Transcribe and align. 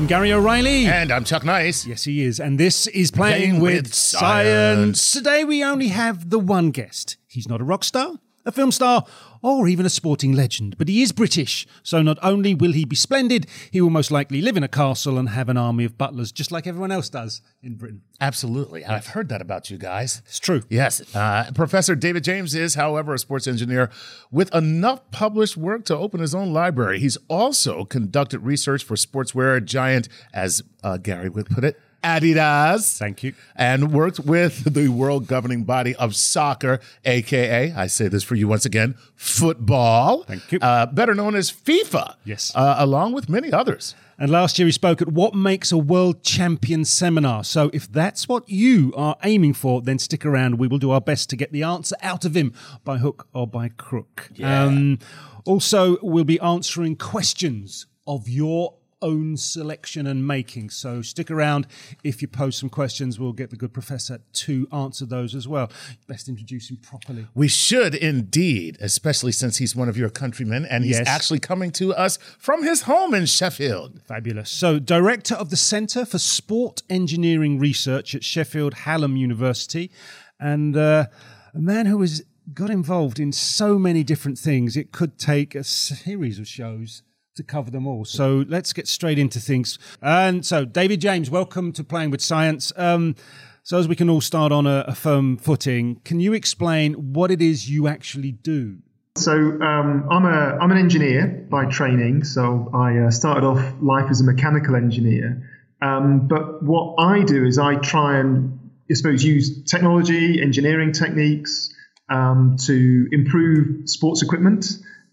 I'm 0.00 0.06
Gary 0.06 0.32
O'Reilly. 0.32 0.86
And 0.86 1.12
I'm 1.12 1.24
Chuck 1.24 1.44
Nice. 1.44 1.84
Yes, 1.86 2.04
he 2.04 2.22
is. 2.22 2.40
And 2.40 2.58
this 2.58 2.86
is 2.86 3.10
Playing, 3.10 3.36
Playing 3.36 3.60
with, 3.60 3.84
with 3.84 3.94
science. 3.94 4.98
Science. 4.98 5.12
Today 5.12 5.44
we 5.44 5.62
only 5.62 5.88
have 5.88 6.30
the 6.30 6.38
one 6.38 6.70
guest. 6.70 7.18
He's 7.26 7.46
not 7.46 7.60
a 7.60 7.64
rock 7.64 7.84
star, 7.84 8.14
a 8.44 8.52
film 8.52 8.72
star, 8.72 9.04
or 9.42 9.68
even 9.68 9.86
a 9.86 9.90
sporting 9.90 10.32
legend, 10.32 10.76
but 10.78 10.88
he 10.88 11.02
is 11.02 11.12
British. 11.12 11.66
So 11.82 12.02
not 12.02 12.18
only 12.22 12.54
will 12.54 12.72
he 12.72 12.84
be 12.84 12.96
splendid, 12.96 13.46
he 13.70 13.80
will 13.80 13.90
most 13.90 14.10
likely 14.10 14.42
live 14.42 14.56
in 14.56 14.62
a 14.62 14.68
castle 14.68 15.18
and 15.18 15.30
have 15.30 15.48
an 15.48 15.56
army 15.56 15.84
of 15.84 15.96
butlers, 15.96 16.30
just 16.32 16.52
like 16.52 16.66
everyone 16.66 16.92
else 16.92 17.08
does 17.08 17.40
in 17.62 17.74
Britain. 17.74 18.02
Absolutely. 18.20 18.84
I've 18.84 19.08
heard 19.08 19.28
that 19.30 19.40
about 19.40 19.70
you 19.70 19.78
guys. 19.78 20.20
It's 20.26 20.38
true. 20.38 20.62
Yes. 20.68 21.14
Uh, 21.14 21.50
Professor 21.54 21.94
David 21.94 22.24
James 22.24 22.54
is, 22.54 22.74
however, 22.74 23.14
a 23.14 23.18
sports 23.18 23.46
engineer 23.46 23.90
with 24.30 24.54
enough 24.54 25.10
published 25.10 25.56
work 25.56 25.84
to 25.86 25.96
open 25.96 26.20
his 26.20 26.34
own 26.34 26.52
library. 26.52 27.00
He's 27.00 27.16
also 27.28 27.84
conducted 27.84 28.40
research 28.40 28.84
for 28.84 28.94
sportswear 28.94 29.64
giant, 29.64 30.08
as 30.34 30.62
uh, 30.84 30.98
Gary 30.98 31.30
would 31.30 31.46
put 31.46 31.64
it, 31.64 31.80
Adidas. 32.02 32.98
Thank 32.98 33.22
you. 33.22 33.34
And 33.56 33.92
worked 33.92 34.20
with 34.20 34.74
the 34.74 34.88
world 34.88 35.26
governing 35.26 35.64
body 35.64 35.94
of 35.96 36.14
soccer, 36.16 36.80
aka, 37.04 37.72
I 37.72 37.86
say 37.86 38.08
this 38.08 38.22
for 38.22 38.34
you 38.34 38.48
once 38.48 38.64
again, 38.64 38.96
football. 39.14 40.24
Thank 40.24 40.52
you. 40.52 40.58
Uh, 40.60 40.86
better 40.86 41.14
known 41.14 41.34
as 41.34 41.50
FIFA. 41.50 42.16
Yes. 42.24 42.52
Uh, 42.54 42.76
along 42.78 43.12
with 43.12 43.28
many 43.28 43.52
others. 43.52 43.94
And 44.18 44.30
last 44.30 44.58
year 44.58 44.66
he 44.66 44.72
spoke 44.72 45.00
at 45.00 45.08
What 45.08 45.34
Makes 45.34 45.72
a 45.72 45.78
World 45.78 46.22
Champion 46.22 46.84
seminar. 46.84 47.42
So 47.42 47.70
if 47.72 47.90
that's 47.90 48.28
what 48.28 48.46
you 48.48 48.92
are 48.94 49.16
aiming 49.24 49.54
for, 49.54 49.80
then 49.80 49.98
stick 49.98 50.26
around. 50.26 50.58
We 50.58 50.68
will 50.68 50.78
do 50.78 50.90
our 50.90 51.00
best 51.00 51.30
to 51.30 51.36
get 51.36 51.52
the 51.52 51.62
answer 51.62 51.96
out 52.02 52.26
of 52.26 52.36
him 52.36 52.52
by 52.84 52.98
hook 52.98 53.28
or 53.32 53.46
by 53.46 53.70
crook. 53.70 54.30
Um, 54.42 54.98
also, 55.46 55.96
we'll 56.02 56.24
be 56.24 56.38
answering 56.40 56.96
questions 56.96 57.86
of 58.06 58.28
your 58.28 58.74
own 59.02 59.36
selection 59.36 60.06
and 60.06 60.26
making. 60.26 60.70
So 60.70 61.02
stick 61.02 61.30
around. 61.30 61.66
If 62.04 62.22
you 62.22 62.28
pose 62.28 62.56
some 62.56 62.68
questions, 62.68 63.18
we'll 63.18 63.32
get 63.32 63.50
the 63.50 63.56
good 63.56 63.72
professor 63.72 64.20
to 64.32 64.68
answer 64.72 65.06
those 65.06 65.34
as 65.34 65.48
well. 65.48 65.70
Best 66.06 66.28
introduce 66.28 66.70
him 66.70 66.76
properly. 66.76 67.26
We 67.34 67.48
should 67.48 67.94
indeed, 67.94 68.76
especially 68.80 69.32
since 69.32 69.56
he's 69.58 69.74
one 69.74 69.88
of 69.88 69.96
your 69.96 70.10
countrymen 70.10 70.66
and 70.66 70.84
he's 70.84 70.98
Yes. 70.98 71.08
actually 71.08 71.38
coming 71.40 71.70
to 71.72 71.94
us 71.94 72.18
from 72.38 72.62
his 72.62 72.82
home 72.82 73.14
in 73.14 73.26
Sheffield. 73.26 74.00
Fabulous. 74.06 74.50
So, 74.50 74.78
director 74.78 75.34
of 75.34 75.50
the 75.50 75.56
Centre 75.56 76.04
for 76.04 76.18
Sport 76.18 76.82
Engineering 76.90 77.58
Research 77.58 78.14
at 78.14 78.24
Sheffield 78.24 78.74
Hallam 78.74 79.16
University, 79.16 79.90
and 80.38 80.76
uh, 80.76 81.06
a 81.54 81.58
man 81.58 81.86
who 81.86 82.00
has 82.00 82.22
got 82.52 82.70
involved 82.70 83.20
in 83.20 83.32
so 83.32 83.78
many 83.78 84.02
different 84.02 84.38
things. 84.38 84.76
It 84.76 84.90
could 84.92 85.18
take 85.18 85.54
a 85.54 85.62
series 85.64 86.38
of 86.38 86.48
shows 86.48 87.02
to 87.40 87.44
cover 87.44 87.70
them 87.70 87.86
all. 87.86 88.04
So, 88.04 88.44
let's 88.48 88.72
get 88.72 88.86
straight 88.86 89.18
into 89.18 89.40
things. 89.40 89.78
And 90.02 90.44
so, 90.44 90.64
David 90.64 91.00
James, 91.00 91.30
welcome 91.30 91.72
to 91.72 91.82
Playing 91.82 92.10
with 92.10 92.20
Science. 92.20 92.72
Um, 92.76 93.16
so, 93.62 93.78
as 93.78 93.88
we 93.88 93.96
can 93.96 94.10
all 94.10 94.20
start 94.20 94.52
on 94.52 94.66
a, 94.66 94.84
a 94.86 94.94
firm 94.94 95.36
footing, 95.36 96.00
can 96.04 96.20
you 96.20 96.32
explain 96.32 97.14
what 97.14 97.30
it 97.30 97.40
is 97.40 97.70
you 97.70 97.88
actually 97.88 98.32
do? 98.32 98.78
So 99.16 99.32
um, 99.32 100.06
I'm 100.10 100.24
a 100.24 100.58
I'm 100.60 100.70
an 100.70 100.78
engineer 100.78 101.46
by 101.50 101.66
training. 101.66 102.24
So 102.24 102.70
I 102.72 102.96
uh, 102.98 103.10
started 103.10 103.44
off 103.44 103.74
life 103.82 104.06
as 104.08 104.20
a 104.20 104.24
mechanical 104.24 104.76
engineer. 104.76 105.50
Um, 105.82 106.28
but 106.28 106.62
what 106.62 106.94
I 106.98 107.24
do 107.24 107.44
is 107.44 107.58
I 107.58 107.74
try 107.74 108.18
and 108.18 108.70
I 108.90 108.94
suppose 108.94 109.24
use 109.24 109.64
technology, 109.64 110.40
engineering 110.40 110.92
techniques 110.92 111.74
um, 112.08 112.56
to 112.66 113.08
improve 113.12 113.88
sports 113.88 114.22
equipment. 114.22 114.66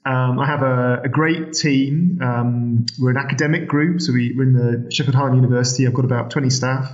Um, 0.07 0.39
I 0.39 0.45
have 0.45 0.61
a, 0.61 1.01
a 1.03 1.09
great 1.09 1.51
team. 1.51 2.19
Um, 2.21 2.85
we're 2.97 3.11
an 3.11 3.17
academic 3.17 3.67
group, 3.67 3.99
so 3.99 4.13
we, 4.13 4.33
we're 4.33 4.43
in 4.43 4.53
the 4.53 4.89
Sheffield 4.89 5.15
Hallam 5.15 5.35
University. 5.35 5.85
I've 5.85 5.93
got 5.93 6.05
about 6.05 6.31
20 6.31 6.49
staff 6.49 6.89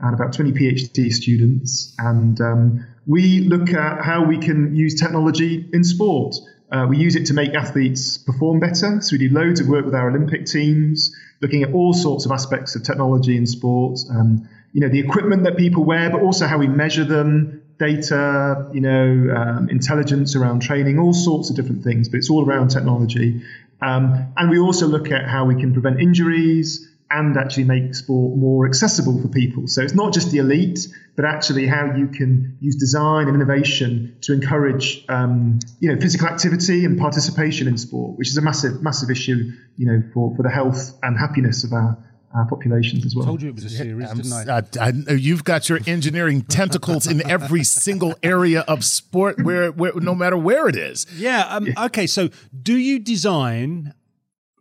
and 0.00 0.12
about 0.12 0.32
20 0.32 0.50
PhD 0.50 1.12
students. 1.12 1.94
And 1.96 2.40
um, 2.40 2.86
we 3.06 3.38
look 3.38 3.70
at 3.70 4.04
how 4.04 4.24
we 4.24 4.38
can 4.38 4.74
use 4.74 4.98
technology 5.00 5.70
in 5.72 5.84
sport. 5.84 6.34
Uh, 6.72 6.86
we 6.88 6.98
use 6.98 7.14
it 7.14 7.26
to 7.26 7.34
make 7.34 7.54
athletes 7.54 8.18
perform 8.18 8.58
better. 8.58 9.00
So 9.00 9.12
we 9.12 9.18
do 9.18 9.32
loads 9.32 9.60
of 9.60 9.68
work 9.68 9.84
with 9.84 9.94
our 9.94 10.10
Olympic 10.10 10.46
teams, 10.46 11.14
looking 11.40 11.62
at 11.62 11.72
all 11.72 11.92
sorts 11.92 12.26
of 12.26 12.32
aspects 12.32 12.74
of 12.74 12.82
technology 12.82 13.36
in 13.36 13.46
sport. 13.46 14.00
Um, 14.10 14.48
you 14.72 14.80
know, 14.80 14.88
the 14.88 14.98
equipment 14.98 15.44
that 15.44 15.56
people 15.56 15.84
wear, 15.84 16.10
but 16.10 16.20
also 16.20 16.48
how 16.48 16.58
we 16.58 16.66
measure 16.66 17.04
them, 17.04 17.62
data, 17.78 18.70
you 18.72 18.80
know, 18.80 19.34
um, 19.34 19.68
intelligence 19.68 20.36
around 20.36 20.62
training, 20.62 20.98
all 20.98 21.12
sorts 21.12 21.50
of 21.50 21.56
different 21.56 21.84
things. 21.84 22.08
But 22.08 22.18
it's 22.18 22.30
all 22.30 22.44
around 22.44 22.68
technology. 22.68 23.42
Um, 23.80 24.32
and 24.36 24.50
we 24.50 24.58
also 24.58 24.86
look 24.86 25.10
at 25.10 25.28
how 25.28 25.44
we 25.44 25.54
can 25.54 25.72
prevent 25.72 26.00
injuries, 26.00 26.88
and 27.10 27.36
actually 27.36 27.64
make 27.64 27.94
sport 27.94 28.36
more 28.36 28.66
accessible 28.66 29.20
for 29.22 29.28
people. 29.28 29.68
So 29.68 29.82
it's 29.82 29.94
not 29.94 30.12
just 30.12 30.32
the 30.32 30.38
elite, 30.38 30.88
but 31.14 31.24
actually 31.24 31.66
how 31.66 31.94
you 31.94 32.08
can 32.08 32.58
use 32.60 32.76
design 32.76 33.28
and 33.28 33.36
innovation 33.36 34.16
to 34.22 34.32
encourage, 34.32 35.04
um, 35.08 35.60
you 35.78 35.92
know, 35.92 36.00
physical 36.00 36.26
activity 36.26 36.84
and 36.84 36.98
participation 36.98 37.68
in 37.68 37.78
sport, 37.78 38.18
which 38.18 38.28
is 38.28 38.36
a 38.36 38.42
massive, 38.42 38.82
massive 38.82 39.10
issue, 39.10 39.52
you 39.76 39.86
know, 39.86 40.02
for, 40.12 40.34
for 40.34 40.42
the 40.42 40.50
health 40.50 40.98
and 41.02 41.16
happiness 41.16 41.62
of 41.62 41.72
our, 41.72 41.96
our 42.36 42.46
populations 42.46 43.04
as 43.06 43.14
well. 43.16 43.24
Told 43.24 43.42
you 43.42 43.48
it 43.48 43.54
was 43.54 43.64
a 43.64 43.70
series, 43.70 44.10
I'm 44.10 44.16
didn't 44.18 44.32
s- 44.32 44.76
I? 44.78 44.84
I- 44.86 44.92
I- 45.08 45.12
you've 45.14 45.44
got 45.44 45.68
your 45.68 45.78
engineering 45.86 46.42
tentacles 46.58 47.06
in 47.06 47.26
every 47.28 47.64
single 47.64 48.14
area 48.22 48.60
of 48.68 48.84
sport, 48.84 49.42
where, 49.42 49.72
where 49.72 49.92
no 49.94 50.14
matter 50.14 50.36
where 50.36 50.68
it 50.68 50.76
is. 50.76 51.06
Yeah. 51.16 51.42
Um, 51.48 51.68
Okay. 51.76 52.06
So, 52.06 52.28
do 52.62 52.76
you 52.76 52.98
design, 52.98 53.94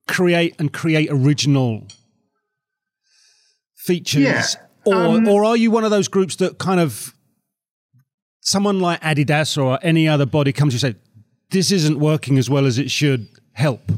create, 0.08 0.56
and 0.60 0.72
create 0.72 1.10
original 1.12 1.88
features, 3.76 4.24
Yeah, 4.24 4.46
or 4.86 4.96
um, 4.96 5.28
or 5.28 5.44
are 5.46 5.58
you 5.58 5.72
one 5.72 5.84
of 5.84 5.92
those 5.92 6.08
groups 6.08 6.36
that 6.38 6.58
kind 6.58 6.80
of 6.80 7.14
someone 8.42 8.80
like 8.80 9.02
Adidas 9.02 9.62
or 9.62 9.80
any 9.82 10.08
other 10.08 10.26
body 10.26 10.52
comes 10.54 10.74
to 10.74 10.80
you 10.80 10.88
and 10.88 10.96
say, 10.96 11.02
"This 11.52 11.72
isn't 11.72 12.00
working 12.00 12.38
as 12.38 12.50
well 12.50 12.66
as 12.66 12.78
it 12.80 12.90
should." 12.92 13.28
Help. 13.54 13.92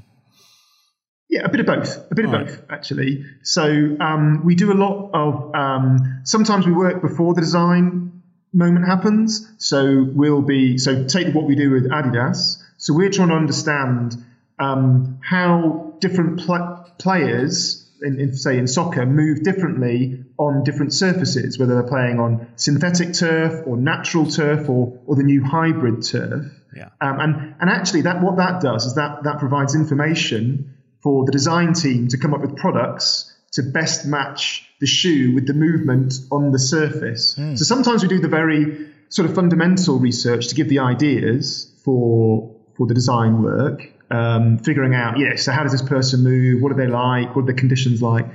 Yeah, 1.30 1.42
a 1.44 1.50
bit 1.50 1.60
of 1.60 1.66
both. 1.66 2.10
A 2.10 2.16
bit 2.16 2.26
of 2.26 2.32
both, 2.32 2.64
actually. 2.70 3.26
So 3.44 3.64
um, 4.00 4.46
we 4.46 4.56
do 4.56 4.72
a 4.72 4.76
lot 4.76 5.10
of. 5.14 5.54
Um, 5.54 6.22
sometimes 6.24 6.66
we 6.66 6.72
work 6.72 7.02
before 7.02 7.34
the 7.34 7.42
design 7.42 8.22
moment 8.54 8.86
happens. 8.86 9.52
So 9.58 10.06
we'll 10.10 10.42
be. 10.42 10.78
So 10.78 11.06
take 11.06 11.36
what 11.36 11.46
we 11.46 11.56
do 11.56 11.72
with 11.72 11.90
Adidas. 11.90 12.64
So 12.78 12.94
we're 12.94 13.10
trying 13.10 13.30
to 13.30 13.36
understand 13.36 14.16
um, 14.58 15.20
how 15.22 15.96
different 16.00 16.40
pl- 16.42 16.90
players. 16.98 17.84
In, 18.00 18.20
in, 18.20 18.36
say 18.36 18.60
in 18.60 18.68
soccer, 18.68 19.08
move 19.08 19.42
differently 19.42 20.24
on 20.38 20.64
different 20.64 20.94
surfaces, 20.94 21.58
whether 21.58 21.74
they're 21.74 21.90
playing 21.90 22.20
on 22.20 22.48
synthetic 22.56 23.14
turf 23.14 23.66
or 23.66 23.76
natural 23.76 24.30
turf 24.30 24.70
or, 24.70 25.00
or 25.08 25.16
the 25.16 25.24
new 25.24 25.44
hybrid 25.44 26.04
turf. 26.04 26.46
Yeah. 26.76 26.90
Um, 27.02 27.20
and 27.20 27.56
and 27.60 27.70
actually, 27.72 28.02
that 28.02 28.22
what 28.22 28.38
that 28.38 28.62
does 28.62 28.86
is 28.86 28.96
that 28.96 29.24
that 29.24 29.40
provides 29.40 29.74
information 29.74 30.77
for 31.02 31.26
the 31.26 31.32
design 31.32 31.74
team 31.74 32.08
to 32.10 32.18
come 32.18 32.34
up 32.34 32.42
with 32.42 32.56
products 32.56 33.34
to 33.54 33.64
best 33.64 34.06
match 34.06 34.70
the 34.80 34.88
shoe 34.88 35.34
with 35.34 35.48
the 35.48 35.54
movement 35.54 36.14
on 36.32 36.52
the 36.52 36.60
surface. 36.60 37.36
So 37.56 37.64
sometimes 37.64 38.04
we 38.04 38.10
do 38.10 38.20
the 38.20 38.28
very 38.28 38.90
sort 39.10 39.30
of 39.30 39.36
fundamental 39.36 40.00
research 40.00 40.50
to 40.50 40.56
give 40.56 40.70
the 40.70 40.80
ideas 40.80 41.74
for 41.84 42.56
for 42.78 42.86
the 42.86 42.94
design 42.94 43.42
work, 43.42 43.92
um, 44.12 44.60
figuring 44.60 44.94
out, 44.94 45.18
yeah, 45.18 45.36
so 45.36 45.52
how 45.52 45.64
does 45.64 45.72
this 45.72 45.82
person 45.82 46.24
move? 46.24 46.62
What 46.62 46.72
are 46.72 46.76
they 46.76 46.86
like? 46.88 47.36
What 47.36 47.44
are 47.44 47.48
the 47.48 47.56
conditions 47.56 48.04
like? 48.04 48.28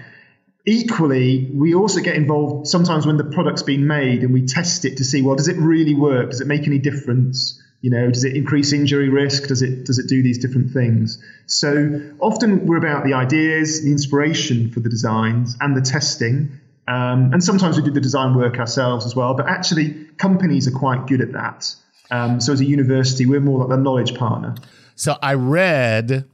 Equally, 0.66 1.50
we 1.54 1.74
also 1.74 2.00
get 2.00 2.16
involved 2.16 2.66
sometimes 2.66 3.06
when 3.06 3.16
the 3.16 3.24
product's 3.24 3.62
being 3.62 3.86
made 3.86 4.22
and 4.22 4.32
we 4.32 4.46
test 4.46 4.84
it 4.84 4.96
to 4.96 5.04
see, 5.04 5.22
well, 5.22 5.36
does 5.36 5.48
it 5.48 5.56
really 5.56 5.94
work? 5.94 6.30
Does 6.30 6.40
it 6.40 6.48
make 6.48 6.66
any 6.66 6.78
difference? 6.78 7.62
You 7.82 7.90
know, 7.90 8.10
does 8.10 8.24
it 8.24 8.36
increase 8.36 8.72
injury 8.72 9.08
risk? 9.08 9.48
Does 9.48 9.60
it 9.60 9.84
does 9.84 9.98
it 9.98 10.08
do 10.08 10.22
these 10.22 10.38
different 10.38 10.70
things? 10.70 11.22
So 11.46 12.00
often 12.20 12.66
we're 12.66 12.78
about 12.78 13.04
the 13.04 13.14
ideas, 13.14 13.82
the 13.82 13.90
inspiration 13.90 14.70
for 14.70 14.80
the 14.80 14.88
designs, 14.88 15.56
and 15.60 15.76
the 15.76 15.82
testing. 15.82 16.60
Um, 16.88 17.32
and 17.32 17.42
sometimes 17.42 17.76
we 17.76 17.82
do 17.82 17.90
the 17.90 18.00
design 18.00 18.34
work 18.34 18.58
ourselves 18.58 19.04
as 19.04 19.14
well. 19.14 19.34
But 19.34 19.48
actually, 19.48 20.06
companies 20.16 20.66
are 20.68 20.78
quite 20.78 21.06
good 21.06 21.20
at 21.20 21.32
that. 21.32 21.74
Um, 22.10 22.40
so 22.40 22.52
as 22.52 22.60
a 22.60 22.64
university, 22.64 23.26
we're 23.26 23.40
more 23.40 23.60
like 23.60 23.68
the 23.68 23.76
knowledge 23.76 24.14
partner. 24.14 24.54
So 24.94 25.16
I 25.20 25.34
read 25.34 26.26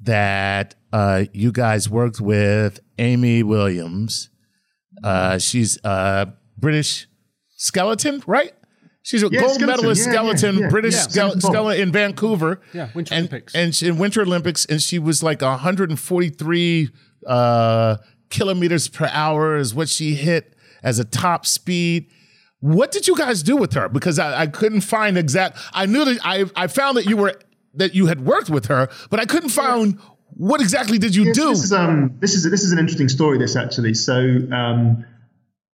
that 0.00 0.74
uh, 0.92 1.24
you 1.32 1.52
guys 1.52 1.88
worked 1.88 2.20
with 2.20 2.80
Amy 2.98 3.42
Williams. 3.42 4.30
Uh, 5.04 5.38
she's 5.38 5.78
a 5.84 6.32
British 6.56 7.06
skeleton, 7.56 8.22
right? 8.26 8.52
She's 9.08 9.22
a 9.22 9.28
Yeah, 9.32 9.40
gold 9.40 9.54
skeleton. 9.54 9.66
medalist 9.68 10.04
Yeah, 10.06 10.12
skeleton, 10.12 10.58
yeah. 10.58 10.68
British 10.68 10.92
Yeah, 10.94 11.00
skele- 11.00 11.10
skeleton. 11.10 11.40
skeleton 11.40 11.82
in 11.82 11.92
Vancouver. 11.92 12.60
Yeah, 12.74 12.88
Winter 12.94 13.14
and, 13.14 13.20
Olympics. 13.26 13.54
And 13.54 13.74
she, 13.74 13.86
in 13.88 13.96
Winter 13.96 14.20
Olympics, 14.20 14.66
and 14.66 14.82
she 14.82 14.98
was 14.98 15.22
like 15.22 15.40
143 15.40 16.90
uh, 17.26 17.96
kilometers 18.28 18.88
per 18.88 19.08
hour 19.10 19.56
is 19.56 19.74
what 19.74 19.88
she 19.88 20.14
hit 20.14 20.54
as 20.82 20.98
a 20.98 21.04
top 21.04 21.46
speed. 21.46 22.10
What 22.60 22.92
did 22.92 23.06
you 23.08 23.16
guys 23.16 23.42
do 23.42 23.56
with 23.56 23.72
her? 23.72 23.88
Because 23.88 24.18
I, 24.18 24.42
I 24.42 24.46
couldn't 24.46 24.82
find 24.82 25.16
exact. 25.16 25.56
I 25.72 25.86
knew 25.86 26.04
that 26.04 26.18
I 26.24 26.44
I 26.56 26.66
found 26.66 26.96
that 26.98 27.06
you 27.06 27.16
were 27.16 27.34
that 27.74 27.94
you 27.94 28.06
had 28.06 28.24
worked 28.26 28.50
with 28.50 28.66
her, 28.66 28.88
but 29.10 29.20
I 29.20 29.24
couldn't 29.24 29.50
find 29.50 29.98
What 30.34 30.60
exactly 30.60 30.98
did 30.98 31.14
you 31.14 31.24
Yes, 31.26 31.36
do? 31.36 31.48
This 31.48 31.64
is 31.64 31.72
um 31.72 32.16
this 32.20 32.34
is 32.34 32.50
this 32.50 32.62
is 32.64 32.72
an 32.72 32.78
interesting 32.78 33.08
story. 33.08 33.38
This 33.38 33.56
actually, 33.56 33.94
so 33.94 34.14
um, 34.52 35.04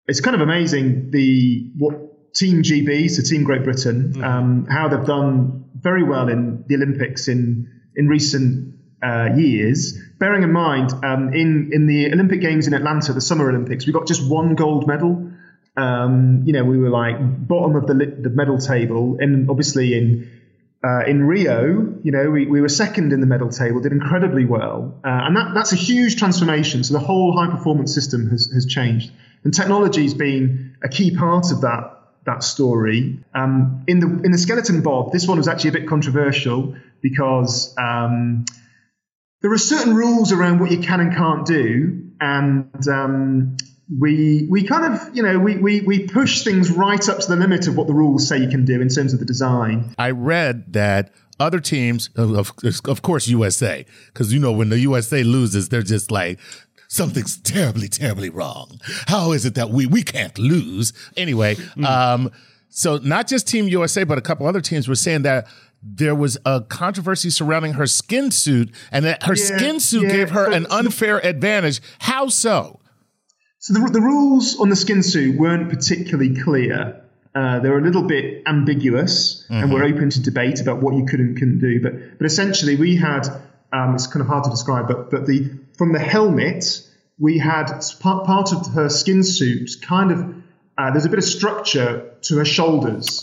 it's 0.08 0.20
kind 0.22 0.36
of 0.36 0.42
amazing 0.42 1.10
the 1.12 1.72
what 1.78 1.96
Team 2.34 2.64
GB, 2.64 3.10
so 3.10 3.22
Team 3.22 3.44
Great 3.44 3.64
Britain, 3.64 4.24
um, 4.24 4.66
how 4.66 4.88
they've 4.88 5.06
done 5.06 5.70
very 5.76 6.04
well 6.04 6.30
in 6.30 6.64
the 6.68 6.76
Olympics 6.76 7.28
in 7.28 7.70
in 7.96 8.08
recent 8.08 8.76
uh, 9.04 9.30
years. 9.36 9.98
Bearing 10.18 10.44
in 10.44 10.52
mind, 10.52 10.94
um, 11.04 11.34
in 11.34 11.70
in 11.74 11.86
the 11.86 12.12
Olympic 12.12 12.42
Games 12.42 12.68
in 12.68 12.74
Atlanta, 12.74 13.14
the 13.14 13.22
Summer 13.22 13.50
Olympics, 13.50 13.86
we 13.86 13.94
got 13.94 14.08
just 14.08 14.28
one 14.28 14.56
gold 14.56 14.88
medal. 14.88 15.32
Um, 15.76 16.44
you 16.46 16.54
know, 16.54 16.64
we 16.64 16.78
were 16.78 16.90
like 16.90 17.18
bottom 17.20 17.76
of 17.76 17.88
the 17.88 17.94
the 17.94 18.30
medal 18.30 18.58
table, 18.58 19.18
and 19.20 19.50
obviously 19.50 19.94
in 19.96 20.30
uh, 20.84 21.06
in 21.08 21.24
Rio, 21.24 21.98
you 22.04 22.12
know, 22.12 22.30
we, 22.30 22.46
we 22.46 22.60
were 22.60 22.68
second 22.68 23.14
in 23.14 23.22
the 23.22 23.26
medal 23.26 23.50
table, 23.50 23.80
did 23.80 23.94
incredibly 23.94 24.44
well. 24.44 25.00
Uh, 25.04 25.22
and 25.24 25.38
that, 25.38 25.54
that's 25.54 25.72
a 25.72 25.78
huge 25.78 26.18
transformation. 26.18 26.84
So 26.84 26.94
the 26.94 27.00
whole 27.00 27.38
high 27.38 27.50
performance 27.50 27.94
system 27.94 28.30
has, 28.30 28.52
has 28.54 28.66
changed. 28.66 29.12
And 29.46 29.54
technology 29.54 30.04
has 30.04 30.14
been 30.14 30.76
a 30.84 30.90
key 30.90 31.16
part 31.16 31.52
of 31.52 31.62
that, 31.62 31.93
that 32.25 32.44
story. 32.44 33.20
Um, 33.34 33.84
in, 33.88 34.00
the, 34.00 34.08
in 34.08 34.31
the 34.31 34.38
skeleton 34.38 34.81
bob, 34.81 35.12
this 35.12 35.28
one 35.28 35.38
was 35.38 35.48
actually 35.48 35.72
a 35.72 35.74
bit 35.74 35.88
controversial 35.88 36.75
because 37.02 37.75
um, 37.78 38.46
there 39.42 39.52
are 39.52 39.58
certain 39.58 39.94
rules 39.94 40.31
around 40.31 40.60
what 40.60 40.72
you 40.72 40.80
can 40.80 41.00
and 41.00 41.16
can't 41.16 41.46
do. 41.46 42.12
And 42.22 42.88
um, 42.88 43.58
we 44.00 44.48
we 44.50 44.64
kind 44.64 44.94
of 44.94 45.16
you 45.16 45.24
know 45.24 45.38
we, 45.38 45.58
we 45.58 45.81
we 45.81 46.08
push 46.08 46.44
things 46.44 46.72
right 46.72 47.08
up 47.10 47.20
to 47.20 47.28
the 47.28 47.36
limit 47.36 47.68
of 47.68 47.75
what 47.75 47.88
the 47.88 47.94
rules 47.94 48.28
say 48.28 48.38
you 48.38 48.48
can 48.48 48.66
do 48.66 48.81
in 48.81 48.88
terms 48.88 49.14
of 49.14 49.20
the 49.20 49.25
design. 49.25 49.94
I 49.98 50.12
read 50.12 50.72
that 50.74 51.12
other 51.40 51.60
teams, 51.60 52.10
of, 52.16 52.52
of 52.86 53.02
course, 53.02 53.28
USA, 53.28 53.86
because 54.08 54.31
you 54.31 54.40
know 54.40 54.52
when 54.52 54.70
the 54.70 54.80
USA 54.80 55.24
loses, 55.24 55.70
they're 55.70 55.81
just 55.81 56.12
like 56.12 56.40
something's 56.94 57.38
terribly, 57.38 57.88
terribly 57.88 58.30
wrong. 58.30 58.80
How 59.07 59.31
is 59.31 59.45
it 59.45 59.56
that 59.56 59.69
we 59.72 59.86
we 59.88 60.04
can't 60.04 60.38
lose 60.38 60.94
anyway? 61.18 61.56
Um, 61.86 62.31
so 62.69 62.98
not 62.98 63.28
just 63.28 63.48
Team 63.48 63.68
USA, 63.68 64.04
but 64.04 64.18
a 64.18 64.22
couple 64.22 64.48
other 64.48 64.62
teams 64.62 64.88
were 64.88 64.95
saying 64.95 65.24
that 65.24 65.48
there 65.81 66.16
was 66.16 66.38
a 66.45 66.62
controversy 66.62 67.30
surrounding 67.30 67.74
her 67.74 67.88
skin 67.88 68.31
suit, 68.31 68.72
and 68.92 69.04
that 69.06 69.24
her 69.24 69.36
Yeah, 69.36 69.57
skin 69.57 69.80
suit 69.80 70.04
yeah. 70.04 70.16
gave 70.16 70.30
her 70.30 70.50
an 70.51 70.66
unfair 70.69 71.24
advantage. 71.25 71.81
How 72.00 72.30
so? 72.30 72.80
So 73.60 73.74
the, 73.74 73.89
the 73.92 74.01
rules 74.01 74.60
on 74.60 74.69
the 74.69 74.75
skin 74.75 75.04
suit 75.04 75.38
weren't 75.38 75.69
particularly 75.69 76.36
clear. 76.42 77.01
Uh, 77.36 77.60
they 77.60 77.69
were 77.69 77.80
a 77.80 77.81
little 77.81 78.04
bit 78.04 78.44
ambiguous, 78.46 79.46
and 79.50 79.74
we're 79.74 79.84
open 79.84 80.10
to 80.12 80.22
debate 80.22 80.62
about 80.62 80.81
what 80.81 80.94
you 80.96 81.06
could 81.06 81.19
and 81.19 81.36
couldn't 81.38 81.60
do. 81.60 81.81
But 81.81 82.18
but 82.19 82.25
essentially, 82.25 82.75
we 82.75 82.96
had 82.96 83.28
um, 83.74 83.96
it's 83.96 84.07
kind 84.07 84.22
of 84.22 84.28
hard 84.28 84.44
to 84.46 84.51
describe, 84.51 84.88
but 84.88 85.10
but 85.10 85.25
the 85.25 85.50
from 85.78 85.94
the 85.94 86.00
helmet 86.00 86.66
we 87.20 87.38
had 87.38 87.68
part, 88.00 88.25
part 88.25 88.52
of 88.52 88.74
her 88.74 88.90
skin 88.90 89.24
suit 89.24 89.72
kind 89.81 90.12
of 90.12 90.36
uh, 90.75 90.90
there's 90.92 91.06
a 91.06 91.10
bit 91.10 91.20
of 91.20 91.25
structure 91.25 92.12
to 92.22 92.38
her 92.38 92.46
shoulders, 92.46 93.20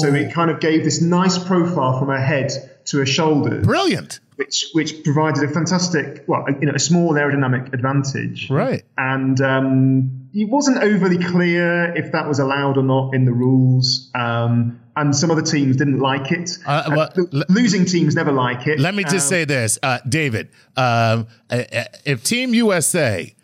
so 0.00 0.14
it 0.14 0.32
kind 0.32 0.50
of 0.50 0.58
gave 0.58 0.84
this 0.84 1.02
nice 1.02 1.36
profile 1.36 1.98
from 1.98 2.08
her 2.08 2.20
head 2.20 2.50
to 2.86 2.98
her 2.98 3.06
shoulders, 3.06 3.66
Brilliant, 3.66 4.20
which 4.36 4.70
which 4.72 5.04
provided 5.04 5.44
a 5.44 5.52
fantastic, 5.52 6.24
well, 6.26 6.46
you 6.60 6.66
know, 6.66 6.72
a 6.74 6.78
small 6.78 7.12
aerodynamic 7.12 7.74
advantage. 7.74 8.48
Right? 8.48 8.84
and 8.96 9.38
um, 9.42 10.30
it 10.32 10.48
wasn't 10.48 10.82
overly 10.82 11.18
clear 11.18 11.94
if 11.94 12.12
that 12.12 12.26
was 12.26 12.38
allowed 12.38 12.78
or 12.78 12.82
not 12.82 13.14
in 13.14 13.26
the 13.26 13.32
rules. 13.32 14.10
Um, 14.14 14.80
and 14.96 15.14
some 15.14 15.30
other 15.30 15.42
teams 15.42 15.76
didn't 15.76 15.98
like 15.98 16.30
it. 16.32 16.50
Uh, 16.66 16.84
well, 16.88 17.10
Uh, 17.16 17.22
lo- 17.32 17.44
losing 17.48 17.84
teams 17.84 18.14
never 18.14 18.32
like 18.32 18.66
it. 18.66 18.78
Let 18.78 18.94
me 18.94 19.02
just 19.04 19.26
Um, 19.26 19.30
say 19.30 19.44
this, 19.44 19.78
uh, 19.82 19.98
David. 20.08 20.48
Um, 20.76 21.26
uh, 21.50 21.62
uh, 21.72 21.84
if 22.04 22.22
Team 22.24 22.54
USA 22.54 23.34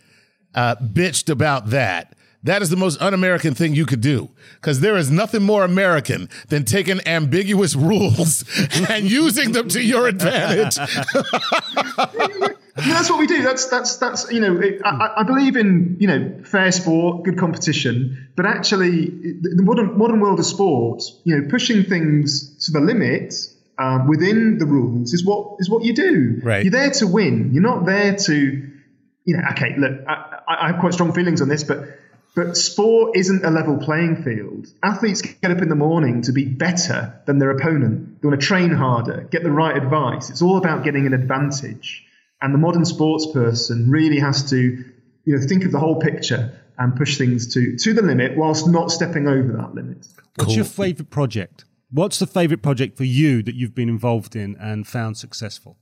uh, 0.54 0.74
bitched 0.76 1.28
about 1.30 1.70
that, 1.70 2.14
that 2.42 2.62
is 2.62 2.70
the 2.70 2.76
most 2.76 3.00
un-American 3.02 3.54
thing 3.54 3.74
you 3.74 3.84
could 3.84 4.00
do, 4.00 4.30
because 4.54 4.80
there 4.80 4.96
is 4.96 5.10
nothing 5.10 5.42
more 5.42 5.62
American 5.62 6.28
than 6.48 6.64
taking 6.64 6.98
ambiguous 7.06 7.76
rules 7.90 8.44
and 8.88 9.10
using 9.10 9.52
them 9.52 9.68
to 9.68 9.82
your 9.82 10.08
advantage. 10.08 10.78
That's 12.76 13.10
what 13.10 13.18
we 13.18 13.26
do. 13.26 13.42
That's 13.42 13.66
that's 13.66 13.96
that's 13.96 14.30
you 14.30 14.40
know 14.40 14.58
it, 14.60 14.80
I, 14.84 15.14
I 15.18 15.22
believe 15.24 15.56
in 15.56 15.96
you 15.98 16.06
know 16.06 16.40
fair 16.44 16.70
sport, 16.72 17.24
good 17.24 17.38
competition, 17.38 18.28
but 18.36 18.46
actually 18.46 19.06
the 19.06 19.62
modern 19.62 19.98
modern 19.98 20.20
world 20.20 20.38
of 20.38 20.46
sport, 20.46 21.02
you 21.24 21.36
know, 21.36 21.48
pushing 21.48 21.84
things 21.84 22.66
to 22.66 22.72
the 22.72 22.80
limit 22.80 23.34
um, 23.78 24.06
within 24.06 24.58
the 24.58 24.66
rules 24.66 25.12
is 25.12 25.24
what 25.24 25.56
is 25.58 25.68
what 25.68 25.84
you 25.84 25.94
do. 25.94 26.40
Right. 26.42 26.64
You're 26.64 26.72
there 26.72 26.90
to 26.90 27.06
win. 27.06 27.50
You're 27.52 27.62
not 27.62 27.86
there 27.86 28.16
to 28.16 28.34
you 28.34 29.36
know. 29.36 29.42
Okay, 29.52 29.74
look, 29.76 30.06
I, 30.06 30.40
I 30.46 30.64
I 30.64 30.66
have 30.68 30.80
quite 30.80 30.94
strong 30.94 31.12
feelings 31.12 31.42
on 31.42 31.48
this, 31.48 31.64
but. 31.64 31.96
But 32.32 32.56
sport 32.56 33.16
isn't 33.16 33.44
a 33.44 33.50
level 33.50 33.78
playing 33.78 34.22
field. 34.22 34.68
Athletes 34.84 35.20
get 35.20 35.50
up 35.50 35.62
in 35.62 35.68
the 35.68 35.74
morning 35.74 36.22
to 36.22 36.32
be 36.32 36.44
better 36.44 37.20
than 37.26 37.40
their 37.40 37.50
opponent. 37.50 38.22
They 38.22 38.28
want 38.28 38.40
to 38.40 38.46
train 38.46 38.70
harder, 38.70 39.26
get 39.32 39.42
the 39.42 39.50
right 39.50 39.76
advice. 39.76 40.30
It's 40.30 40.40
all 40.40 40.56
about 40.56 40.84
getting 40.84 41.06
an 41.06 41.12
advantage. 41.12 42.06
And 42.42 42.54
the 42.54 42.58
modern 42.58 42.84
sports 42.84 43.26
person 43.32 43.90
really 43.90 44.18
has 44.18 44.50
to, 44.50 44.58
you 44.58 45.36
know, 45.36 45.46
think 45.46 45.64
of 45.64 45.72
the 45.72 45.78
whole 45.78 46.00
picture 46.00 46.58
and 46.78 46.96
push 46.96 47.18
things 47.18 47.52
to 47.54 47.76
to 47.76 47.92
the 47.92 48.02
limit 48.02 48.36
whilst 48.36 48.66
not 48.66 48.90
stepping 48.90 49.28
over 49.28 49.52
that 49.52 49.74
limit. 49.74 50.06
What's 50.36 50.56
your 50.56 50.64
favourite 50.64 51.10
project? 51.10 51.64
What's 51.90 52.18
the 52.18 52.26
favourite 52.26 52.62
project 52.62 52.96
for 52.96 53.04
you 53.04 53.42
that 53.42 53.54
you've 53.54 53.74
been 53.74 53.88
involved 53.88 54.36
in 54.36 54.56
and 54.56 54.86
found 54.86 55.16
successful? 55.16 55.76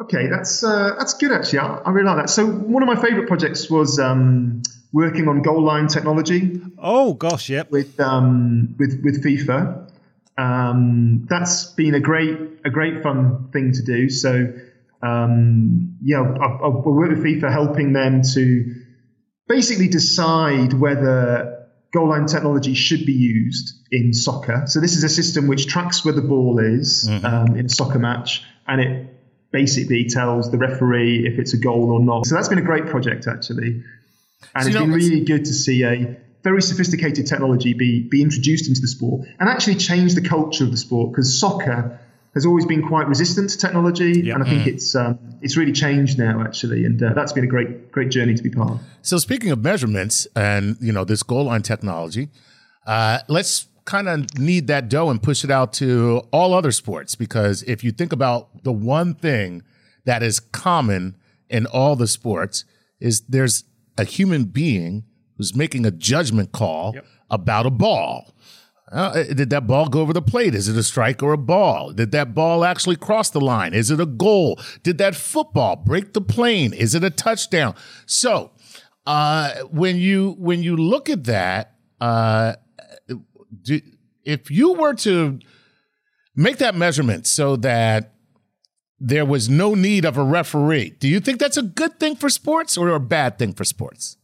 Okay, 0.00 0.26
that's 0.28 0.64
uh, 0.64 0.94
that's 0.98 1.14
good 1.14 1.30
actually. 1.30 1.60
I, 1.60 1.76
I 1.76 1.90
really 1.90 2.06
like 2.06 2.16
that. 2.16 2.30
So 2.30 2.46
one 2.46 2.82
of 2.82 2.86
my 2.86 2.96
favourite 2.96 3.28
projects 3.28 3.70
was 3.70 3.98
um, 3.98 4.62
working 4.92 5.28
on 5.28 5.42
goal 5.42 5.62
line 5.62 5.86
technology 5.86 6.60
Oh 6.82 7.12
gosh, 7.12 7.50
yep. 7.50 7.70
with 7.70 8.00
um, 8.00 8.74
with 8.78 9.00
with 9.04 9.22
FIFA. 9.22 9.90
Um, 10.38 11.26
that's 11.28 11.66
been 11.66 11.94
a 11.94 12.00
great 12.00 12.38
a 12.64 12.70
great 12.70 13.02
fun 13.02 13.50
thing 13.52 13.72
to 13.72 13.82
do. 13.82 14.08
So 14.08 14.52
um, 15.02 15.96
yeah, 16.02 16.20
I, 16.20 16.46
I, 16.46 16.66
I 16.66 16.68
work 16.68 17.10
with 17.10 17.24
FIFA, 17.24 17.50
helping 17.50 17.92
them 17.92 18.22
to 18.34 18.74
basically 19.48 19.88
decide 19.88 20.72
whether 20.72 21.66
goal 21.92 22.08
line 22.08 22.26
technology 22.26 22.74
should 22.74 23.04
be 23.04 23.12
used 23.12 23.74
in 23.90 24.12
soccer. 24.12 24.64
So 24.66 24.80
this 24.80 24.96
is 24.96 25.04
a 25.04 25.08
system 25.08 25.48
which 25.48 25.66
tracks 25.66 26.04
where 26.04 26.14
the 26.14 26.22
ball 26.22 26.58
is 26.60 27.08
um, 27.24 27.56
in 27.56 27.66
a 27.66 27.68
soccer 27.68 27.98
match, 27.98 28.44
and 28.66 28.80
it 28.80 29.06
basically 29.50 30.08
tells 30.08 30.50
the 30.50 30.58
referee 30.58 31.26
if 31.26 31.38
it's 31.38 31.54
a 31.54 31.58
goal 31.58 31.90
or 31.90 32.00
not. 32.00 32.26
So 32.26 32.34
that's 32.34 32.48
been 32.48 32.58
a 32.58 32.62
great 32.62 32.86
project 32.86 33.26
actually, 33.26 33.82
and 34.54 34.64
So, 34.64 34.68
it's 34.68 34.78
been 34.78 34.92
really 34.92 35.24
good 35.24 35.46
to 35.46 35.52
see 35.52 35.82
a 35.82 36.16
very 36.42 36.62
sophisticated 36.62 37.26
technology 37.26 37.74
be 37.74 38.02
be 38.02 38.22
introduced 38.22 38.68
into 38.68 38.80
the 38.80 38.88
sport 38.88 39.26
and 39.38 39.48
actually 39.48 39.74
change 39.76 40.14
the 40.14 40.22
culture 40.22 40.64
of 40.64 40.70
the 40.70 40.76
sport 40.76 41.12
because 41.12 41.38
soccer 41.38 42.00
has 42.34 42.46
always 42.46 42.64
been 42.64 42.86
quite 42.86 43.08
resistant 43.08 43.50
to 43.50 43.58
technology, 43.58 44.22
Yeah. 44.22 44.34
and 44.34 44.44
I 44.44 44.48
think 44.48 44.66
it's 44.66 44.94
um, 44.94 45.18
it's 45.42 45.56
really 45.56 45.72
changed 45.72 46.18
now 46.18 46.40
actually, 46.40 46.84
and 46.84 47.02
uh, 47.02 47.12
that's 47.14 47.32
been 47.32 47.44
a 47.44 47.48
great 47.48 47.90
great 47.90 48.10
journey 48.10 48.34
to 48.34 48.42
be 48.42 48.50
part 48.50 48.70
of. 48.72 48.80
So 49.02 49.18
speaking 49.18 49.50
of 49.50 49.62
measurements 49.62 50.26
and 50.36 50.76
you 50.80 50.92
know 50.92 51.04
this 51.04 51.22
goal 51.22 51.44
line 51.44 51.62
technology, 51.62 52.28
uh, 52.86 53.18
let's 53.28 53.66
kind 53.84 54.08
of 54.08 54.38
knead 54.38 54.68
that 54.68 54.88
dough 54.88 55.10
and 55.10 55.20
push 55.22 55.42
it 55.42 55.50
out 55.50 55.72
to 55.72 56.22
all 56.32 56.54
other 56.54 56.70
sports 56.70 57.16
because 57.16 57.62
if 57.64 57.82
you 57.82 57.90
think 57.90 58.12
about 58.12 58.62
the 58.62 58.72
one 58.72 59.14
thing 59.14 59.62
that 60.04 60.22
is 60.22 60.38
common 60.38 61.16
in 61.48 61.66
all 61.66 61.96
the 61.96 62.06
sports 62.06 62.64
is 63.00 63.22
there's 63.22 63.64
a 63.98 64.04
human 64.04 64.44
being 64.44 65.02
who's 65.36 65.56
making 65.56 65.84
a 65.86 65.90
judgment 65.90 66.52
call 66.52 66.94
about 67.30 67.66
a 67.66 67.70
ball. 67.70 68.32
Uh, 68.90 69.22
did 69.22 69.50
that 69.50 69.68
ball 69.68 69.88
go 69.88 70.00
over 70.00 70.12
the 70.12 70.22
plate? 70.22 70.54
Is 70.54 70.68
it 70.68 70.76
a 70.76 70.82
strike 70.82 71.22
or 71.22 71.32
a 71.32 71.38
ball? 71.38 71.92
Did 71.92 72.10
that 72.10 72.34
ball 72.34 72.64
actually 72.64 72.96
cross 72.96 73.30
the 73.30 73.40
line? 73.40 73.72
Is 73.72 73.90
it 73.90 74.00
a 74.00 74.06
goal? 74.06 74.58
Did 74.82 74.98
that 74.98 75.14
football 75.14 75.76
break 75.76 76.12
the 76.12 76.20
plane? 76.20 76.72
Is 76.72 76.94
it 76.94 77.04
a 77.04 77.10
touchdown? 77.10 77.76
So, 78.06 78.50
uh, 79.06 79.54
when 79.70 79.96
you 79.96 80.34
when 80.38 80.64
you 80.64 80.76
look 80.76 81.08
at 81.08 81.24
that, 81.24 81.76
uh, 82.00 82.54
do, 83.62 83.80
if 84.24 84.50
you 84.50 84.72
were 84.72 84.94
to 84.94 85.38
make 86.34 86.58
that 86.58 86.74
measurement 86.74 87.28
so 87.28 87.56
that 87.56 88.14
there 88.98 89.24
was 89.24 89.48
no 89.48 89.74
need 89.74 90.04
of 90.04 90.18
a 90.18 90.24
referee, 90.24 90.96
do 90.98 91.06
you 91.06 91.20
think 91.20 91.38
that's 91.38 91.56
a 91.56 91.62
good 91.62 92.00
thing 92.00 92.16
for 92.16 92.28
sports 92.28 92.76
or 92.76 92.88
a 92.90 93.00
bad 93.00 93.38
thing 93.38 93.52
for 93.52 93.64
sports? 93.64 94.16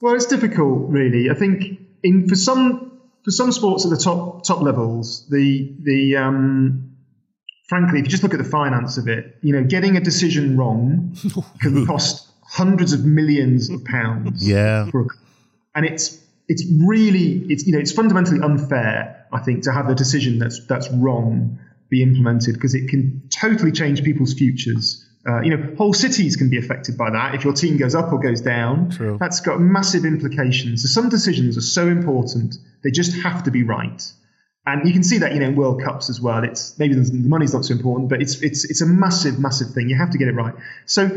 Well, 0.00 0.14
it's 0.14 0.26
difficult, 0.26 0.88
really. 0.88 1.28
I 1.30 1.34
think 1.34 1.80
in 2.02 2.28
for 2.28 2.34
some 2.34 2.97
for 3.28 3.32
some 3.32 3.52
sports 3.52 3.84
at 3.84 3.90
the 3.90 3.98
top 3.98 4.42
top 4.42 4.62
levels, 4.62 5.28
the 5.28 5.76
the 5.82 6.16
um, 6.16 6.96
frankly, 7.68 7.98
if 7.98 8.06
you 8.06 8.10
just 8.10 8.22
look 8.22 8.32
at 8.32 8.38
the 8.38 8.50
finance 8.50 8.96
of 8.96 9.06
it, 9.06 9.36
you 9.42 9.52
know, 9.52 9.62
getting 9.62 9.98
a 9.98 10.00
decision 10.00 10.56
wrong 10.56 11.14
can 11.60 11.84
cost 11.86 12.26
hundreds 12.42 12.94
of 12.94 13.04
millions 13.04 13.68
of 13.68 13.84
pounds. 13.84 14.48
Yeah. 14.48 14.90
And 15.74 15.84
it's 15.84 16.18
it's 16.48 16.64
really 16.80 17.44
it's 17.50 17.66
you 17.66 17.72
know 17.74 17.78
it's 17.78 17.92
fundamentally 17.92 18.40
unfair, 18.40 19.26
I 19.30 19.40
think, 19.40 19.64
to 19.64 19.72
have 19.72 19.90
a 19.90 19.94
decision 19.94 20.38
that's 20.38 20.64
that's 20.66 20.90
wrong 20.90 21.58
be 21.90 22.02
implemented 22.02 22.54
because 22.54 22.74
it 22.74 22.88
can 22.88 23.28
totally 23.28 23.72
change 23.72 24.02
people's 24.04 24.32
futures 24.32 25.06
Uh, 25.28 25.42
you 25.42 25.54
know, 25.54 25.74
whole 25.76 25.92
cities 25.92 26.36
can 26.36 26.48
be 26.48 26.56
affected 26.56 26.96
by 26.96 27.10
that 27.10 27.34
if 27.34 27.44
your 27.44 27.52
team 27.52 27.76
goes 27.76 27.94
up 27.94 28.12
or 28.12 28.18
goes 28.18 28.40
down. 28.40 28.90
True. 28.90 29.18
That's 29.20 29.40
got 29.40 29.60
massive 29.60 30.06
implications. 30.06 30.82
So 30.82 30.88
some 30.88 31.10
decisions 31.10 31.58
are 31.58 31.62
so 31.62 31.86
important, 31.86 32.56
they 32.82 32.90
just 32.90 33.14
have 33.22 33.42
to 33.42 33.50
be 33.50 33.62
right. 33.62 34.02
And 34.64 34.86
you 34.86 34.92
can 34.92 35.02
see 35.02 35.18
that, 35.18 35.34
you 35.34 35.40
know, 35.40 35.48
in 35.48 35.56
World 35.56 35.82
Cups 35.82 36.08
as 36.08 36.20
well. 36.20 36.44
It's 36.44 36.78
maybe 36.78 36.94
the 36.94 37.10
money's 37.12 37.52
not 37.52 37.64
so 37.64 37.74
important, 37.74 38.08
but 38.08 38.22
it's 38.22 38.40
it's 38.42 38.64
it's 38.64 38.80
a 38.80 38.86
massive, 38.86 39.38
massive 39.38 39.70
thing. 39.70 39.88
You 39.88 39.96
have 39.96 40.10
to 40.10 40.18
get 40.18 40.28
it 40.28 40.34
right. 40.34 40.54
So 40.86 41.08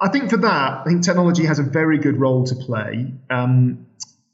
I 0.00 0.08
think 0.08 0.30
for 0.30 0.36
that, 0.36 0.80
I 0.80 0.84
think 0.84 1.02
technology 1.02 1.44
has 1.44 1.58
a 1.58 1.62
very 1.62 1.98
good 1.98 2.18
role 2.18 2.44
to 2.46 2.54
play. 2.54 3.12
Um, 3.30 3.86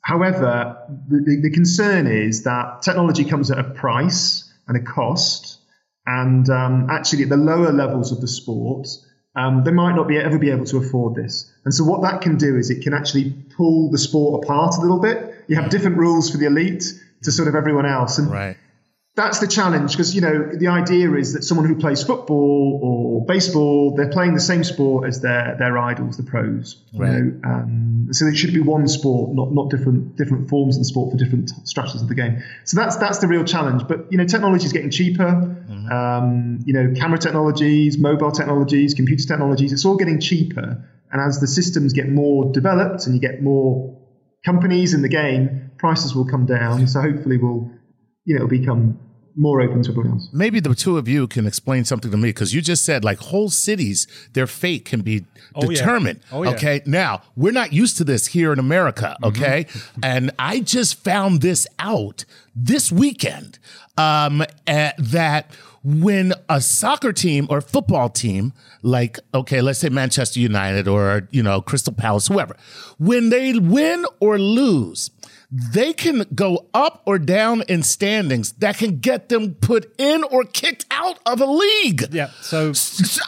however, 0.03 0.79
the, 1.09 1.41
the, 1.43 1.51
concern 1.51 2.07
is 2.07 2.45
that 2.45 2.83
technology 2.83 3.25
comes 3.25 3.51
at 3.51 3.59
a 3.59 3.65
price 3.65 4.53
and 4.67 4.77
a 4.77 4.83
cost, 4.83 5.59
and 6.07 6.49
um, 6.51 6.89
actually 6.91 7.23
at 7.25 7.31
the 7.31 7.37
lower 7.37 7.73
levels 7.73 8.13
of 8.13 8.21
the 8.21 8.29
sport, 8.29 8.89
um, 9.37 9.65
they 9.65 9.73
might 9.73 9.95
not 9.95 10.07
be 10.07 10.17
ever 10.17 10.39
be 10.39 10.51
able 10.51 10.65
to 10.67 10.77
afford 10.77 11.15
this. 11.15 11.53
And 11.65 11.75
so 11.75 11.85
what 11.85 12.03
that 12.03 12.21
can 12.21 12.37
do 12.37 12.57
is 12.57 12.71
it 12.71 12.83
can 12.83 12.95
actually 12.95 13.33
pull 13.57 13.91
the 13.91 13.99
sport 13.99 14.45
apart 14.45 14.77
a 14.77 14.81
little 14.81 15.01
bit. 15.01 15.45
You 15.49 15.57
have 15.57 15.71
different 15.71 15.97
rules 15.97 16.31
for 16.31 16.37
the 16.37 16.47
elite 16.47 16.85
to 17.23 17.33
sort 17.33 17.49
of 17.49 17.55
everyone 17.55 17.87
else. 17.87 18.19
And 18.19 18.31
Right. 18.31 18.57
That's 19.17 19.39
the 19.39 19.47
challenge 19.47 19.93
because 19.93 20.15
you 20.15 20.21
know 20.21 20.51
the 20.55 20.69
idea 20.69 21.13
is 21.15 21.35
that 21.35 21.45
someone 21.45 21.67
who 21.67 21.77
plays 21.77 22.03
football 22.03 22.81
or 22.83 23.25
baseball 23.27 23.95
they're 23.97 24.11
playing 24.11 24.35
the 24.35 24.41
same 24.41 24.65
sport 24.65 25.07
as 25.07 25.21
their 25.21 25.57
their 25.59 25.79
idols 25.79 26.17
the 26.17 26.23
pros 26.23 26.83
you 26.93 27.01
know 27.01 27.41
um, 27.45 28.09
so 28.11 28.27
it 28.27 28.35
should 28.35 28.53
be 28.53 28.61
one 28.61 28.89
sport 28.89 29.33
not 29.33 29.53
not 29.53 29.71
different 29.71 30.17
different 30.17 30.49
forms 30.49 30.77
of 30.77 30.81
the 30.81 30.85
sport 30.85 31.13
for 31.13 31.17
different 31.17 31.51
strategies 31.65 32.03
of 32.03 32.09
the 32.09 32.15
game. 32.15 32.43
So 32.65 32.77
that's 32.77 32.97
that's 32.97 33.19
the 33.19 33.29
real 33.29 33.45
challenge 33.45 33.87
but 33.89 34.11
you 34.11 34.19
know 34.19 34.25
technology 34.25 34.67
is 34.67 34.73
getting 34.73 34.91
cheaper. 34.91 35.61
Um, 35.91 36.61
you 36.65 36.73
know 36.73 36.95
camera 36.99 37.19
technologies 37.19 37.99
mobile 37.99 38.33
technologies 38.33 38.95
computer 38.95 39.27
technologies 39.27 39.73
it's 39.73 39.85
all 39.85 39.97
getting 39.97 40.21
cheaper. 40.21 40.89
And 41.13 41.21
as 41.21 41.39
the 41.39 41.47
systems 41.47 41.93
get 41.93 42.09
more 42.09 42.51
developed 42.53 43.07
and 43.07 43.15
you 43.15 43.21
get 43.21 43.41
more 43.41 43.97
companies 44.45 44.95
in 44.95 45.03
the 45.03 45.09
game 45.09 45.71
prices 45.79 46.15
will 46.15 46.27
come 46.27 46.47
down. 46.47 46.89
So 46.89 47.01
hopefully 47.01 47.37
we'll 47.37 47.71
you 48.25 48.39
know, 48.39 48.47
become 48.47 48.99
more 49.37 49.61
open 49.61 49.83
to 49.83 49.91
everyone 49.91 50.13
else. 50.13 50.29
Maybe 50.33 50.61
the 50.61 50.75
two 50.77 50.97
of 50.97 51.09
you 51.09 51.27
can 51.27 51.45
explain 51.47 51.85
something 51.85 52.11
to 52.13 52.17
me 52.17 52.29
because 52.29 52.55
you 52.55 52.61
just 52.63 52.85
said 52.85 53.05
like 53.05 53.19
whole 53.19 53.51
cities, 53.51 54.07
their 54.33 54.47
fate 54.47 54.85
can 54.85 55.01
be 55.01 55.25
Oh, 55.57 55.63
yeah. 55.71 55.77
determined. 55.77 56.21
Oh, 56.33 56.43
yeah. 56.45 56.51
Okay. 56.51 56.83
Now, 56.87 57.23
we're 57.37 57.53
not 57.53 57.73
used 57.73 57.97
to 57.99 58.05
this 58.05 58.27
here 58.29 58.53
in 58.53 58.59
America. 58.59 59.17
Mm-hmm. 59.23 59.43
Okay. 59.43 59.67
and 60.03 60.31
I 60.39 60.61
just 60.61 61.03
found 61.03 61.41
this 61.43 61.67
out 61.79 62.25
this 62.57 62.91
weekend 62.93 63.59
um, 63.99 64.43
eh, 64.67 64.93
that 64.99 65.51
when 65.85 66.33
a 66.49 66.61
soccer 66.61 67.13
team 67.13 67.47
or 67.51 67.61
football 67.61 68.09
team, 68.09 68.53
like, 68.83 69.19
okay, 69.35 69.61
let's 69.61 69.79
say 69.81 69.89
Manchester 69.91 70.41
United 70.41 70.89
or, 70.89 71.29
you 71.31 71.43
know, 71.43 71.61
Crystal 71.61 71.93
Palace, 71.93 72.27
whoever, 72.29 72.57
when 72.99 73.29
they 73.31 73.53
win 73.59 74.07
or 74.21 74.39
lose, 74.39 75.11
they 75.57 75.93
can 75.93 76.25
go 76.35 76.67
up 76.75 77.01
or 77.07 77.17
down 77.17 77.63
in 77.69 77.85
standings 77.85 78.53
that 78.55 78.77
can 78.77 78.99
get 78.99 79.29
them 79.29 79.55
put 79.55 79.95
in 79.99 80.25
or 80.25 80.43
kicked 80.43 80.85
out 80.91 81.21
of 81.25 81.41
a 81.41 81.47
league. 81.47 82.13
Yeah, 82.13 82.31
so- 82.41 82.73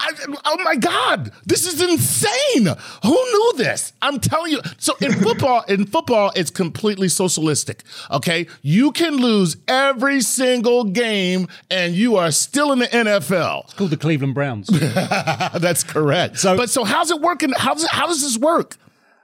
I- 0.01 0.35
oh 0.45 0.57
my 0.65 0.75
God, 0.75 1.31
this 1.45 1.67
is 1.67 1.81
insane. 1.81 2.75
Who 3.05 3.11
knew 3.13 3.53
this? 3.59 3.93
I'm 4.03 4.19
telling 4.19 4.51
you. 4.51 4.61
So 4.79 4.95
in 5.01 5.13
football, 5.23 5.63
in 5.69 5.87
football, 5.87 6.33
it's 6.35 6.51
completely 6.51 7.09
socialistic. 7.09 7.85
Okay, 8.11 8.49
you 8.61 8.91
can 8.91 9.19
lose 9.19 9.57
every 9.69 10.21
single 10.21 10.83
game 10.83 11.47
and 11.71 11.95
you 11.95 12.17
are 12.17 12.33
still 12.33 12.73
in 12.73 12.81
the 12.81 12.89
NFL. 12.89 13.65
It's 13.65 13.75
called 13.75 13.91
the 13.91 13.97
Cleveland 13.97 14.35
Browns. 14.35 14.67
That's 14.69 15.85
correct. 15.85 16.39
So- 16.39 16.57
but 16.57 16.71
so 16.71 16.83
how's 16.83 17.11
it 17.13 17.21
working? 17.21 17.53
How's 17.57 17.87
how 17.87 18.07
does 18.09 18.23
this 18.23 18.37
work? 18.37 18.77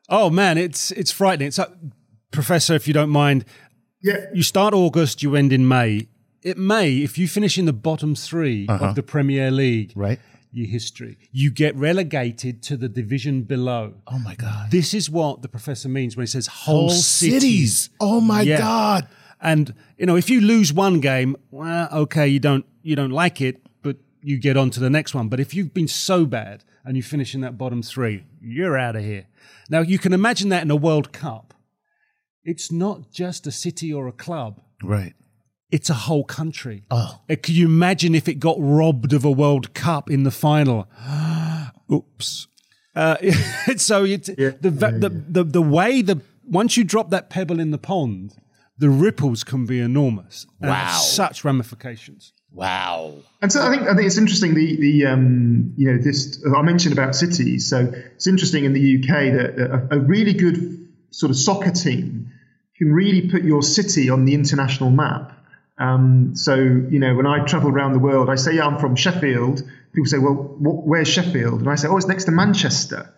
oh 0.09 0.29
man, 0.31 0.59
it's 0.59 0.91
it's 0.93 1.11
frightening. 1.11 1.51
So, 1.51 1.73
Professor, 2.33 2.75
if 2.75 2.89
you 2.89 2.95
don't 2.95 3.11
mind, 3.11 3.45
Yeah. 4.03 4.27
you 4.35 4.43
start 4.43 4.75
August, 4.75 5.23
you 5.23 5.37
end 5.37 5.53
in 5.53 5.69
May. 5.69 6.09
It 6.43 6.59
may, 6.59 6.97
if 6.99 7.19
you 7.19 7.29
finish 7.29 7.57
in 7.57 7.67
the 7.67 7.73
bottom 7.73 8.17
3 8.17 8.67
of 8.69 8.83
uh-huh. 8.83 8.93
the 8.95 9.03
Premier 9.03 9.51
League, 9.51 9.93
Right. 9.95 10.19
your 10.51 10.67
history, 10.67 11.19
you 11.31 11.51
get 11.53 11.77
relegated 11.77 12.63
to 12.65 12.77
the 12.77 12.89
division 12.89 13.43
below. 13.43 13.95
Oh 14.09 14.19
my 14.19 14.35
God. 14.35 14.71
This 14.73 14.93
is 14.93 15.09
what 15.09 15.43
the 15.43 15.49
professor 15.49 15.89
means 15.89 16.17
when 16.17 16.25
he 16.25 16.27
says 16.31 16.49
whole, 16.49 16.89
Whole 16.89 16.91
cities. 16.91 17.91
Oh 18.01 18.21
my 18.21 18.43
Yeah. 18.43 18.59
God. 18.59 19.07
And 19.41 19.75
you 19.99 20.07
know, 20.07 20.17
if 20.17 20.29
you 20.31 20.41
lose 20.41 20.73
one 20.73 21.01
game, 21.01 21.37
well, 21.51 21.89
okay, 21.93 22.27
you 22.29 22.41
don't 22.41 22.65
you 22.83 22.97
don't 22.97 23.11
like 23.11 23.41
it, 23.41 23.61
but 23.83 23.97
you 24.23 24.39
get 24.39 24.57
on 24.57 24.71
to 24.71 24.81
the 24.81 24.91
next 24.91 25.15
one. 25.15 25.29
But 25.29 25.39
if 25.41 25.55
you've 25.55 25.73
been 25.75 25.89
so 25.89 26.25
bad 26.27 26.65
and 26.85 26.97
you 26.97 27.03
finish 27.03 27.35
in 27.35 27.41
that 27.43 27.57
bottom 27.57 27.83
three, 27.83 28.25
you're 28.41 28.77
out 28.77 28.97
of 28.97 29.03
here. 29.05 29.27
Now 29.71 29.81
you 29.81 29.99
can 29.99 30.13
imagine 30.13 30.49
that 30.51 30.63
in 30.63 30.71
a 30.71 30.77
World 30.77 31.13
Cup. 31.13 31.52
It's 32.45 32.73
not 32.73 33.11
just 33.13 33.47
a 33.47 33.53
city 33.53 33.93
or 33.93 34.09
a 34.09 34.13
club. 34.13 34.61
Right. 34.83 35.15
It's 35.71 35.89
a 35.89 35.95
whole 35.95 36.25
country. 36.25 36.85
Oh. 36.91 37.21
Uh, 37.31 37.37
Can 37.43 37.55
you 37.55 37.67
imagine 37.67 38.15
if 38.15 38.29
it 38.29 38.35
got 38.35 38.57
robbed 38.59 39.13
of 39.13 39.25
a 39.25 39.31
World 39.31 39.73
Cup 39.75 40.11
in 40.11 40.25
the 40.25 40.31
final? 40.31 40.87
Oops. 41.93 42.49
Uh, 42.95 43.17
so 43.77 44.05
it's, 44.05 44.27
the, 44.29 44.57
the, 44.61 45.25
the, 45.29 45.45
the 45.45 45.63
way 45.63 46.03
the 46.03 46.21
once 46.45 46.77
you 46.77 46.85
drop 46.85 47.11
that 47.11 47.31
pebble 47.31 47.59
in 47.61 47.71
the 47.71 47.79
pond, 47.79 48.35
the 48.77 48.91
ripples 48.91 49.45
can 49.45 49.65
be 49.65 49.79
enormous. 49.81 50.47
and 50.61 50.71
Wow. 50.71 50.99
such 50.99 51.45
ramifications. 51.45 52.33
Wow. 52.53 53.15
And 53.41 53.51
so 53.51 53.63
I 53.63 53.71
think 53.71 53.89
I 53.89 53.95
think 53.95 54.07
it's 54.07 54.19
interesting 54.19 54.55
the 54.55 54.77
the 54.77 55.07
um, 55.07 55.73
you 55.79 55.91
know 55.91 55.97
this 56.03 56.45
I 56.55 56.61
mentioned 56.61 56.93
about 56.93 57.15
cities. 57.17 57.71
So 57.71 57.91
it's 58.15 58.27
interesting 58.27 58.65
in 58.65 58.75
the 58.75 58.99
UK 58.99 59.09
that 59.33 59.89
a, 59.91 59.97
a 59.97 59.99
really 59.99 60.35
good 60.35 60.82
sort 61.13 61.31
of 61.31 61.37
soccer 61.37 61.71
team 61.71 62.33
can 62.77 62.93
really 62.93 63.31
put 63.31 63.45
your 63.45 63.63
city 63.63 64.11
on 64.11 64.25
the 64.25 64.35
international 64.35 64.91
map. 64.91 65.33
Um, 65.79 66.35
so 66.35 66.55
you 66.57 66.99
know 66.99 67.15
when 67.15 67.27
I 67.27 67.45
travel 67.45 67.71
around 67.71 67.93
the 67.93 67.99
world, 67.99 68.29
I 68.29 68.35
say 68.37 68.57
yeah, 68.57 68.67
I'm 68.67 68.79
from 68.79 68.97
Sheffield. 68.97 69.63
People 69.95 70.07
say, 70.07 70.19
well, 70.19 70.35
wh- 70.35 70.87
where's 70.87 71.09
Sheffield? 71.09 71.61
And 71.61 71.69
I 71.69 71.75
say, 71.77 71.87
oh, 71.89 71.97
it's 71.97 72.07
next 72.07 72.25
to 72.25 72.31
Manchester. 72.31 73.15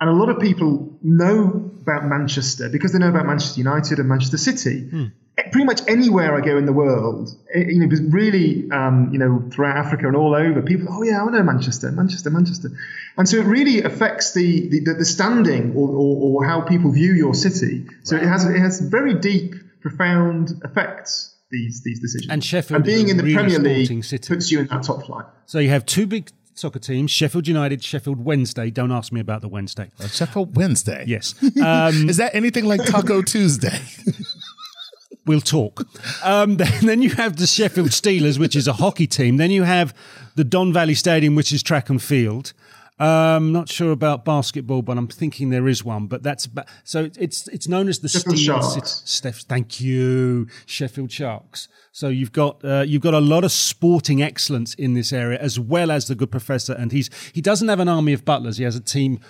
And 0.00 0.08
a 0.10 0.12
lot 0.12 0.28
of 0.28 0.38
people 0.40 0.98
know 1.02 1.70
about 1.82 2.04
Manchester 2.04 2.68
because 2.68 2.92
they 2.92 2.98
know 2.98 3.08
about 3.08 3.26
Manchester 3.26 3.58
United 3.60 3.98
and 3.98 4.08
Manchester 4.08 4.36
City. 4.36 4.88
Eh, 4.92 5.08
Pretty 5.52 5.64
much 5.64 5.80
anywhere 5.86 6.36
I 6.36 6.40
go 6.44 6.56
in 6.58 6.66
the 6.66 6.72
world, 6.72 7.30
eh, 7.54 7.64
you 7.68 7.80
know, 7.80 7.86
because 7.86 8.02
really, 8.12 8.68
um, 8.72 9.10
you 9.12 9.18
know, 9.18 9.44
throughout 9.52 9.76
Africa 9.76 10.08
and 10.08 10.16
all 10.16 10.34
over, 10.34 10.62
people, 10.62 10.88
oh 10.90 11.02
yeah, 11.02 11.22
I 11.22 11.30
know 11.30 11.42
Manchester, 11.42 11.92
Manchester, 11.92 12.30
Manchester, 12.30 12.70
and 13.16 13.28
so 13.28 13.36
it 13.36 13.46
really 13.46 13.82
affects 13.82 14.34
the 14.34 14.68
the, 14.68 14.94
the 14.94 15.04
standing 15.04 15.74
or, 15.76 15.88
or, 15.88 16.42
or 16.42 16.44
how 16.44 16.62
people 16.62 16.90
view 16.90 17.14
your 17.14 17.34
city. 17.34 17.86
So 18.02 18.16
it 18.16 18.24
has 18.24 18.44
it 18.44 18.58
has 18.58 18.80
very 18.80 19.14
deep, 19.14 19.54
profound 19.80 20.60
effects. 20.64 21.36
These 21.50 21.82
these 21.82 22.00
decisions 22.00 22.30
And 22.30 22.44
Sheffield 22.44 22.76
and 22.76 22.84
being 22.84 23.06
is 23.06 23.12
in 23.12 23.16
the 23.16 23.22
really 23.22 23.34
Premier 23.34 23.58
League 23.58 24.04
city. 24.04 24.34
puts 24.34 24.50
you 24.52 24.60
in 24.60 24.66
that 24.66 24.82
top 24.82 25.06
flight. 25.06 25.24
So 25.46 25.58
you 25.58 25.70
have 25.70 25.86
two 25.86 26.06
big 26.06 26.30
soccer 26.52 26.78
teams: 26.78 27.10
Sheffield 27.10 27.48
United, 27.48 27.82
Sheffield 27.82 28.22
Wednesday. 28.22 28.70
Don't 28.70 28.92
ask 28.92 29.12
me 29.12 29.20
about 29.20 29.40
the 29.40 29.48
Wednesday. 29.48 29.90
Sheffield 30.10 30.56
Wednesday. 30.56 31.04
Yes, 31.06 31.34
um, 31.62 32.08
Is 32.10 32.18
that 32.18 32.34
anything 32.34 32.66
like 32.66 32.84
Taco 32.84 33.22
Tuesday? 33.22 33.80
we'll 35.28 35.40
talk. 35.40 35.86
Um, 36.24 36.56
then, 36.56 36.86
then 36.86 37.02
you 37.02 37.10
have 37.10 37.36
the 37.36 37.46
Sheffield 37.46 37.90
Steelers, 37.90 38.38
which 38.38 38.56
is 38.56 38.66
a 38.66 38.72
hockey 38.72 39.06
team. 39.06 39.36
Then 39.36 39.52
you 39.52 39.62
have 39.62 39.94
the 40.34 40.44
Don 40.44 40.72
Valley 40.72 40.94
Stadium, 40.94 41.36
which 41.36 41.52
is 41.52 41.62
track 41.62 41.88
and 41.88 42.02
field. 42.02 42.52
Um, 42.98 43.52
not 43.52 43.68
sure 43.68 43.92
about 43.92 44.24
basketball, 44.24 44.82
but 44.82 44.98
I'm 44.98 45.06
thinking 45.06 45.50
there 45.50 45.68
is 45.68 45.84
one. 45.84 46.06
But 46.06 46.22
that's 46.22 46.46
ba- 46.46 46.66
so 46.84 47.10
it's 47.18 47.46
it's 47.48 47.68
known 47.68 47.88
as 47.88 48.00
the 48.00 48.08
Sheffield 48.08 48.36
Steel 48.38 48.60
Sharks. 48.60 48.74
City- 48.74 49.02
Steph, 49.06 49.40
thank 49.42 49.80
you, 49.80 50.48
Sheffield 50.66 51.12
Sharks. 51.12 51.68
So 51.92 52.08
you've 52.08 52.32
got 52.32 52.64
uh, 52.64 52.84
you've 52.86 53.02
got 53.02 53.14
a 53.14 53.20
lot 53.20 53.44
of 53.44 53.52
sporting 53.52 54.22
excellence 54.22 54.74
in 54.74 54.94
this 54.94 55.12
area, 55.12 55.38
as 55.38 55.60
well 55.60 55.90
as 55.90 56.06
the 56.08 56.14
good 56.14 56.30
professor. 56.30 56.72
And 56.72 56.90
he's 56.92 57.08
he 57.32 57.40
doesn't 57.40 57.68
have 57.68 57.80
an 57.80 57.88
army 57.88 58.12
of 58.12 58.24
butlers. 58.24 58.56
He 58.58 58.64
has 58.64 58.74
a 58.76 58.80
team. 58.80 59.20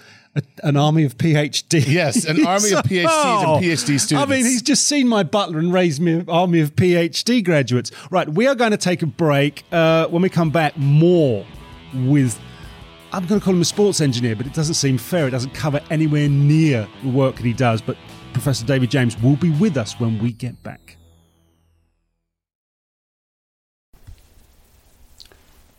An 0.62 0.76
army 0.76 1.02
of 1.04 1.16
PhD. 1.16 1.84
Yes, 1.88 2.24
an 2.24 2.46
army 2.46 2.70
of 2.72 2.84
PhDs 2.84 3.42
and 3.42 3.64
PhD 3.64 3.98
students. 3.98 4.12
I 4.12 4.24
mean, 4.26 4.44
he's 4.44 4.62
just 4.62 4.86
seen 4.86 5.08
my 5.08 5.24
butler 5.24 5.58
and 5.58 5.72
raised 5.72 6.00
me 6.00 6.12
an 6.20 6.26
army 6.28 6.60
of 6.60 6.76
PhD 6.76 7.42
graduates. 7.44 7.90
Right, 8.10 8.28
we 8.28 8.46
are 8.46 8.54
going 8.54 8.70
to 8.70 8.76
take 8.76 9.02
a 9.02 9.06
break. 9.06 9.64
Uh, 9.72 10.06
when 10.08 10.22
we 10.22 10.28
come 10.28 10.50
back, 10.50 10.76
more 10.76 11.44
with. 11.94 12.38
I'm 13.10 13.24
going 13.26 13.40
to 13.40 13.44
call 13.44 13.54
him 13.54 13.62
a 13.62 13.64
sports 13.64 14.02
engineer, 14.02 14.36
but 14.36 14.46
it 14.46 14.52
doesn't 14.52 14.74
seem 14.74 14.98
fair. 14.98 15.26
It 15.26 15.30
doesn't 15.30 15.54
cover 15.54 15.80
anywhere 15.90 16.28
near 16.28 16.86
the 17.02 17.08
work 17.08 17.36
that 17.36 17.44
he 17.44 17.54
does. 17.54 17.80
But 17.80 17.96
Professor 18.34 18.66
David 18.66 18.90
James 18.90 19.20
will 19.22 19.36
be 19.36 19.50
with 19.50 19.78
us 19.78 19.98
when 19.98 20.18
we 20.18 20.32
get 20.32 20.62
back. 20.62 20.96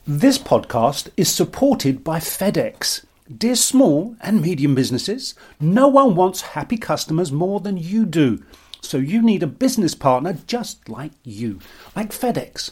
This 0.07 0.39
podcast 0.39 1.09
is 1.17 1.31
supported 1.31 2.03
by 2.03 2.17
FedEx. 2.17 3.05
Dear 3.37 3.55
small 3.55 4.15
and 4.21 4.41
medium 4.41 4.73
businesses, 4.73 5.35
no 5.59 5.87
one 5.87 6.15
wants 6.15 6.41
happy 6.41 6.77
customers 6.77 7.31
more 7.31 7.59
than 7.59 7.77
you 7.77 8.07
do. 8.07 8.43
So 8.81 8.97
you 8.97 9.21
need 9.21 9.43
a 9.43 9.47
business 9.47 9.93
partner 9.93 10.39
just 10.47 10.89
like 10.89 11.11
you, 11.23 11.59
like 11.95 12.09
FedEx, 12.09 12.71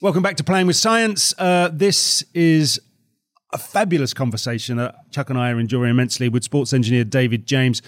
Welcome 0.00 0.22
back 0.22 0.36
to 0.36 0.44
Playing 0.44 0.68
with 0.68 0.76
Science. 0.76 1.34
Uh, 1.38 1.70
this 1.72 2.22
is 2.32 2.78
a 3.52 3.58
fabulous 3.58 4.14
conversation 4.14 4.76
that 4.76 4.94
Chuck 5.10 5.28
and 5.28 5.36
I 5.36 5.50
are 5.50 5.58
enjoying 5.58 5.90
immensely 5.90 6.28
with 6.28 6.44
sports 6.44 6.72
engineer 6.72 7.02
David 7.02 7.46
James, 7.46 7.82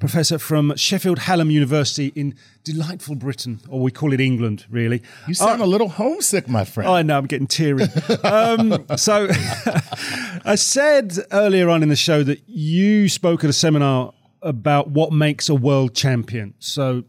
professor 0.00 0.38
from 0.38 0.74
Sheffield 0.76 1.18
Hallam 1.18 1.50
University 1.50 2.06
in 2.14 2.36
delightful 2.64 3.16
Britain, 3.16 3.60
or 3.68 3.82
we 3.82 3.90
call 3.90 4.14
it 4.14 4.20
England, 4.20 4.64
really. 4.70 5.02
You 5.28 5.34
sound 5.34 5.60
a 5.60 5.66
little 5.66 5.90
homesick, 5.90 6.48
my 6.48 6.64
friend. 6.64 6.88
Oh, 6.88 6.94
I 6.94 7.02
know, 7.02 7.18
I'm 7.18 7.26
getting 7.26 7.46
teary. 7.46 7.84
um, 8.24 8.86
so, 8.96 9.28
I 10.46 10.54
said 10.54 11.18
earlier 11.32 11.68
on 11.68 11.82
in 11.82 11.90
the 11.90 11.96
show 11.96 12.22
that 12.22 12.48
you 12.48 13.10
spoke 13.10 13.44
at 13.44 13.50
a 13.50 13.52
seminar 13.52 14.14
about 14.40 14.88
what 14.88 15.12
makes 15.12 15.50
a 15.50 15.54
world 15.54 15.94
champion. 15.94 16.54
So, 16.60 17.04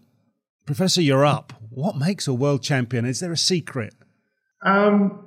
Professor, 0.65 1.01
you're 1.01 1.25
up. 1.25 1.53
What 1.69 1.95
makes 1.95 2.27
a 2.27 2.34
world 2.34 2.62
champion? 2.62 3.06
Is 3.06 3.21
there 3.21 3.32
a 3.32 3.38
secret? 3.38 3.93
Um, 4.65 5.26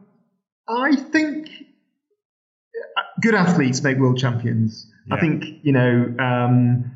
I 0.69 0.97
think 0.97 1.51
good 3.21 3.35
athletes 3.35 3.83
make 3.83 3.99
world 3.99 4.19
champions. 4.19 4.91
Yeah. 5.07 5.15
I 5.15 5.21
think 5.21 5.45
you 5.63 5.73
know. 5.73 6.15
Um, 6.19 6.93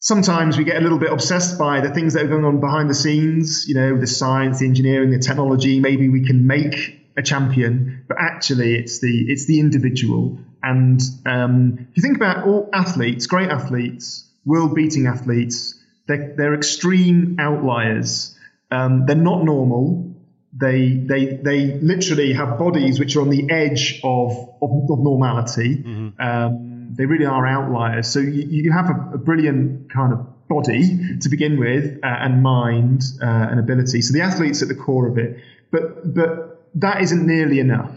sometimes 0.00 0.56
we 0.56 0.64
get 0.64 0.76
a 0.76 0.80
little 0.80 0.98
bit 0.98 1.12
obsessed 1.12 1.58
by 1.58 1.80
the 1.80 1.90
things 1.90 2.14
that 2.14 2.24
are 2.24 2.28
going 2.28 2.44
on 2.44 2.60
behind 2.60 2.88
the 2.90 2.94
scenes. 2.94 3.66
You 3.68 3.74
know, 3.74 3.98
the 3.98 4.06
science, 4.06 4.60
the 4.60 4.66
engineering, 4.66 5.10
the 5.10 5.18
technology. 5.18 5.80
Maybe 5.80 6.08
we 6.08 6.24
can 6.24 6.46
make 6.46 7.00
a 7.16 7.22
champion, 7.22 8.04
but 8.08 8.16
actually, 8.20 8.76
it's 8.76 9.00
the 9.00 9.26
it's 9.28 9.46
the 9.46 9.60
individual. 9.60 10.38
And 10.62 11.00
um, 11.24 11.86
if 11.90 11.96
you 11.96 12.02
think 12.02 12.16
about 12.16 12.46
all 12.46 12.68
athletes, 12.72 13.26
great 13.26 13.48
athletes, 13.48 14.28
world-beating 14.44 15.06
athletes, 15.06 15.74
they're, 16.06 16.34
they're 16.36 16.54
extreme 16.54 17.36
outliers. 17.38 18.36
Um, 18.70 19.06
they're 19.06 19.16
not 19.16 19.42
normal 19.42 20.09
they 20.52 20.94
they 21.06 21.36
they 21.36 21.78
literally 21.80 22.32
have 22.32 22.58
bodies 22.58 22.98
which 22.98 23.16
are 23.16 23.22
on 23.22 23.30
the 23.30 23.50
edge 23.50 24.00
of 24.02 24.32
of, 24.60 24.70
of 24.90 24.98
normality. 24.98 25.76
Mm-hmm. 25.76 26.20
Um, 26.20 26.94
they 26.96 27.06
really 27.06 27.26
are 27.26 27.46
outliers. 27.46 28.08
So 28.08 28.18
you, 28.18 28.46
you 28.48 28.72
have 28.72 28.90
a, 28.90 29.14
a 29.14 29.18
brilliant 29.18 29.92
kind 29.92 30.12
of 30.12 30.26
body 30.48 31.18
to 31.20 31.28
begin 31.28 31.60
with, 31.60 32.00
uh, 32.02 32.06
and 32.06 32.42
mind 32.42 33.04
uh, 33.22 33.26
and 33.26 33.60
ability. 33.60 34.02
So 34.02 34.12
the 34.12 34.22
athlete's 34.22 34.62
at 34.62 34.68
the 34.68 34.74
core 34.74 35.06
of 35.08 35.18
it, 35.18 35.38
but 35.70 36.12
but 36.12 36.68
that 36.74 37.00
isn't 37.02 37.26
nearly 37.26 37.60
enough, 37.60 37.92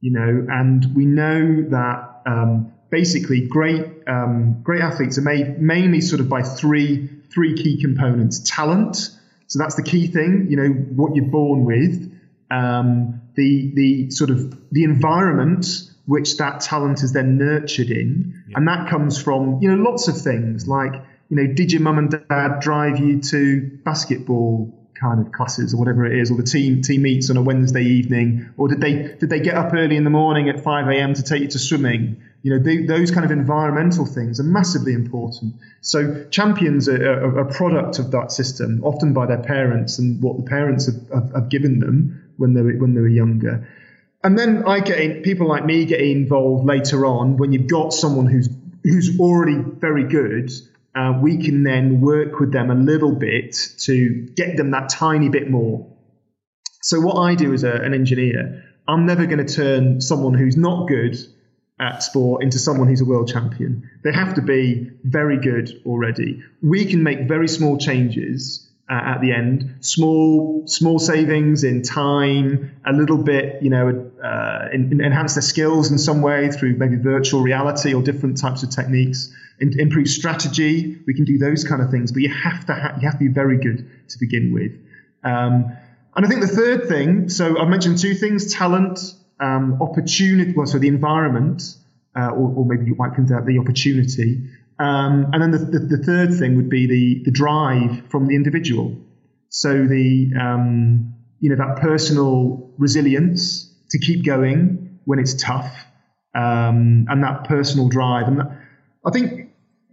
you 0.00 0.12
know. 0.12 0.46
And 0.50 0.94
we 0.96 1.06
know 1.06 1.62
that 1.70 2.22
um, 2.26 2.72
basically 2.90 3.46
great 3.46 3.86
um, 4.08 4.60
great 4.64 4.82
athletes 4.82 5.18
are 5.18 5.22
made 5.22 5.60
mainly 5.62 6.00
sort 6.00 6.20
of 6.20 6.28
by 6.28 6.42
three 6.42 7.08
three 7.32 7.54
key 7.54 7.80
components: 7.80 8.40
talent 8.40 9.10
so 9.52 9.58
that's 9.58 9.74
the 9.74 9.82
key 9.82 10.06
thing, 10.06 10.46
you 10.48 10.56
know, 10.56 10.68
what 10.68 11.14
you're 11.14 11.26
born 11.26 11.66
with, 11.66 12.10
um, 12.50 13.20
the 13.34 13.70
the 13.74 14.10
sort 14.10 14.30
of 14.30 14.56
the 14.72 14.84
environment 14.84 15.66
which 16.06 16.38
that 16.38 16.60
talent 16.60 17.02
is 17.02 17.12
then 17.12 17.36
nurtured 17.36 17.90
in, 17.90 18.44
yeah. 18.48 18.56
and 18.56 18.66
that 18.66 18.88
comes 18.88 19.20
from 19.22 19.58
you 19.60 19.70
know 19.70 19.90
lots 19.90 20.08
of 20.08 20.18
things 20.18 20.66
like 20.66 20.94
you 21.28 21.36
know, 21.36 21.52
did 21.52 21.70
your 21.70 21.82
mum 21.82 21.98
and 21.98 22.10
dad 22.10 22.60
drive 22.60 22.98
you 22.98 23.20
to 23.20 23.78
basketball 23.84 24.72
kind 24.98 25.20
of 25.20 25.32
classes 25.32 25.74
or 25.74 25.76
whatever 25.76 26.06
it 26.06 26.18
is, 26.18 26.30
or 26.30 26.38
the 26.38 26.42
team 26.42 26.80
team 26.80 27.02
meets 27.02 27.28
on 27.28 27.36
a 27.36 27.42
Wednesday 27.42 27.84
evening, 27.84 28.54
or 28.56 28.68
did 28.68 28.80
they 28.80 29.14
did 29.18 29.28
they 29.28 29.40
get 29.40 29.54
up 29.54 29.74
early 29.74 29.96
in 29.96 30.04
the 30.04 30.10
morning 30.10 30.48
at 30.48 30.64
5 30.64 30.88
a.m. 30.88 31.12
to 31.12 31.22
take 31.22 31.42
you 31.42 31.48
to 31.48 31.58
swimming? 31.58 32.22
You 32.42 32.56
know, 32.56 32.62
they, 32.62 32.78
those 32.84 33.10
kind 33.12 33.24
of 33.24 33.30
environmental 33.30 34.04
things 34.04 34.40
are 34.40 34.44
massively 34.44 34.94
important. 34.94 35.54
So 35.80 36.24
champions 36.30 36.88
are, 36.88 36.96
are, 36.96 37.38
a 37.38 37.52
product 37.52 38.00
of 38.00 38.10
that 38.10 38.32
system, 38.32 38.82
often 38.82 39.12
by 39.12 39.26
their 39.26 39.42
parents 39.42 39.98
and 39.98 40.20
what 40.20 40.36
the 40.36 40.42
parents 40.42 40.86
have, 40.86 41.08
have, 41.10 41.34
have 41.34 41.48
given 41.48 41.78
them 41.78 42.32
when 42.36 42.54
they 42.54 42.62
were, 42.62 42.72
when 42.72 42.94
they 42.94 43.00
were 43.00 43.08
younger. 43.08 43.68
And 44.24 44.36
then 44.36 44.64
I 44.66 44.80
get 44.80 44.98
in, 44.98 45.22
people 45.22 45.48
like 45.48 45.64
me 45.64 45.84
get 45.84 46.00
involved 46.00 46.64
later 46.64 47.06
on 47.06 47.36
when 47.36 47.52
you've 47.52 47.68
got 47.68 47.92
someone 47.92 48.26
who's 48.26 48.48
who's 48.82 49.18
already 49.18 49.56
very 49.56 50.04
good. 50.04 50.50
Uh, 50.94 51.18
we 51.20 51.38
can 51.38 51.62
then 51.62 52.00
work 52.00 52.38
with 52.38 52.52
them 52.52 52.70
a 52.70 52.74
little 52.74 53.14
bit 53.14 53.56
to 53.78 54.26
get 54.34 54.56
them 54.56 54.72
that 54.72 54.88
tiny 54.90 55.28
bit 55.28 55.50
more. 55.50 55.86
So 56.82 57.00
what 57.00 57.16
I 57.16 57.34
do 57.34 57.52
as 57.54 57.64
a, 57.64 57.72
an 57.72 57.94
engineer, 57.94 58.64
I'm 58.86 59.06
never 59.06 59.26
going 59.26 59.44
to 59.44 59.54
turn 59.54 60.00
someone 60.00 60.34
who's 60.34 60.56
not 60.56 60.88
good 60.88 61.16
at 61.82 62.02
sport 62.02 62.44
into 62.44 62.58
someone 62.60 62.86
who's 62.86 63.00
a 63.00 63.04
world 63.04 63.28
champion. 63.28 63.90
They 64.04 64.12
have 64.12 64.34
to 64.34 64.42
be 64.42 64.90
very 65.02 65.38
good 65.38 65.82
already. 65.84 66.42
We 66.62 66.84
can 66.84 67.02
make 67.02 67.26
very 67.26 67.48
small 67.48 67.76
changes 67.76 68.70
uh, 68.88 68.94
at 68.94 69.20
the 69.20 69.32
end, 69.32 69.78
small 69.80 70.64
small 70.66 71.00
savings 71.00 71.64
in 71.64 71.82
time, 71.82 72.76
a 72.86 72.92
little 72.92 73.18
bit, 73.18 73.62
you 73.62 73.70
know, 73.70 74.10
uh, 74.22 74.68
in, 74.72 74.92
in 74.92 75.00
enhance 75.00 75.34
their 75.34 75.42
skills 75.42 75.90
in 75.90 75.98
some 75.98 76.22
way 76.22 76.50
through 76.52 76.76
maybe 76.76 76.96
virtual 76.96 77.42
reality 77.42 77.94
or 77.94 78.02
different 78.02 78.38
types 78.38 78.62
of 78.62 78.70
techniques. 78.70 79.34
In, 79.60 79.78
improve 79.80 80.08
strategy, 80.08 80.98
we 81.06 81.14
can 81.14 81.24
do 81.24 81.38
those 81.38 81.64
kind 81.64 81.82
of 81.82 81.90
things, 81.90 82.12
but 82.12 82.22
you 82.22 82.32
have 82.32 82.64
to 82.66 82.74
ha- 82.74 82.96
you 83.00 83.08
have 83.08 83.18
to 83.18 83.24
be 83.24 83.32
very 83.32 83.58
good 83.58 83.90
to 84.10 84.18
begin 84.18 84.52
with. 84.52 84.72
Um, 85.24 85.76
and 86.14 86.26
I 86.26 86.28
think 86.28 86.42
the 86.42 86.54
third 86.62 86.86
thing, 86.86 87.28
so 87.28 87.58
I've 87.58 87.68
mentioned 87.68 87.98
two 87.98 88.14
things: 88.14 88.52
talent 88.52 89.00
um, 89.42 89.82
opportunity, 89.82 90.52
well, 90.56 90.66
so 90.66 90.78
the 90.78 90.88
environment, 90.88 91.62
uh, 92.16 92.28
or, 92.28 92.54
or, 92.56 92.66
maybe 92.66 92.86
you 92.86 92.94
might 92.94 93.14
consider 93.14 93.42
the 93.44 93.58
opportunity. 93.58 94.48
Um, 94.78 95.30
and 95.32 95.42
then 95.42 95.50
the, 95.50 95.58
the, 95.58 95.96
the, 95.96 96.02
third 96.04 96.38
thing 96.38 96.56
would 96.56 96.68
be 96.68 96.86
the, 96.86 97.22
the 97.24 97.30
drive 97.30 98.08
from 98.10 98.26
the 98.26 98.34
individual. 98.34 98.96
So 99.48 99.86
the, 99.86 100.30
um, 100.40 101.14
you 101.40 101.50
know, 101.50 101.56
that 101.56 101.80
personal 101.80 102.70
resilience 102.78 103.68
to 103.90 103.98
keep 103.98 104.24
going 104.24 105.00
when 105.04 105.18
it's 105.18 105.34
tough, 105.34 105.86
um, 106.34 107.06
and 107.08 107.22
that 107.24 107.44
personal 107.44 107.88
drive. 107.88 108.28
And 108.28 108.38
that, 108.38 108.58
I 109.04 109.10
think 109.10 109.50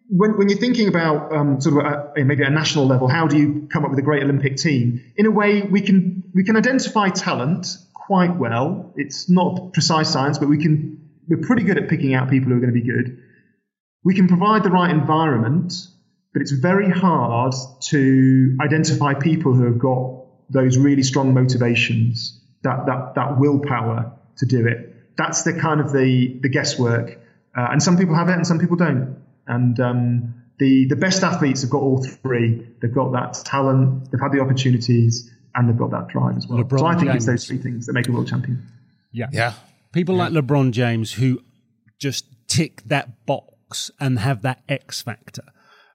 when, 0.10 0.38
when 0.38 0.50
you're 0.50 0.60
thinking 0.60 0.88
about 0.88 1.34
um, 1.34 1.60
sort 1.60 1.86
of 1.86 2.12
a, 2.16 2.24
maybe 2.24 2.44
a 2.44 2.50
national 2.50 2.86
level, 2.86 3.08
how 3.08 3.28
do 3.28 3.38
you 3.38 3.68
come 3.72 3.84
up 3.84 3.90
with 3.90 4.00
a 4.00 4.04
great 4.04 4.24
Olympic 4.24 4.58
team? 4.58 5.02
In 5.18 5.26
a 5.26 5.32
way, 5.32 5.62
we 5.62 5.82
can 5.82 6.24
we 6.34 6.44
can 6.44 6.56
identify 6.56 7.10
talent 7.10 7.78
quite 8.10 8.36
well. 8.36 8.92
It's 8.96 9.30
not 9.30 9.72
precise 9.72 10.10
science, 10.10 10.40
but 10.40 10.50
we 10.50 10.58
can 10.58 11.00
we're 11.28 11.46
pretty 11.46 11.62
good 11.62 11.78
at 11.78 11.88
picking 11.88 12.16
out 12.16 12.28
people 12.28 12.50
who 12.50 12.58
are 12.58 12.60
going 12.60 12.74
to 12.74 12.80
be 12.80 12.88
good. 12.88 13.20
We 14.04 14.16
can 14.16 14.28
provide 14.28 14.64
the 14.64 14.72
right 14.72 14.90
environment, 14.90 15.74
but 16.34 16.42
it's 16.42 16.52
very 16.52 16.90
hard 16.90 17.54
to 17.92 18.58
identify 18.60 19.14
people 19.14 19.54
who 19.54 19.66
have 19.66 19.78
got 19.78 20.26
those 20.50 20.76
really 20.76 21.04
strong 21.04 21.36
motivations, 21.36 22.44
that 22.64 22.88
that 22.88 23.14
that 23.14 23.40
willpower 23.40 24.12
to 24.38 24.46
do 24.48 24.66
it. 24.66 25.16
That's 25.16 25.44
the 25.44 25.54
kind 25.54 25.80
of 25.80 25.92
the 25.92 26.40
the 26.42 26.50
guesswork, 26.50 27.12
uh, 27.56 27.68
and 27.72 27.84
some 27.84 27.96
people 27.96 28.16
have 28.16 28.30
it 28.30 28.38
and 28.38 28.48
some 28.48 28.58
people 28.58 28.76
don't. 28.76 29.22
And 29.46 29.80
um, 29.80 30.34
the 30.58 30.88
the 30.88 30.96
best 30.96 31.22
athletes 31.22 31.62
have 31.62 31.70
got 31.70 31.84
all 31.84 32.04
three. 32.04 32.70
They've 32.82 32.92
got 33.02 33.12
that 33.12 33.34
talent, 33.46 34.10
they've 34.10 34.20
had 34.20 34.32
the 34.32 34.40
opportunities, 34.40 35.30
and 35.56 35.68
they've 35.68 35.78
got 35.78 35.92
that 35.92 36.08
drive 36.08 36.38
as 36.38 36.48
well. 36.48 36.64
LeBron 36.64 36.80
so 36.80 36.86
I 36.86 36.96
think 36.96 37.08
James. 37.08 37.16
it's 37.16 37.26
those 37.26 37.46
three 37.48 37.58
things 37.58 37.86
that 37.86 37.94
make 37.94 38.08
a 38.08 38.12
world 38.12 38.28
champion. 38.28 38.62
Yeah. 39.12 39.28
Yeah. 39.32 39.54
People 39.92 40.16
like 40.16 40.32
LeBron 40.32 40.72
James 40.72 41.14
who 41.14 41.42
just 41.98 42.26
tick 42.48 42.84
that 42.86 43.26
box 43.26 43.92
and 44.00 44.20
have 44.20 44.42
that 44.44 44.62
X 44.68 45.02
factor. 45.02 45.44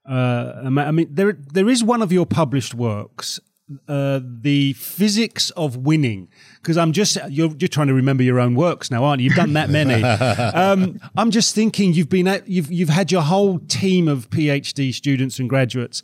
Uh, 0.07 0.61
I 0.63 0.91
mean, 0.91 1.07
there 1.09 1.33
there 1.33 1.67
is 1.69 1.83
one 1.83 2.01
of 2.01 2.11
your 2.11 2.25
published 2.25 2.75
works, 2.75 3.39
uh, 3.87 4.19
the 4.23 4.73
physics 4.73 5.49
of 5.51 5.77
winning. 5.77 6.29
Because 6.61 6.77
I'm 6.77 6.91
just 6.91 7.17
you're 7.29 7.51
you're 7.57 7.67
trying 7.67 7.87
to 7.87 7.93
remember 7.93 8.21
your 8.21 8.39
own 8.39 8.55
works 8.55 8.91
now, 8.91 9.03
aren't 9.03 9.21
you? 9.21 9.29
You've 9.29 9.35
done 9.35 9.53
that 9.53 9.69
many. 9.69 10.03
um, 10.03 10.99
I'm 11.17 11.31
just 11.31 11.55
thinking 11.55 11.93
you've 11.93 12.09
been 12.09 12.27
at, 12.27 12.47
you've 12.47 12.71
you've 12.71 12.89
had 12.89 13.11
your 13.11 13.23
whole 13.23 13.59
team 13.59 14.07
of 14.07 14.29
PhD 14.29 14.93
students 14.93 15.39
and 15.39 15.49
graduates, 15.49 16.03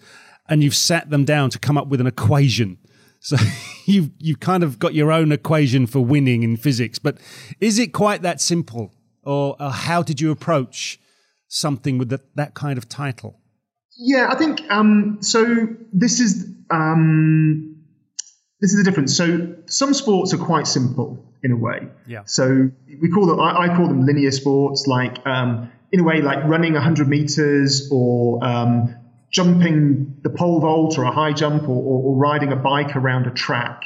and 0.49 0.63
you've 0.63 0.75
sat 0.75 1.09
them 1.09 1.23
down 1.23 1.51
to 1.51 1.59
come 1.59 1.77
up 1.77 1.87
with 1.87 2.01
an 2.01 2.07
equation. 2.07 2.77
So 3.21 3.37
you've 3.85 4.09
you've 4.17 4.39
kind 4.41 4.63
of 4.63 4.79
got 4.79 4.93
your 4.93 5.11
own 5.11 5.31
equation 5.31 5.87
for 5.87 6.01
winning 6.01 6.43
in 6.43 6.57
physics, 6.57 6.99
but 6.99 7.17
is 7.61 7.79
it 7.79 7.93
quite 7.93 8.23
that 8.23 8.41
simple, 8.41 8.93
or 9.23 9.55
uh, 9.59 9.69
how 9.69 10.03
did 10.03 10.19
you 10.19 10.31
approach 10.31 10.99
something 11.47 11.97
with 11.97 12.09
that 12.09 12.35
that 12.35 12.53
kind 12.55 12.77
of 12.77 12.89
title? 12.89 13.39
Yeah, 13.97 14.29
I 14.29 14.37
think 14.37 14.61
um, 14.69 15.19
so. 15.21 15.67
This 15.93 16.19
is 16.19 16.47
um, 16.71 17.83
this 18.59 18.71
is 18.71 18.77
the 18.77 18.83
difference. 18.83 19.15
So 19.15 19.55
some 19.67 19.93
sports 19.93 20.33
are 20.33 20.37
quite 20.37 20.65
simple 20.65 21.31
in 21.43 21.51
a 21.51 21.57
way. 21.57 21.87
Yeah. 22.07 22.23
So 22.25 22.71
we 23.01 23.09
call 23.09 23.27
them. 23.27 23.39
I, 23.39 23.67
I 23.67 23.75
call 23.75 23.87
them 23.87 24.05
linear 24.05 24.31
sports, 24.31 24.87
like 24.87 25.23
um, 25.27 25.71
in 25.91 25.99
a 25.99 26.03
way, 26.03 26.21
like 26.21 26.43
running 26.45 26.73
100 26.73 27.07
meters 27.07 27.89
or 27.91 28.43
um, 28.43 28.95
jumping 29.31 30.17
the 30.21 30.29
pole 30.29 30.59
vault 30.59 30.97
or 30.97 31.03
a 31.03 31.11
high 31.11 31.33
jump 31.33 31.63
or, 31.63 31.75
or, 31.75 32.03
or 32.03 32.15
riding 32.17 32.51
a 32.51 32.55
bike 32.55 32.95
around 32.95 33.25
a 33.27 33.31
track. 33.31 33.83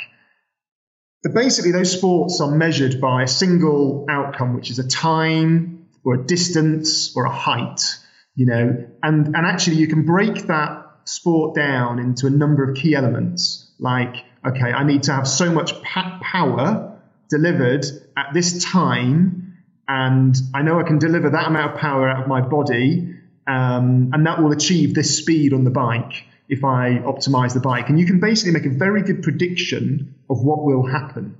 But 1.24 1.34
basically, 1.34 1.72
those 1.72 1.92
sports 1.92 2.42
are 2.42 2.52
measured 2.52 3.00
by 3.00 3.24
a 3.24 3.28
single 3.28 4.06
outcome, 4.10 4.56
which 4.56 4.70
is 4.70 4.80
a 4.80 4.88
time 4.88 5.88
or 6.04 6.16
a 6.16 6.26
distance 6.26 7.16
or 7.16 7.26
a 7.26 7.32
height. 7.32 7.98
You 8.36 8.48
know, 8.48 8.88
and 9.02 9.28
and 9.28 9.46
actually, 9.46 9.78
you 9.78 9.88
can 9.88 10.06
break 10.06 10.48
that 10.48 10.86
sport 11.06 11.56
down 11.56 12.00
into 12.00 12.28
a 12.28 12.30
number 12.30 12.70
of 12.70 12.76
key 12.76 12.94
elements. 12.94 13.72
Like, 13.80 14.26
okay, 14.46 14.72
I 14.72 14.84
need 14.84 15.04
to 15.04 15.14
have 15.14 15.28
so 15.28 15.52
much 15.52 15.82
pa- 15.82 16.20
power 16.22 17.00
delivered 17.30 17.86
at 18.18 18.34
this 18.34 18.64
time, 18.66 19.58
and 19.88 20.36
I 20.54 20.62
know 20.62 20.80
I 20.80 20.84
can 20.84 21.00
deliver 21.00 21.30
that 21.30 21.48
amount 21.48 21.74
of 21.74 21.80
power 21.80 22.10
out 22.10 22.24
of 22.24 22.28
my 22.28 22.42
body, 22.42 23.15
um, 23.48 24.12
and 24.14 24.26
that 24.26 24.42
will 24.42 24.52
achieve 24.52 24.94
this 24.94 25.18
speed 25.18 25.54
on 25.54 25.64
the 25.64 25.72
bike 25.72 26.26
if 26.48 26.64
I 26.64 27.00
optimize 27.00 27.54
the 27.54 27.60
bike. 27.60 27.90
And 27.90 28.00
you 28.00 28.06
can 28.06 28.20
basically 28.20 28.54
make 28.54 28.66
a 28.66 28.78
very 28.78 29.02
good 29.02 29.24
prediction 29.24 30.16
of 30.30 30.44
what 30.44 30.64
will 30.64 30.86
happen. 30.86 31.38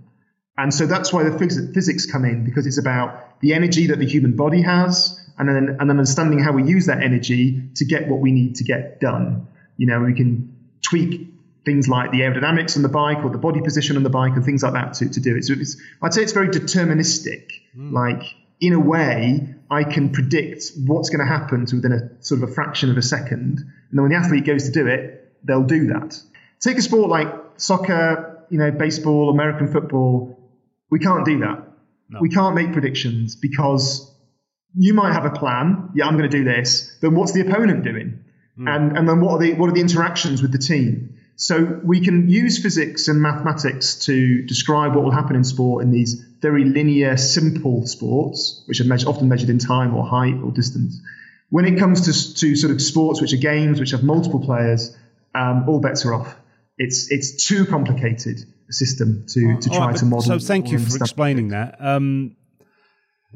And 0.58 0.74
so 0.74 0.86
that's 0.86 1.12
why 1.12 1.24
the 1.24 1.32
phys- 1.32 1.74
physics 1.74 2.06
come 2.06 2.26
in 2.26 2.46
because 2.46 2.66
it's 2.66 2.80
about 2.80 3.42
the 3.42 3.54
energy 3.54 3.88
that 3.88 4.00
the 4.00 4.06
human 4.06 4.36
body 4.36 4.62
has, 4.62 5.20
and 5.38 5.50
then 5.50 5.78
and 5.80 5.90
understanding 5.90 6.40
how 6.40 6.54
we 6.54 6.64
use 6.64 6.86
that 6.86 7.04
energy 7.04 7.70
to 7.76 7.86
get 7.86 8.08
what 8.08 8.22
we 8.22 8.32
need 8.32 8.56
to 8.56 8.64
get 8.64 9.02
done. 9.02 9.48
You 9.78 9.88
know, 9.88 10.00
we 10.00 10.14
can 10.14 10.56
tweak 10.82 11.34
things 11.66 11.90
like 11.90 12.12
the 12.12 12.22
aerodynamics 12.22 12.78
on 12.78 12.84
the 12.84 12.90
bike 12.90 13.26
or 13.26 13.32
the 13.32 13.38
body 13.38 13.60
position 13.60 13.98
on 13.98 14.04
the 14.04 14.10
bike 14.10 14.34
and 14.36 14.46
things 14.46 14.64
like 14.64 14.74
that 14.74 14.94
to, 14.94 15.10
to 15.10 15.20
do 15.20 15.36
it. 15.36 15.44
So 15.44 15.54
it's, 15.54 15.76
I'd 16.02 16.14
say 16.14 16.22
it's 16.22 16.32
very 16.32 16.48
deterministic. 16.48 17.52
Like 17.94 18.24
in 18.60 18.74
a 18.74 18.80
way, 18.80 19.56
I 19.70 19.84
can 19.84 20.12
predict 20.12 20.72
what's 20.86 21.10
going 21.10 21.26
to 21.26 21.32
happen 21.32 21.66
to 21.66 21.76
within 21.76 21.92
a 21.92 22.24
sort 22.24 22.44
of 22.44 22.50
a 22.50 22.54
fraction 22.54 22.90
of 22.90 22.98
a 22.98 23.02
second, 23.02 23.60
and 23.60 23.92
then 23.92 24.04
when 24.04 24.12
the 24.12 24.18
athlete 24.18 24.46
goes 24.46 24.66
to 24.66 24.72
do 24.72 24.88
it, 24.88 25.34
they'll 25.44 25.64
do 25.64 25.88
that. 25.88 26.20
Take 26.60 26.78
a 26.78 26.82
sport 26.82 27.10
like 27.10 27.28
soccer, 27.58 28.46
you 28.50 28.58
know, 28.58 28.72
baseball, 28.72 29.30
American 29.30 29.72
football. 29.72 30.40
We 30.90 31.00
can't 31.00 31.26
do 31.26 31.40
that. 31.40 31.64
We 32.22 32.30
can't 32.30 32.56
make 32.56 32.72
predictions 32.72 33.36
because 33.36 34.12
you 34.76 34.94
might 34.94 35.14
have 35.14 35.26
a 35.26 35.32
plan. 35.32 35.90
Yeah, 35.96 36.06
I'm 36.06 36.18
going 36.18 36.30
to 36.30 36.38
do 36.38 36.44
this. 36.44 36.98
Then 37.02 37.16
what's 37.16 37.32
the 37.32 37.42
opponent 37.42 37.84
doing? 37.84 38.24
Hmm. 38.58 38.68
And 38.68 38.98
and 38.98 39.10
then 39.10 39.22
what 39.22 39.34
are 39.34 39.40
the 39.40 39.54
what 39.54 39.70
are 39.70 39.74
the 39.74 39.82
interactions 39.82 40.42
with 40.42 40.52
the 40.52 40.58
team? 40.58 41.15
So 41.38 41.80
we 41.84 42.00
can 42.00 42.30
use 42.30 42.62
physics 42.62 43.08
and 43.10 43.22
mathematics 43.22 44.06
to 44.06 44.44
describe 44.44 44.96
what 44.96 45.04
will 45.04 45.12
happen 45.12 45.36
in 45.36 45.44
sport 45.44 45.84
in 45.84 45.92
these 45.92 46.14
very 46.42 46.64
linear, 46.64 47.18
simple 47.18 47.86
sports, 47.88 48.64
which 48.68 48.80
are 48.80 48.86
measured, 48.86 49.10
often 49.10 49.28
measured 49.28 49.50
in 49.50 49.60
time 49.60 49.94
or 49.94 50.06
height 50.06 50.36
or 50.44 50.52
distance. 50.52 51.02
When 51.50 51.66
it 51.66 51.78
comes 51.78 52.02
to, 52.06 52.36
to 52.36 52.56
sort 52.56 52.74
of 52.74 52.82
sports 52.82 53.22
which 53.22 53.34
are 53.34 53.38
games 53.38 53.80
which 53.80 53.92
have 53.92 54.04
multiple 54.04 54.40
players, 54.40 54.96
um, 55.34 55.66
all 55.68 55.80
bets 55.80 56.06
are 56.06 56.14
off. 56.14 56.36
It's 56.78 57.12
it's 57.12 57.48
too 57.48 57.66
complicated 57.66 58.40
a 58.70 58.74
system 58.74 59.26
to, 59.30 59.58
to 59.60 59.70
try 59.70 59.88
right, 59.88 59.96
to 59.98 60.06
model. 60.06 60.24
So 60.24 60.40
thank 60.40 60.72
you 60.72 60.80
for 60.80 60.98
explaining 60.98 61.50
that. 61.50 61.78
Um, 61.80 62.36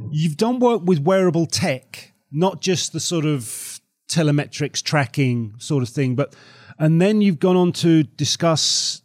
you've 0.09 0.37
done 0.37 0.59
work 0.59 0.81
with 0.83 0.99
wearable 0.99 1.45
tech, 1.45 2.13
not 2.31 2.61
just 2.61 2.93
the 2.93 2.99
sort 2.99 3.25
of 3.25 3.79
telemetrics 4.09 4.81
tracking 4.81 5.53
sort 5.59 5.83
of 5.83 5.89
thing, 5.89 6.15
but 6.15 6.35
and 6.79 7.01
then 7.01 7.21
you've 7.21 7.39
gone 7.39 7.57
on 7.57 7.71
to 7.73 8.03
discuss 8.03 9.01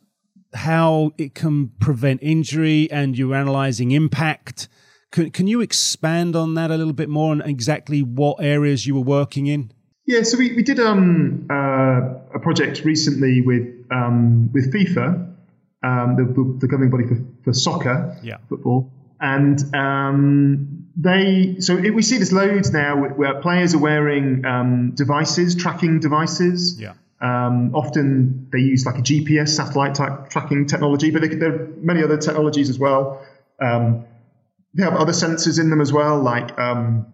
how 0.54 1.10
it 1.18 1.34
can 1.34 1.68
prevent 1.80 2.22
injury 2.22 2.88
and 2.90 3.18
you're 3.18 3.34
analyzing 3.34 3.90
impact. 3.90 4.68
Can, 5.10 5.30
can 5.30 5.46
you 5.46 5.60
expand 5.60 6.36
on 6.36 6.54
that 6.54 6.70
a 6.70 6.76
little 6.76 6.92
bit 6.92 7.08
more 7.08 7.32
and 7.32 7.42
exactly 7.42 8.02
what 8.02 8.36
areas 8.42 8.86
you 8.86 8.94
were 8.94 9.00
working 9.00 9.46
in? 9.46 9.72
Yeah, 10.06 10.22
so 10.22 10.38
we, 10.38 10.54
we 10.54 10.62
did 10.62 10.78
um, 10.78 11.46
uh, 11.50 12.34
a 12.34 12.38
project 12.40 12.84
recently 12.84 13.40
with 13.40 13.66
um, 13.90 14.52
with 14.52 14.72
FIFA, 14.72 15.34
um, 15.82 16.16
the, 16.16 16.58
the, 16.60 16.68
governing 16.68 16.90
body 16.90 17.04
for, 17.06 17.16
for 17.42 17.52
soccer, 17.54 18.18
Yeah. 18.22 18.36
football, 18.48 18.92
and 19.18 19.58
um, 19.74 20.88
they 20.94 21.56
so 21.60 21.78
it, 21.78 21.94
we 21.94 22.02
see 22.02 22.18
this 22.18 22.32
loads 22.32 22.70
now 22.70 23.00
where, 23.00 23.10
where 23.10 23.40
players 23.40 23.74
are 23.74 23.78
wearing 23.78 24.44
um, 24.44 24.92
devices, 24.94 25.56
tracking 25.56 26.00
devices. 26.00 26.78
Yeah. 26.78 26.92
Um, 27.24 27.74
often 27.74 28.48
they 28.52 28.58
use 28.58 28.84
like 28.84 28.98
a 28.98 29.02
GPS 29.02 29.48
satellite 29.48 29.94
type 29.94 30.28
tracking 30.28 30.66
technology, 30.66 31.10
but 31.10 31.22
could- 31.22 31.40
there 31.40 31.54
are 31.54 31.68
many 31.80 32.02
other 32.02 32.18
technologies 32.18 32.68
as 32.68 32.78
well. 32.78 33.24
Um, 33.62 34.04
they 34.74 34.82
have 34.84 34.94
other 34.94 35.12
sensors 35.12 35.58
in 35.58 35.70
them 35.70 35.80
as 35.80 35.90
well, 35.92 36.20
like 36.20 36.58
um, 36.58 37.06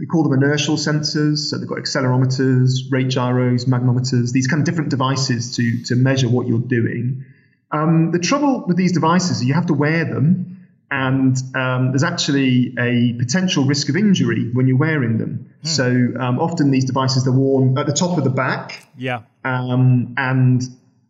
we 0.00 0.06
call 0.06 0.24
them 0.24 0.32
inertial 0.32 0.76
sensors. 0.76 1.38
So 1.38 1.58
they've 1.58 1.68
got 1.68 1.78
accelerometers, 1.78 2.90
rate 2.90 3.08
gyros, 3.08 3.66
magnometers, 3.66 4.32
these 4.32 4.48
kind 4.48 4.60
of 4.60 4.66
different 4.66 4.90
devices 4.90 5.54
to, 5.56 5.84
to 5.84 5.94
measure 5.96 6.28
what 6.28 6.48
you're 6.48 6.58
doing. 6.58 7.24
Um, 7.70 8.10
the 8.10 8.18
trouble 8.18 8.64
with 8.66 8.76
these 8.76 8.92
devices 8.92 9.38
is 9.38 9.44
you 9.44 9.54
have 9.54 9.66
to 9.66 9.74
wear 9.74 10.04
them, 10.04 10.47
and 10.90 11.36
um, 11.54 11.90
there's 11.92 12.02
actually 12.04 12.74
a 12.78 13.12
potential 13.18 13.64
risk 13.64 13.88
of 13.88 13.96
injury 13.96 14.50
when 14.52 14.66
you're 14.66 14.78
wearing 14.78 15.18
them. 15.18 15.52
So 15.62 15.84
um, 15.86 16.38
often 16.38 16.70
these 16.70 16.84
devices 16.86 17.26
are 17.26 17.32
worn 17.32 17.76
at 17.76 17.86
the 17.86 17.92
top 17.92 18.16
of 18.16 18.24
the 18.24 18.30
back, 18.30 18.86
Yeah. 18.96 19.22
um, 19.44 20.14
and 20.16 20.62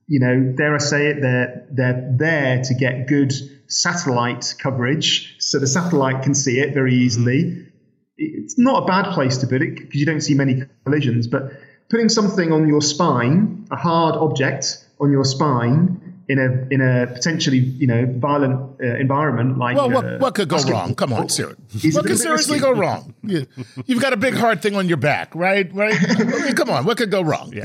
you 0.09 0.21
know, 0.21 0.53
dare 0.57 0.75
I 0.75 0.79
say 0.79 1.09
it, 1.09 1.21
they're 1.21 1.67
they're 1.71 2.15
there 2.17 2.63
to 2.65 2.75
get 2.75 3.07
good 3.09 3.33
satellite 3.67 4.55
coverage, 4.59 5.37
so 5.39 5.59
the 5.59 5.67
satellite 5.67 6.23
can 6.23 6.35
see 6.35 6.59
it 6.61 6.73
very 6.75 6.95
easily. 6.95 7.67
It's 8.17 8.59
not 8.59 8.85
a 8.85 8.87
bad 8.87 9.13
place 9.13 9.37
to 9.39 9.47
put 9.47 9.63
it 9.63 9.77
because 9.77 10.01
you 10.01 10.07
don't 10.07 10.23
see 10.23 10.35
many 10.35 10.63
collisions, 10.85 11.29
but 11.29 11.53
putting 11.91 12.09
something 12.09 12.53
on 12.53 12.67
your 12.67 12.81
spine, 12.81 13.67
a 13.71 13.77
hard 13.77 14.17
object 14.17 14.85
on 14.99 15.13
your 15.13 15.25
spine. 15.25 16.18
In 16.29 16.39
a 16.39 16.75
in 16.75 16.83
a 16.83 17.07
potentially 17.07 17.57
you 17.57 17.87
know 17.87 18.05
violent 18.07 18.79
uh, 18.83 18.97
environment 18.97 19.57
like 19.57 19.77
Well, 19.77 19.87
uh, 19.87 19.89
what, 19.89 20.21
what 20.21 20.35
could 20.35 20.51
go 20.51 20.57
basketball, 20.57 20.83
wrong? 20.83 20.95
Come 20.95 21.15
on, 21.15 21.31
seriously. 21.31 21.91
What 21.93 22.05
could 22.05 22.19
seriously 22.19 22.59
risky? 22.59 22.71
go 22.71 22.79
wrong? 22.79 23.15
You, 23.23 23.47
you've 23.87 24.03
got 24.03 24.13
a 24.13 24.17
big 24.19 24.35
hard 24.35 24.61
thing 24.61 24.77
on 24.77 24.89
your 24.89 24.99
back, 24.99 25.35
right? 25.35 25.73
Right? 25.73 25.97
I 25.99 26.25
mean, 26.25 26.55
come 26.55 26.69
on, 26.69 26.85
what 26.85 26.99
could 26.99 27.11
go 27.11 27.23
wrong? 27.23 27.55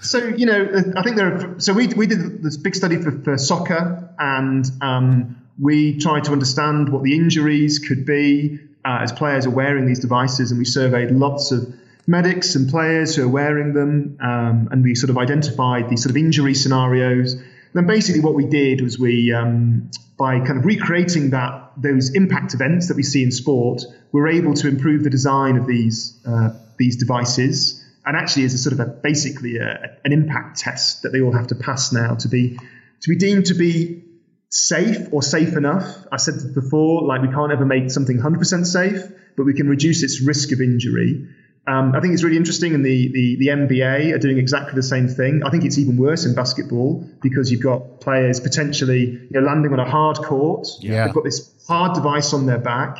So 0.00 0.18
you 0.18 0.46
know, 0.46 0.64
uh, 0.64 0.98
I 0.98 1.02
think 1.02 1.16
there. 1.16 1.34
Are, 1.34 1.60
so 1.60 1.72
we 1.72 1.88
we 1.88 2.06
did 2.06 2.42
this 2.42 2.56
big 2.56 2.76
study 2.76 3.02
for, 3.02 3.10
for 3.22 3.36
soccer, 3.36 4.08
and 4.18 4.64
um, 4.80 5.42
we 5.60 5.98
tried 5.98 6.24
to 6.24 6.32
understand 6.32 6.90
what 6.90 7.02
the 7.02 7.16
injuries 7.16 7.80
could 7.80 8.06
be 8.06 8.60
uh, 8.84 8.98
as 9.02 9.12
players 9.12 9.46
are 9.46 9.50
wearing 9.50 9.86
these 9.86 9.98
devices, 9.98 10.50
and 10.50 10.58
we 10.58 10.64
surveyed 10.64 11.10
lots 11.10 11.52
of 11.52 11.74
medics 12.10 12.56
and 12.56 12.68
players 12.68 13.14
who 13.14 13.24
are 13.24 13.28
wearing 13.28 13.72
them, 13.72 14.18
um, 14.20 14.68
and 14.72 14.82
we 14.82 14.96
sort 14.96 15.10
of 15.10 15.16
identified 15.16 15.88
these 15.88 16.02
sort 16.02 16.10
of 16.10 16.16
injury 16.16 16.54
scenarios. 16.54 17.36
then 17.72 17.86
basically 17.86 18.20
what 18.20 18.34
we 18.34 18.46
did 18.46 18.80
was 18.80 18.98
we, 18.98 19.32
um, 19.32 19.90
by 20.18 20.40
kind 20.40 20.58
of 20.58 20.66
recreating 20.66 21.30
that 21.30 21.70
those 21.76 22.10
impact 22.14 22.52
events 22.52 22.88
that 22.88 22.96
we 22.96 23.04
see 23.04 23.22
in 23.22 23.30
sport, 23.30 23.82
we're 24.10 24.26
able 24.26 24.54
to 24.54 24.66
improve 24.66 25.04
the 25.04 25.10
design 25.10 25.56
of 25.56 25.68
these 25.68 26.20
uh, 26.26 26.50
these 26.78 26.96
devices. 26.96 27.84
And 28.04 28.16
actually, 28.16 28.44
as 28.44 28.54
a 28.54 28.58
sort 28.58 28.72
of 28.72 28.80
a 28.80 28.86
basically 28.86 29.58
a, 29.58 29.96
an 30.04 30.12
impact 30.12 30.58
test 30.58 31.02
that 31.02 31.10
they 31.12 31.20
all 31.20 31.32
have 31.32 31.46
to 31.48 31.54
pass 31.54 31.92
now 31.92 32.16
to 32.16 32.28
be 32.28 32.58
to 33.02 33.08
be 33.08 33.16
deemed 33.16 33.46
to 33.46 33.54
be 33.54 34.02
safe 34.48 35.12
or 35.12 35.22
safe 35.22 35.56
enough. 35.56 35.86
I 36.10 36.16
said 36.16 36.54
before, 36.54 37.02
like 37.06 37.22
we 37.22 37.28
can't 37.28 37.52
ever 37.52 37.64
make 37.64 37.90
something 37.90 38.18
100% 38.18 38.66
safe, 38.66 39.02
but 39.36 39.44
we 39.44 39.54
can 39.54 39.68
reduce 39.68 40.02
its 40.02 40.20
risk 40.20 40.50
of 40.50 40.60
injury. 40.60 41.28
Um, 41.66 41.94
I 41.94 42.00
think 42.00 42.14
it's 42.14 42.22
really 42.22 42.36
interesting, 42.36 42.74
and 42.74 42.84
the, 42.84 43.08
the, 43.12 43.36
the 43.36 43.46
NBA 43.48 44.14
are 44.14 44.18
doing 44.18 44.38
exactly 44.38 44.74
the 44.74 44.82
same 44.82 45.08
thing. 45.08 45.42
I 45.44 45.50
think 45.50 45.64
it's 45.64 45.78
even 45.78 45.96
worse 45.96 46.24
in 46.24 46.34
basketball 46.34 47.06
because 47.20 47.52
you've 47.52 47.62
got 47.62 48.00
players 48.00 48.40
potentially 48.40 49.06
you 49.10 49.28
know, 49.30 49.40
landing 49.40 49.72
on 49.72 49.78
a 49.78 49.88
hard 49.88 50.16
court. 50.16 50.66
Yeah. 50.80 51.04
They've 51.04 51.14
got 51.14 51.24
this 51.24 51.52
hard 51.68 51.94
device 51.94 52.32
on 52.32 52.46
their 52.46 52.58
back. 52.58 52.98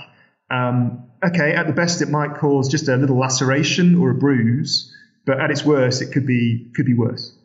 Um, 0.51 1.11
okay, 1.25 1.55
at 1.55 1.67
the 1.67 1.73
best, 1.73 2.03
it 2.03 2.11
might 2.11 2.35
cause 2.37 2.69
just 2.69 2.89
a 2.89 2.97
little 2.97 3.19
laceration 3.19 3.97
or 3.97 4.11
a 4.11 4.15
bruise, 4.15 4.95
but 5.25 5.41
at 5.41 5.51
its 5.51 5.65
worst, 5.65 6.03
it 6.03 6.13
could 6.13 6.27
be 6.27 6.71
could 6.75 6.87
be 6.87 6.95
worse. 6.95 7.37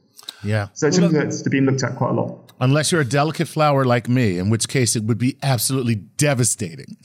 Yeah. 0.44 0.68
So 0.74 0.88
it's 0.88 0.98
something 0.98 1.18
that's 1.18 1.42
being 1.44 1.66
looked 1.66 1.84
at 1.84 1.96
quite 1.96 2.12
a 2.12 2.14
lot. 2.14 2.52
Unless 2.60 2.92
you're 2.92 3.02
a 3.02 3.06
delicate 3.06 3.48
flower 3.48 3.84
like 3.84 4.08
me, 4.08 4.38
in 4.38 4.50
which 4.50 4.68
case 4.68 4.96
it 4.96 5.04
would 5.04 5.18
be 5.18 5.38
absolutely 5.44 5.96
devastating. 5.96 6.98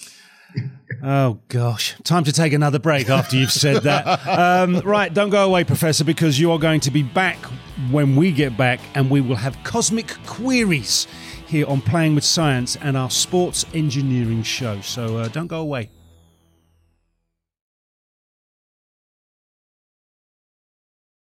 Oh 1.03 1.41
gosh, 1.49 1.95
time 2.05 2.25
to 2.25 2.33
take 2.33 2.53
another 2.53 2.79
break 2.79 3.09
after 3.09 3.37
you've 3.37 3.53
said 3.53 3.83
that. 3.85 4.05
Um, 4.27 4.81
right, 4.81 5.13
don't 5.13 5.31
go 5.31 5.45
away, 5.47 5.65
Professor, 5.65 6.05
because 6.05 6.39
you 6.39 6.53
are 6.53 6.59
going 6.59 6.81
to 6.81 6.91
be 6.91 7.03
back 7.03 7.39
when 7.91 8.17
we 8.17 8.33
get 8.33 8.57
back, 8.59 8.81
and 8.95 9.09
we 9.11 9.21
will 9.23 9.37
have 9.37 9.57
cosmic 9.65 10.09
queries 10.27 11.07
here 11.47 11.67
on 11.67 11.81
Playing 11.81 12.15
with 12.15 12.25
Science 12.25 12.77
and 12.77 12.97
our 12.99 13.11
sports 13.11 13.65
engineering 13.73 14.43
show. 14.43 14.81
So 14.83 15.17
uh, 15.19 15.29
don't 15.29 15.47
go 15.47 15.61
away. 15.61 15.91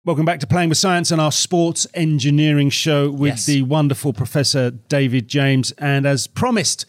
Welcome 0.05 0.25
back 0.25 0.39
to 0.39 0.47
Playing 0.47 0.69
with 0.69 0.77
Science 0.77 1.11
and 1.11 1.21
our 1.21 1.31
sports 1.31 1.85
engineering 1.93 2.69
show 2.69 3.11
with 3.11 3.33
Yes. 3.33 3.45
the 3.45 3.61
wonderful 3.63 4.13
Professor 4.13 4.71
David 4.71 5.27
James. 5.27 5.71
And 5.73 6.05
as 6.05 6.25
promised, 6.25 6.85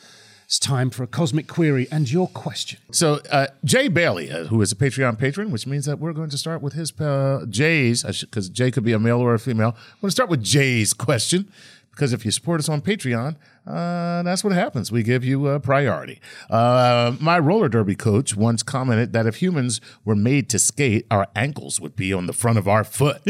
it's 0.50 0.58
time 0.58 0.90
for 0.90 1.04
a 1.04 1.06
cosmic 1.06 1.46
query 1.46 1.86
and 1.92 2.10
your 2.10 2.26
question. 2.26 2.80
So 2.90 3.20
uh, 3.30 3.46
Jay 3.64 3.86
Bailey, 3.86 4.32
uh, 4.32 4.46
who 4.46 4.60
is 4.62 4.72
a 4.72 4.74
Patreon 4.74 5.16
patron, 5.16 5.52
which 5.52 5.64
means 5.64 5.84
that 5.84 6.00
we're 6.00 6.12
going 6.12 6.28
to 6.30 6.36
start 6.36 6.60
with 6.60 6.72
his 6.72 6.90
uh, 7.00 7.46
Jay's, 7.48 8.02
because 8.02 8.48
Jay 8.48 8.72
could 8.72 8.82
be 8.82 8.92
a 8.92 8.98
male 8.98 9.20
or 9.20 9.32
a 9.32 9.38
female. 9.38 9.76
I'm 9.76 10.00
going 10.00 10.08
to 10.08 10.10
start 10.10 10.28
with 10.28 10.42
Jay's 10.42 10.92
question. 10.92 11.52
Because 11.92 12.12
if 12.12 12.24
you 12.24 12.32
support 12.32 12.58
us 12.58 12.68
on 12.68 12.80
Patreon, 12.80 13.36
uh, 13.70 14.22
that's 14.22 14.42
what 14.42 14.52
happens. 14.52 14.90
We 14.92 15.02
give 15.02 15.24
you 15.24 15.48
a 15.48 15.60
priority. 15.60 16.20
Uh, 16.48 17.16
my 17.20 17.38
roller 17.38 17.68
derby 17.68 17.94
coach 17.94 18.36
once 18.36 18.62
commented 18.62 19.12
that 19.12 19.26
if 19.26 19.36
humans 19.36 19.80
were 20.04 20.16
made 20.16 20.48
to 20.50 20.58
skate, 20.58 21.06
our 21.10 21.28
ankles 21.36 21.80
would 21.80 21.96
be 21.96 22.12
on 22.12 22.26
the 22.26 22.32
front 22.32 22.58
of 22.58 22.68
our 22.68 22.84
foot. 22.84 23.22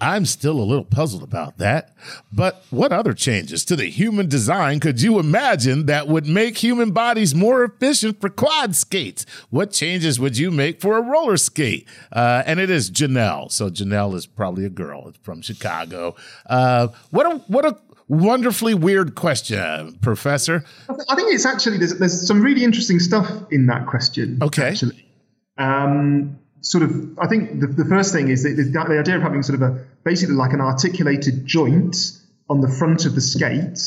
I'm 0.00 0.26
still 0.26 0.60
a 0.60 0.62
little 0.62 0.84
puzzled 0.84 1.22
about 1.22 1.58
that. 1.58 1.94
But 2.32 2.64
what 2.70 2.92
other 2.92 3.14
changes 3.14 3.64
to 3.66 3.76
the 3.76 3.86
human 3.86 4.28
design 4.28 4.80
could 4.80 5.00
you 5.02 5.18
imagine 5.18 5.86
that 5.86 6.06
would 6.06 6.26
make 6.26 6.58
human 6.58 6.90
bodies 6.90 7.34
more 7.34 7.64
efficient 7.64 8.20
for 8.20 8.28
quad 8.28 8.76
skates? 8.76 9.26
What 9.50 9.72
changes 9.72 10.20
would 10.20 10.38
you 10.38 10.50
make 10.50 10.80
for 10.80 10.98
a 10.98 11.02
roller 11.02 11.36
skate? 11.36 11.88
Uh, 12.12 12.42
and 12.46 12.60
it 12.60 12.70
is 12.70 12.90
Janelle. 12.90 13.50
So 13.50 13.70
Janelle 13.70 14.14
is 14.14 14.26
probably 14.26 14.64
a 14.64 14.70
girl 14.70 15.12
from 15.22 15.42
Chicago. 15.42 16.14
Uh, 16.48 16.88
what 17.10 17.26
a 17.26 17.38
what 17.48 17.64
a 17.64 17.76
wonderfully 18.08 18.74
weird 18.74 19.14
question, 19.14 19.98
Professor. 20.00 20.64
I 20.88 21.14
think 21.14 21.34
it's 21.34 21.46
actually 21.46 21.78
there's, 21.78 21.98
there's 21.98 22.26
some 22.26 22.42
really 22.42 22.64
interesting 22.64 22.98
stuff 22.98 23.30
in 23.50 23.66
that 23.66 23.86
question. 23.86 24.38
Okay. 24.42 24.70
Actually, 24.70 25.06
um, 25.58 26.38
sort 26.60 26.84
of, 26.84 27.18
I 27.18 27.26
think 27.26 27.60
the, 27.60 27.66
the 27.66 27.84
first 27.84 28.12
thing 28.12 28.28
is 28.28 28.42
that 28.42 28.56
the, 28.56 28.64
the 28.64 28.98
idea 28.98 29.16
of 29.16 29.22
having 29.22 29.42
sort 29.42 29.60
of 29.60 29.62
a 29.62 29.84
basically 30.04 30.34
like 30.34 30.52
an 30.52 30.60
articulated 30.60 31.46
joint 31.46 31.96
on 32.48 32.60
the 32.60 32.68
front 32.68 33.06
of 33.06 33.14
the 33.14 33.20
skate, 33.20 33.78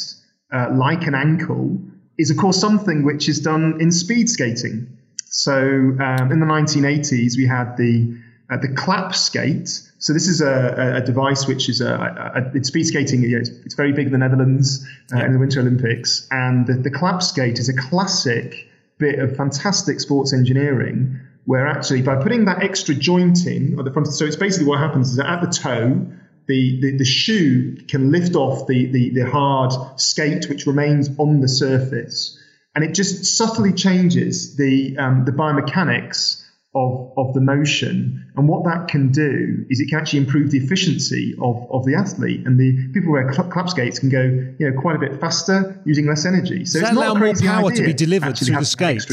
uh, 0.53 0.69
like 0.73 1.03
an 1.03 1.15
ankle, 1.15 1.79
is 2.17 2.32
of 2.32 2.38
course 2.38 2.60
something 2.60 3.03
which 3.03 3.29
is 3.29 3.39
done 3.39 3.77
in 3.79 3.91
speed 3.91 4.29
skating. 4.29 4.97
So 5.25 5.53
um, 5.53 6.32
in 6.32 6.39
the 6.39 6.45
1980s, 6.45 7.38
we 7.38 7.45
had 7.45 7.77
the 7.77 8.17
uh, 8.50 8.58
the 8.58 8.70
clap 8.70 9.16
skate. 9.16 9.70
So 10.00 10.14
this 10.14 10.28
is 10.28 10.42
a, 10.42 10.96
a- 10.98 11.06
device 11.06 11.48
which 11.48 11.70
is 11.70 11.82
a, 11.82 11.94
a, 11.94 12.40
a 12.42 12.52
it's 12.56 12.70
speed 12.70 12.86
skating. 12.86 13.22
You 13.24 13.32
know, 13.32 13.38
it's, 13.40 13.50
it's 13.50 13.76
very 13.76 13.94
big 13.94 14.08
in 14.08 14.12
the 14.12 14.18
Netherlands 14.18 14.88
uh, 15.14 15.24
in 15.26 15.34
the 15.34 15.40
Winter 15.40 15.60
Olympics, 15.60 16.28
and 16.32 16.66
the, 16.68 16.74
the 16.74 16.92
clap 16.92 17.22
skate 17.22 17.60
is 17.60 17.70
a 17.70 17.76
classic 17.76 18.68
bit 18.98 19.20
of 19.20 19.36
fantastic 19.36 20.00
sports 20.00 20.34
engineering. 20.34 21.20
Where 21.46 21.66
actually 21.66 22.04
by 22.04 22.22
putting 22.22 22.46
that 22.46 22.62
extra 22.62 22.94
joint 22.94 23.48
in 23.48 23.80
at 23.80 23.86
the 23.86 23.92
front, 23.92 24.08
so 24.08 24.26
it's 24.26 24.36
basically 24.36 24.68
what 24.68 24.80
happens 24.80 25.10
is 25.10 25.16
that 25.16 25.26
at 25.26 25.42
the 25.42 25.48
toe, 25.48 26.06
the, 26.46 26.80
the, 26.82 26.98
the 26.98 27.06
shoe 27.06 27.76
can 27.88 28.12
lift 28.12 28.36
off 28.36 28.68
the, 28.68 28.86
the, 28.88 29.12
the 29.12 29.26
hard 29.30 29.72
skate 30.00 30.48
which 30.48 30.68
remains 30.68 31.10
on 31.18 31.40
the 31.40 31.48
surface, 31.48 32.38
and 32.76 32.84
it 32.84 32.94
just 32.94 33.38
subtly 33.38 33.74
changes 33.74 34.58
the 34.58 34.98
um, 34.98 35.26
the 35.26 35.32
biomechanics 35.32 36.38
of, 36.75 37.12
of 37.17 37.34
the 37.34 37.41
motion. 37.41 38.32
And 38.36 38.47
what 38.47 38.63
that 38.65 38.88
can 38.88 39.12
do 39.12 39.65
is 39.69 39.79
it 39.79 39.89
can 39.89 39.99
actually 39.99 40.19
improve 40.19 40.51
the 40.51 40.60
efficiency 40.60 41.36
of, 41.41 41.67
of 41.71 41.86
the 41.86 41.95
athlete. 41.95 42.45
And 42.45 42.60
the 42.60 42.73
people 42.93 43.08
who 43.08 43.12
wear 43.12 43.34
cl- 43.34 43.49
clap 43.49 43.69
skates 43.69 43.99
can 43.99 44.10
go 44.10 44.21
you 44.21 44.69
know 44.69 44.79
quite 44.79 44.95
a 44.95 44.99
bit 44.99 45.19
faster 45.19 45.82
using 45.86 46.05
less 46.05 46.25
energy. 46.25 46.65
So 46.65 46.79
Does 46.79 46.89
it's 46.89 46.89
that 46.89 46.95
not 46.95 47.01
a 47.01 47.03
allow 47.05 47.13
more 47.15 47.29
crazy 47.29 47.47
power 47.47 47.71
to 47.71 47.84
be 47.84 47.93
delivered 47.93 48.38
through 48.38 48.55
the 48.55 48.65
skate? 48.65 49.05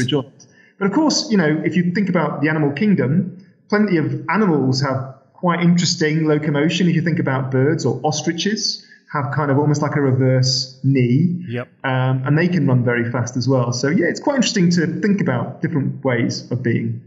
But 0.77 0.85
of 0.85 0.93
course, 0.93 1.31
you 1.31 1.37
know, 1.37 1.61
if 1.65 1.75
you 1.75 1.91
think 1.91 2.09
about 2.09 2.41
the 2.41 2.49
animal 2.49 2.71
kingdom, 2.71 3.43
plenty 3.69 3.97
of 3.97 4.29
animals 4.29 4.81
have 4.81 5.15
quite 5.33 5.61
interesting 5.61 6.27
locomotion. 6.27 6.87
If 6.87 6.95
you 6.95 7.01
think 7.01 7.19
about 7.19 7.49
birds 7.49 7.85
or 7.85 7.99
ostriches, 8.03 8.85
have 9.11 9.33
kind 9.33 9.49
of 9.49 9.57
almost 9.57 9.81
like 9.81 9.95
a 9.95 10.01
reverse 10.01 10.79
knee. 10.83 11.43
Yep. 11.47 11.67
Um, 11.83 12.23
and 12.25 12.37
they 12.37 12.47
can 12.47 12.67
run 12.67 12.83
very 12.83 13.09
fast 13.11 13.37
as 13.37 13.47
well. 13.47 13.73
So 13.73 13.87
yeah, 13.87 14.05
it's 14.07 14.19
quite 14.19 14.35
interesting 14.35 14.69
to 14.71 14.85
think 15.01 15.21
about 15.21 15.61
different 15.61 16.03
ways 16.03 16.49
of 16.51 16.61
being. 16.61 17.01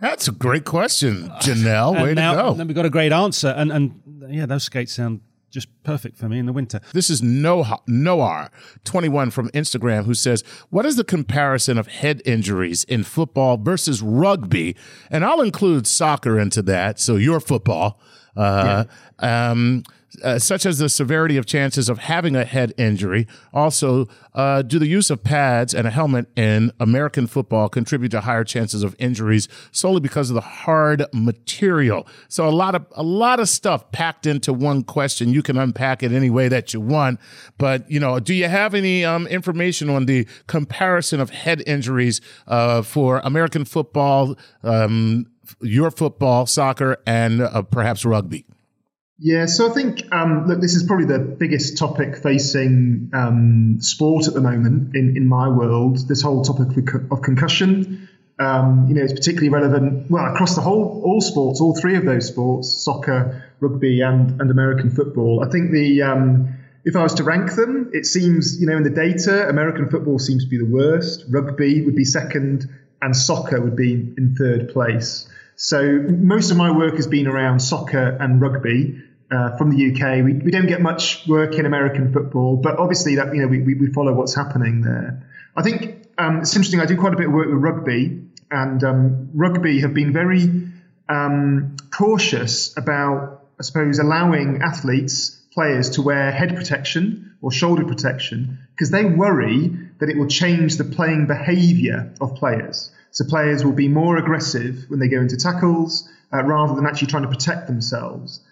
That's 0.00 0.28
a 0.28 0.32
great 0.32 0.64
question, 0.64 1.30
Janelle. 1.40 2.02
Way 2.02 2.14
now, 2.14 2.34
to 2.34 2.42
go. 2.42 2.54
then 2.54 2.66
we've 2.66 2.76
got 2.76 2.84
a 2.84 2.90
great 2.90 3.12
answer. 3.12 3.48
And, 3.48 3.72
and 3.72 4.00
yeah, 4.28 4.46
those 4.46 4.64
skates 4.64 4.92
sound 4.92 5.20
just 5.50 5.68
perfect 5.84 6.18
for 6.18 6.28
me 6.28 6.38
in 6.38 6.44
the 6.44 6.52
winter. 6.52 6.80
This 6.92 7.08
is 7.08 7.22
Noah, 7.22 7.80
Noar21 7.88 9.32
from 9.32 9.48
Instagram 9.50 10.04
who 10.04 10.12
says, 10.12 10.44
What 10.68 10.84
is 10.84 10.96
the 10.96 11.04
comparison 11.04 11.78
of 11.78 11.86
head 11.86 12.20
injuries 12.26 12.84
in 12.84 13.04
football 13.04 13.56
versus 13.56 14.02
rugby? 14.02 14.76
And 15.10 15.24
I'll 15.24 15.40
include 15.40 15.86
soccer 15.86 16.38
into 16.38 16.60
that. 16.62 17.00
So 17.00 17.16
your 17.16 17.40
football. 17.40 17.98
Uh, 18.36 18.84
um, 19.20 19.82
uh, 20.22 20.38
such 20.38 20.66
as 20.66 20.78
the 20.78 20.88
severity 20.88 21.36
of 21.36 21.46
chances 21.46 21.88
of 21.88 21.98
having 21.98 22.36
a 22.36 22.44
head 22.44 22.72
injury. 22.76 23.26
Also, 23.52 24.08
uh, 24.34 24.62
do 24.62 24.78
the 24.78 24.86
use 24.86 25.10
of 25.10 25.24
pads 25.24 25.74
and 25.74 25.86
a 25.86 25.90
helmet 25.90 26.26
in 26.36 26.70
American 26.78 27.26
football 27.26 27.68
contribute 27.68 28.10
to 28.10 28.20
higher 28.20 28.44
chances 28.44 28.82
of 28.82 28.94
injuries 28.98 29.48
solely 29.72 30.00
because 30.00 30.30
of 30.30 30.34
the 30.34 30.40
hard 30.40 31.04
material? 31.12 32.06
So 32.28 32.48
a 32.48 32.50
lot 32.50 32.74
of 32.74 32.86
a 32.92 33.02
lot 33.02 33.40
of 33.40 33.48
stuff 33.48 33.90
packed 33.92 34.26
into 34.26 34.52
one 34.52 34.82
question. 34.82 35.32
You 35.32 35.42
can 35.42 35.56
unpack 35.56 36.02
it 36.02 36.12
any 36.12 36.30
way 36.30 36.48
that 36.48 36.74
you 36.74 36.80
want. 36.80 37.20
But 37.58 37.90
you 37.90 38.00
know, 38.00 38.20
do 38.20 38.34
you 38.34 38.48
have 38.48 38.74
any 38.74 39.04
um, 39.04 39.26
information 39.26 39.88
on 39.88 40.06
the 40.06 40.26
comparison 40.46 41.20
of 41.20 41.30
head 41.30 41.62
injuries 41.66 42.20
uh, 42.46 42.82
for 42.82 43.20
American 43.20 43.64
football, 43.64 44.36
um, 44.62 45.26
your 45.60 45.90
football, 45.90 46.46
soccer, 46.46 46.98
and 47.06 47.40
uh, 47.40 47.62
perhaps 47.62 48.04
rugby? 48.04 48.44
Yeah, 49.18 49.46
so 49.46 49.70
I 49.70 49.72
think 49.72 50.12
um, 50.12 50.46
look, 50.46 50.60
this 50.60 50.74
is 50.74 50.82
probably 50.82 51.06
the 51.06 51.18
biggest 51.18 51.78
topic 51.78 52.18
facing 52.18 53.10
um, 53.14 53.78
sport 53.80 54.28
at 54.28 54.34
the 54.34 54.42
moment 54.42 54.94
in, 54.94 55.16
in 55.16 55.26
my 55.26 55.48
world. 55.48 56.06
This 56.06 56.20
whole 56.20 56.42
topic 56.42 56.76
of 57.10 57.22
concussion, 57.22 58.10
um, 58.38 58.86
you 58.88 58.94
know, 58.94 59.02
it's 59.02 59.14
particularly 59.14 59.48
relevant 59.48 60.10
well 60.10 60.26
across 60.26 60.54
the 60.54 60.60
whole 60.60 61.00
all 61.02 61.22
sports, 61.22 61.62
all 61.62 61.74
three 61.74 61.96
of 61.96 62.04
those 62.04 62.28
sports: 62.28 62.84
soccer, 62.84 63.42
rugby, 63.60 64.02
and 64.02 64.38
and 64.38 64.50
American 64.50 64.90
football. 64.90 65.42
I 65.42 65.48
think 65.50 65.70
the 65.70 66.02
um, 66.02 66.54
if 66.84 66.94
I 66.94 67.02
was 67.02 67.14
to 67.14 67.24
rank 67.24 67.54
them, 67.54 67.92
it 67.94 68.04
seems 68.04 68.60
you 68.60 68.66
know 68.66 68.76
in 68.76 68.82
the 68.82 68.90
data, 68.90 69.48
American 69.48 69.88
football 69.88 70.18
seems 70.18 70.44
to 70.44 70.50
be 70.50 70.58
the 70.58 70.66
worst. 70.66 71.24
Rugby 71.30 71.86
would 71.86 71.96
be 71.96 72.04
second, 72.04 72.68
and 73.00 73.16
soccer 73.16 73.62
would 73.62 73.76
be 73.76 73.92
in 73.94 74.36
third 74.38 74.74
place. 74.74 75.26
So 75.56 75.82
most 75.82 76.50
of 76.50 76.56
my 76.56 76.70
work 76.70 76.96
has 76.96 77.06
been 77.06 77.26
around 77.26 77.60
soccer 77.60 78.16
and 78.20 78.40
rugby 78.40 79.02
uh, 79.30 79.56
from 79.56 79.74
the 79.74 79.90
UK. 79.90 80.24
We, 80.24 80.34
we 80.34 80.50
don't 80.50 80.66
get 80.66 80.80
much 80.80 81.26
work 81.26 81.54
in 81.54 81.66
American 81.66 82.12
football, 82.12 82.56
but 82.56 82.78
obviously 82.78 83.16
that 83.16 83.34
you 83.34 83.42
know 83.42 83.48
we, 83.48 83.74
we, 83.74 83.86
follow 83.92 84.12
what's 84.12 84.34
happening 84.34 84.82
there. 84.82 85.26
I 85.56 85.62
think 85.62 86.06
um, 86.18 86.40
it's 86.40 86.54
interesting. 86.54 86.80
I 86.80 86.86
do 86.86 86.96
quite 86.96 87.14
a 87.14 87.16
bit 87.16 87.26
of 87.26 87.32
work 87.32 87.48
with 87.48 87.56
rugby 87.56 88.22
and 88.50 88.84
um, 88.84 89.30
rugby 89.34 89.80
have 89.80 89.94
been 89.94 90.12
very 90.12 90.68
um, 91.08 91.76
cautious 91.90 92.76
about, 92.76 93.42
I 93.58 93.62
suppose, 93.62 93.98
allowing 93.98 94.62
athletes, 94.62 95.42
players 95.52 95.90
to 95.90 96.02
wear 96.02 96.30
head 96.30 96.54
protection 96.54 97.34
or 97.40 97.50
shoulder 97.50 97.84
protection 97.84 98.58
because 98.72 98.90
they 98.90 99.04
worry 99.04 99.68
that 99.98 100.10
it 100.10 100.18
will 100.18 100.26
change 100.26 100.76
the 100.76 100.84
playing 100.84 101.26
behaviour 101.26 102.12
of 102.20 102.34
players. 102.34 102.92
So 103.16 103.24
players 103.24 103.64
will 103.64 103.72
be 103.72 103.88
more 103.88 104.18
aggressive 104.18 104.84
when 104.88 105.00
they 105.00 105.08
go 105.08 105.22
into 105.22 105.38
tackles 105.38 106.06
uh, 106.30 106.42
rather 106.42 106.74
than 106.74 106.84
actually 106.84 107.06
trying 107.06 107.22
to 107.22 107.30
protect 107.30 107.66
themselves. 107.66 108.44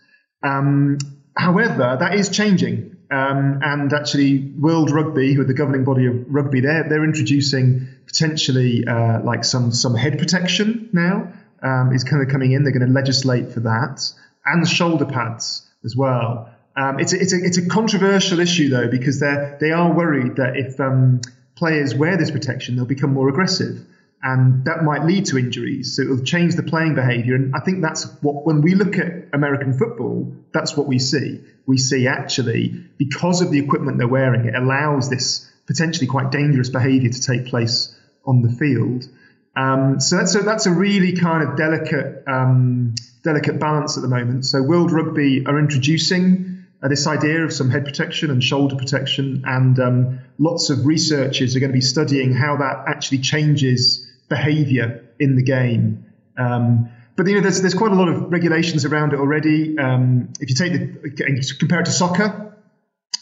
Um, 0.43 0.97
however, 1.37 1.99
that 2.01 2.15
is 2.15 2.31
changing. 2.31 2.97
Um, 3.11 3.61
and 3.63 3.93
actually, 3.93 4.39
World 4.39 4.91
Rugby, 4.91 5.35
who 5.35 5.43
are 5.43 5.45
the 5.45 5.53
governing 5.53 5.85
body 5.85 6.07
of 6.07 6.15
rugby, 6.29 6.61
they're, 6.61 6.89
they're 6.89 7.05
introducing 7.05 7.89
potentially 8.07 8.87
uh, 8.87 9.21
like 9.21 9.45
some, 9.45 9.71
some 9.71 9.95
head 9.95 10.19
protection 10.19 10.89
now. 10.95 11.31
Um, 11.63 11.93
is 11.93 12.05
kind 12.05 12.23
of 12.23 12.29
coming 12.29 12.53
in. 12.53 12.63
They're 12.63 12.73
going 12.73 12.87
to 12.87 12.93
legislate 12.93 13.53
for 13.53 13.61
that 13.61 14.01
and 14.47 14.67
shoulder 14.67 15.05
pads 15.05 15.67
as 15.85 15.95
well. 15.95 16.49
Um, 16.75 17.01
it's, 17.01 17.13
a, 17.13 17.21
it's, 17.21 17.35
a, 17.35 17.37
it's 17.37 17.59
a 17.59 17.69
controversial 17.69 18.41
issue 18.41 18.71
though 18.71 18.89
because 18.89 19.21
they 19.21 19.57
they 19.61 19.71
are 19.73 19.93
worried 19.93 20.37
that 20.37 20.57
if 20.57 20.81
um, 20.81 21.21
players 21.55 21.95
wear 21.95 22.17
this 22.17 22.31
protection, 22.31 22.77
they'll 22.77 22.85
become 22.87 23.13
more 23.13 23.29
aggressive, 23.29 23.79
and 24.25 24.65
that 24.65 24.83
might 24.83 25.05
lead 25.05 25.27
to 25.27 25.39
injuries. 25.39 25.95
So 25.95 26.03
it'll 26.03 26.25
change 26.25 26.57
the 26.57 26.63
playing 26.63 26.95
behaviour. 26.95 27.35
And 27.35 27.55
I 27.55 27.61
think 27.61 27.83
that's 27.83 28.07
what 28.23 28.47
when 28.47 28.63
we 28.63 28.75
look 28.75 28.97
at 28.97 29.29
American 29.35 29.75
football, 29.75 30.35
that's 30.51 30.75
what 30.75 30.87
we 30.87 30.99
see. 30.99 31.43
We 31.67 31.77
see 31.77 32.09
actually 32.09 32.69
because 32.97 33.43
of 33.43 33.51
the 33.51 33.59
equipment 33.59 33.99
they're 33.99 34.09
wearing, 34.09 34.47
it 34.47 34.55
allows 34.55 35.11
this 35.11 35.51
potentially 35.67 36.07
quite 36.07 36.31
dangerous 36.31 36.71
behaviour 36.71 37.11
to 37.11 37.21
take 37.21 37.47
place 37.47 37.95
on 38.25 38.41
the 38.41 38.51
field. 38.51 39.07
Um, 39.57 40.01
so 40.01 40.17
that's 40.17 40.35
a, 40.35 40.39
that's 40.41 40.65
a 40.65 40.73
really 40.73 41.13
kind 41.13 41.47
of 41.47 41.59
delicate 41.59 42.25
um, 42.27 42.95
delicate 43.23 43.61
balance 43.61 43.99
at 43.99 44.03
the 44.03 44.09
moment. 44.09 44.47
So 44.47 44.63
World 44.63 44.91
Rugby 44.91 45.45
are 45.45 45.59
introducing 45.59 46.65
uh, 46.83 46.89
this 46.89 47.07
idea 47.07 47.45
of 47.45 47.53
some 47.53 47.69
head 47.69 47.85
protection 47.85 48.31
and 48.31 48.43
shoulder 48.43 48.77
protection, 48.77 49.45
and 49.47 49.79
um, 49.79 50.21
lots 50.39 50.71
of 50.71 50.87
researchers 50.87 51.57
are 51.57 51.61
going 51.61 51.71
to 51.71 51.75
be 51.77 51.83
studying 51.83 52.33
how 52.33 52.57
that 52.57 52.85
actually 52.89 53.19
changes 53.19 54.11
behaviour 54.29 55.09
in 55.19 55.37
the 55.37 55.43
game. 55.43 56.07
Um, 56.39 56.91
but 57.17 57.27
you 57.27 57.35
know, 57.35 57.41
there's 57.41 57.61
there's 57.61 57.75
quite 57.75 57.93
a 57.93 57.95
lot 57.95 58.09
of 58.09 58.33
regulations 58.33 58.85
around 58.85 59.13
it 59.13 59.21
already. 59.21 59.79
Um, 59.79 60.33
if 60.41 60.51
you 60.51 60.57
take 60.57 60.73
the 60.73 61.57
compare 61.59 61.81
it 61.81 61.87
to 61.87 61.93
soccer, 61.93 62.57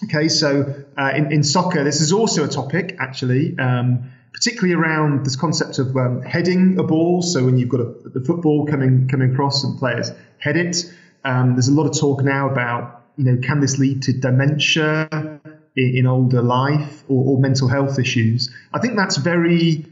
okay, 0.04 0.28
so 0.28 0.84
uh, 0.96 1.12
in 1.14 1.32
in 1.32 1.42
soccer, 1.42 1.84
this 1.84 2.00
is 2.00 2.12
also 2.12 2.44
a 2.44 2.48
topic 2.48 2.96
actually. 2.98 3.58
Um, 3.58 4.10
particularly 4.32 4.74
around 4.74 5.26
this 5.26 5.36
concept 5.36 5.78
of 5.78 5.94
um, 5.94 6.22
heading 6.22 6.78
a 6.78 6.82
ball. 6.82 7.20
So 7.20 7.44
when 7.44 7.58
you've 7.58 7.68
got 7.68 7.80
a, 7.80 7.94
the 8.14 8.24
football 8.24 8.66
coming 8.66 9.06
coming 9.08 9.32
across 9.32 9.62
and 9.62 9.78
players 9.78 10.10
head 10.38 10.56
it, 10.56 10.90
um, 11.24 11.52
there's 11.52 11.68
a 11.68 11.72
lot 11.72 11.86
of 11.86 11.98
talk 11.98 12.22
now 12.24 12.48
about 12.48 13.04
you 13.16 13.24
know 13.24 13.40
can 13.42 13.60
this 13.60 13.78
lead 13.78 14.02
to 14.02 14.12
dementia 14.12 15.08
in, 15.76 15.96
in 15.96 16.06
older 16.06 16.42
life 16.42 17.04
or, 17.08 17.36
or, 17.36 17.40
mental 17.40 17.68
health 17.68 17.98
issues. 17.98 18.50
I 18.72 18.78
think 18.78 18.96
that's 18.96 19.16
very 19.16 19.86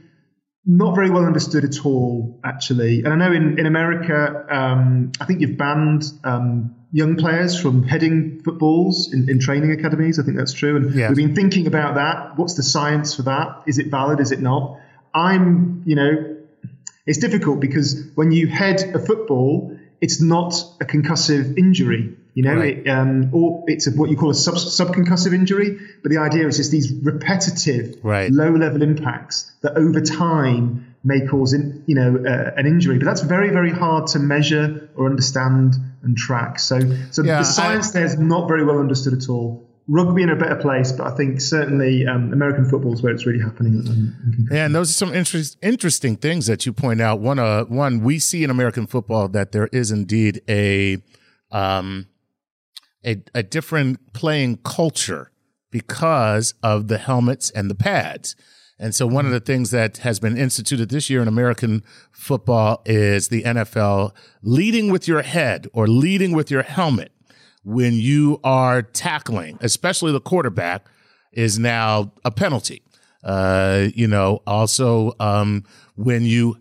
not 0.66 0.94
very 0.94 1.10
well 1.10 1.24
understood 1.24 1.64
at 1.64 1.84
all, 1.84 2.40
actually. 2.44 3.02
And 3.02 3.12
I 3.12 3.16
know 3.16 3.32
in 3.32 3.58
in 3.58 3.66
America, 3.66 4.46
um, 4.50 5.12
I 5.20 5.24
think 5.24 5.40
you've 5.40 5.56
banned 5.56 6.04
um, 6.24 6.76
young 6.92 7.16
players 7.16 7.58
from 7.58 7.82
heading 7.82 8.40
footballs 8.42 9.12
in, 9.12 9.30
in 9.30 9.38
training 9.38 9.72
academies. 9.72 10.18
I 10.18 10.22
think 10.22 10.36
that's 10.36 10.52
true. 10.52 10.76
And 10.76 10.94
yeah. 10.94 11.08
we've 11.08 11.16
been 11.16 11.34
thinking 11.34 11.66
about 11.66 11.94
that. 11.94 12.36
What's 12.36 12.54
the 12.54 12.62
science 12.62 13.14
for 13.14 13.22
that? 13.22 13.62
Is 13.66 13.78
it 13.78 13.86
valid? 13.86 14.20
Is 14.20 14.32
it 14.32 14.40
not? 14.40 14.78
I'm, 15.14 15.82
you 15.86 15.96
know, 15.96 16.36
it's 17.06 17.18
difficult 17.18 17.60
because 17.60 18.10
when 18.14 18.30
you 18.30 18.46
head 18.46 18.80
a 18.94 18.98
football, 18.98 19.76
it's 20.00 20.20
not 20.20 20.54
a 20.80 20.84
concussive 20.84 21.58
injury. 21.58 22.16
You 22.34 22.44
know, 22.44 22.54
right. 22.54 22.78
it, 22.78 22.88
um, 22.88 23.30
or 23.32 23.64
it's 23.66 23.86
a, 23.86 23.90
what 23.90 24.10
you 24.10 24.16
call 24.16 24.30
a 24.30 24.34
sub, 24.34 24.54
subconcussive 24.54 25.34
injury. 25.34 25.78
But 26.02 26.10
the 26.10 26.18
idea 26.18 26.46
is 26.46 26.56
just 26.56 26.70
these 26.70 26.92
repetitive, 26.92 27.96
right. 28.02 28.30
low-level 28.30 28.82
impacts 28.82 29.50
that 29.62 29.76
over 29.76 30.00
time 30.00 30.94
may 31.02 31.26
cause, 31.26 31.52
in, 31.52 31.82
you 31.86 31.94
know, 31.94 32.16
uh, 32.16 32.52
an 32.56 32.66
injury. 32.66 32.98
But 32.98 33.06
that's 33.06 33.22
very, 33.22 33.50
very 33.50 33.72
hard 33.72 34.08
to 34.08 34.18
measure 34.18 34.90
or 34.96 35.08
understand 35.08 35.74
and 36.02 36.16
track. 36.16 36.58
So, 36.58 36.78
so 37.10 37.22
yeah, 37.22 37.38
the 37.38 37.44
science 37.44 37.90
there 37.90 38.04
is 38.04 38.18
not 38.18 38.48
very 38.48 38.64
well 38.64 38.78
understood 38.78 39.14
at 39.14 39.28
all. 39.28 39.66
Rugby 39.88 40.22
in 40.22 40.30
a 40.30 40.36
better 40.36 40.54
place, 40.54 40.92
but 40.92 41.12
I 41.12 41.16
think 41.16 41.40
certainly 41.40 42.06
um, 42.06 42.32
American 42.32 42.64
football 42.64 42.92
is 42.92 43.02
where 43.02 43.12
it's 43.12 43.26
really 43.26 43.42
happening. 43.42 43.82
Yeah, 44.50 44.66
and 44.66 44.74
those 44.74 44.90
are 44.90 44.92
some 44.92 45.12
interest, 45.12 45.58
interesting 45.62 46.16
things 46.16 46.46
that 46.46 46.64
you 46.64 46.72
point 46.72 47.00
out. 47.00 47.18
One, 47.18 47.40
uh, 47.40 47.64
one 47.64 48.04
we 48.04 48.20
see 48.20 48.44
in 48.44 48.50
American 48.50 48.86
football 48.86 49.26
that 49.30 49.50
there 49.50 49.66
is 49.72 49.90
indeed 49.90 50.42
a, 50.48 51.02
um, 51.50 52.06
a, 53.04 53.22
a 53.34 53.42
different 53.42 54.12
playing 54.12 54.58
culture 54.58 55.30
because 55.70 56.54
of 56.62 56.88
the 56.88 56.98
helmets 56.98 57.50
and 57.50 57.70
the 57.70 57.74
pads. 57.74 58.36
And 58.78 58.94
so, 58.94 59.06
one 59.06 59.26
of 59.26 59.32
the 59.32 59.40
things 59.40 59.70
that 59.72 59.98
has 59.98 60.18
been 60.18 60.38
instituted 60.38 60.88
this 60.88 61.10
year 61.10 61.20
in 61.20 61.28
American 61.28 61.84
football 62.12 62.80
is 62.86 63.28
the 63.28 63.42
NFL 63.42 64.12
leading 64.42 64.90
with 64.90 65.06
your 65.06 65.20
head 65.20 65.68
or 65.74 65.86
leading 65.86 66.32
with 66.32 66.50
your 66.50 66.62
helmet 66.62 67.12
when 67.62 67.92
you 67.92 68.40
are 68.42 68.80
tackling, 68.80 69.58
especially 69.60 70.12
the 70.12 70.20
quarterback, 70.20 70.86
is 71.32 71.58
now 71.58 72.12
a 72.24 72.30
penalty. 72.30 72.82
Uh, 73.22 73.88
you 73.94 74.08
know, 74.08 74.40
also 74.46 75.12
um, 75.20 75.62
when 75.96 76.24
you 76.24 76.56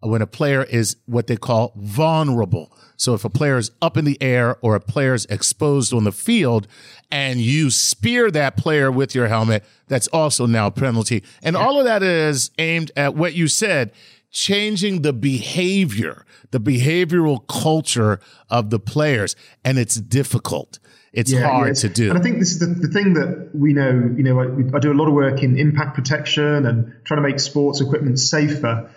when 0.00 0.22
a 0.22 0.26
player 0.26 0.62
is 0.62 0.96
what 1.06 1.26
they 1.26 1.36
call 1.36 1.72
vulnerable. 1.76 2.72
So 2.96 3.14
if 3.14 3.24
a 3.24 3.30
player 3.30 3.58
is 3.58 3.70
up 3.82 3.96
in 3.96 4.04
the 4.04 4.20
air 4.20 4.56
or 4.60 4.74
a 4.74 4.80
player 4.80 5.14
is 5.14 5.24
exposed 5.26 5.92
on 5.92 6.04
the 6.04 6.12
field 6.12 6.68
and 7.10 7.40
you 7.40 7.70
spear 7.70 8.30
that 8.30 8.56
player 8.56 8.90
with 8.92 9.14
your 9.14 9.28
helmet, 9.28 9.64
that's 9.88 10.08
also 10.08 10.46
now 10.46 10.68
a 10.68 10.70
penalty. 10.70 11.24
And 11.42 11.56
all 11.56 11.78
of 11.78 11.84
that 11.84 12.02
is 12.02 12.50
aimed 12.58 12.92
at 12.96 13.14
what 13.14 13.34
you 13.34 13.48
said, 13.48 13.92
changing 14.30 15.02
the 15.02 15.12
behavior, 15.12 16.24
the 16.50 16.60
behavioral 16.60 17.46
culture 17.48 18.20
of 18.50 18.70
the 18.70 18.78
players. 18.78 19.34
And 19.64 19.78
it's 19.78 19.96
difficult. 19.96 20.78
It's 21.12 21.32
yeah, 21.32 21.48
hard 21.48 21.74
to 21.76 21.88
do. 21.88 22.10
And 22.10 22.18
I 22.18 22.22
think 22.22 22.38
this 22.38 22.52
is 22.52 22.58
the, 22.58 22.66
the 22.66 22.88
thing 22.88 23.14
that 23.14 23.50
we 23.54 23.72
know, 23.72 23.90
you 24.16 24.22
know, 24.22 24.40
I, 24.40 24.76
I 24.76 24.78
do 24.78 24.92
a 24.92 24.94
lot 24.94 25.08
of 25.08 25.14
work 25.14 25.42
in 25.42 25.58
impact 25.58 25.94
protection 25.94 26.66
and 26.66 26.92
trying 27.04 27.22
to 27.22 27.28
make 27.28 27.40
sports 27.40 27.80
equipment 27.80 28.18
safer. 28.18 28.90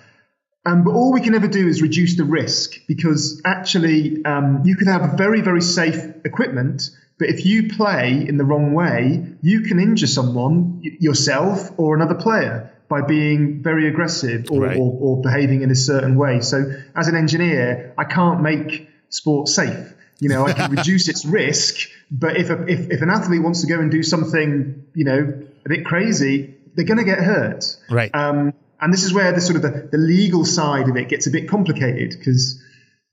Um, 0.65 0.84
but 0.84 0.91
all 0.91 1.12
we 1.12 1.21
can 1.21 1.34
ever 1.34 1.47
do 1.47 1.67
is 1.67 1.82
reduce 1.82 2.17
the 2.17 2.24
risk 2.24 2.86
because 2.88 3.41
actually 3.45 4.24
um, 4.26 4.62
you 4.63 4.76
can 4.76 4.88
have 4.88 5.17
very, 5.17 5.41
very 5.41 5.62
safe 5.62 5.97
equipment, 6.24 6.84
but 7.17 7.30
if 7.30 7.45
you 7.45 7.69
play 7.69 8.26
in 8.28 8.38
the 8.38 8.43
wrong 8.43 8.74
way, 8.74 9.26
you 9.41 9.62
can 9.62 9.80
injure 9.80 10.08
someone, 10.08 10.82
yourself 11.00 11.71
or 11.78 11.95
another 11.95 12.15
player, 12.15 12.71
by 12.89 13.02
being 13.02 13.63
very 13.63 13.88
aggressive 13.88 14.52
or, 14.52 14.62
right. 14.62 14.78
or, 14.78 14.97
or 15.00 15.21
behaving 15.21 15.62
in 15.62 15.71
a 15.71 15.76
certain 15.76 16.15
way. 16.15 16.41
So 16.41 16.74
as 16.95 17.08
an 17.08 17.15
engineer, 17.15 17.93
I 17.97 18.04
can't 18.04 18.41
make 18.41 18.89
sports 19.10 19.56
safe. 19.56 19.93
You 20.19 20.30
know, 20.30 20.45
I 20.45 20.54
can 20.54 20.71
reduce 20.78 21.08
its 21.08 21.26
risk, 21.26 21.89
but 22.12 22.38
if, 22.38 22.50
a, 22.50 22.63
if, 22.67 22.91
if 22.91 23.02
an 23.02 23.10
athlete 23.10 23.41
wants 23.41 23.62
to 23.62 23.67
go 23.67 23.80
and 23.80 23.89
do 23.89 24.04
something, 24.04 24.86
you 24.93 25.06
know, 25.06 25.43
a 25.65 25.69
bit 25.69 25.86
crazy, 25.86 26.56
they're 26.76 26.86
going 26.86 27.00
to 27.00 27.06
get 27.06 27.19
hurt. 27.19 27.63
Right. 27.89 28.13
Um, 28.13 28.54
and 28.82 28.91
this 28.91 29.04
is 29.04 29.13
where 29.13 29.32
the 29.32 29.39
sort 29.39 29.56
of 29.58 29.62
the, 29.62 29.88
the 29.91 29.98
legal 29.98 30.44
side 30.44 30.89
of 30.89 30.98
it 30.98 31.08
gets 31.08 31.28
a 31.28 31.30
bit 31.32 31.48
complicated 31.48 32.15
because 32.17 32.62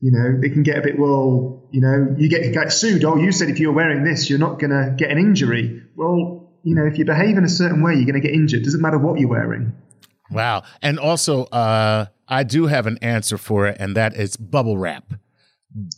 you 0.00 0.10
know 0.10 0.40
it 0.42 0.52
can 0.52 0.62
get 0.62 0.78
a 0.78 0.80
bit 0.80 0.98
well 0.98 1.68
you 1.70 1.82
know 1.82 2.14
you 2.16 2.28
get, 2.28 2.52
get 2.52 2.72
sued. 2.72 3.04
Oh 3.04 3.16
you 3.16 3.30
said 3.30 3.50
if 3.50 3.60
you're 3.60 3.72
wearing 3.72 4.02
this 4.02 4.30
you're 4.30 4.38
not 4.38 4.58
going 4.58 4.70
to 4.70 4.94
get 4.96 5.10
an 5.10 5.18
injury. 5.18 5.82
Well 5.94 6.50
you 6.62 6.74
know 6.74 6.86
if 6.86 6.98
you 6.98 7.04
behave 7.04 7.36
in 7.36 7.44
a 7.44 7.48
certain 7.48 7.82
way 7.82 7.94
you're 7.94 8.06
going 8.06 8.20
to 8.20 8.26
get 8.26 8.32
injured. 8.32 8.64
Doesn't 8.64 8.80
matter 8.80 8.98
what 8.98 9.20
you're 9.20 9.28
wearing. 9.28 9.74
Wow. 10.30 10.62
And 10.82 10.98
also 10.98 11.44
uh, 11.44 12.06
i 12.26 12.42
do 12.42 12.66
have 12.66 12.86
an 12.86 12.98
answer 13.02 13.38
for 13.38 13.66
it 13.66 13.76
and 13.78 13.94
that 13.96 14.16
is 14.16 14.36
bubble 14.36 14.78
wrap. 14.78 15.12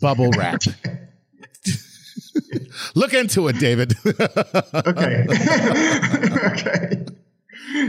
Bubble 0.00 0.30
wrap. 0.32 0.62
Look 2.94 3.14
into 3.14 3.46
it 3.48 3.58
david. 3.60 3.94
Okay. 4.74 5.26
Okay 6.40 7.04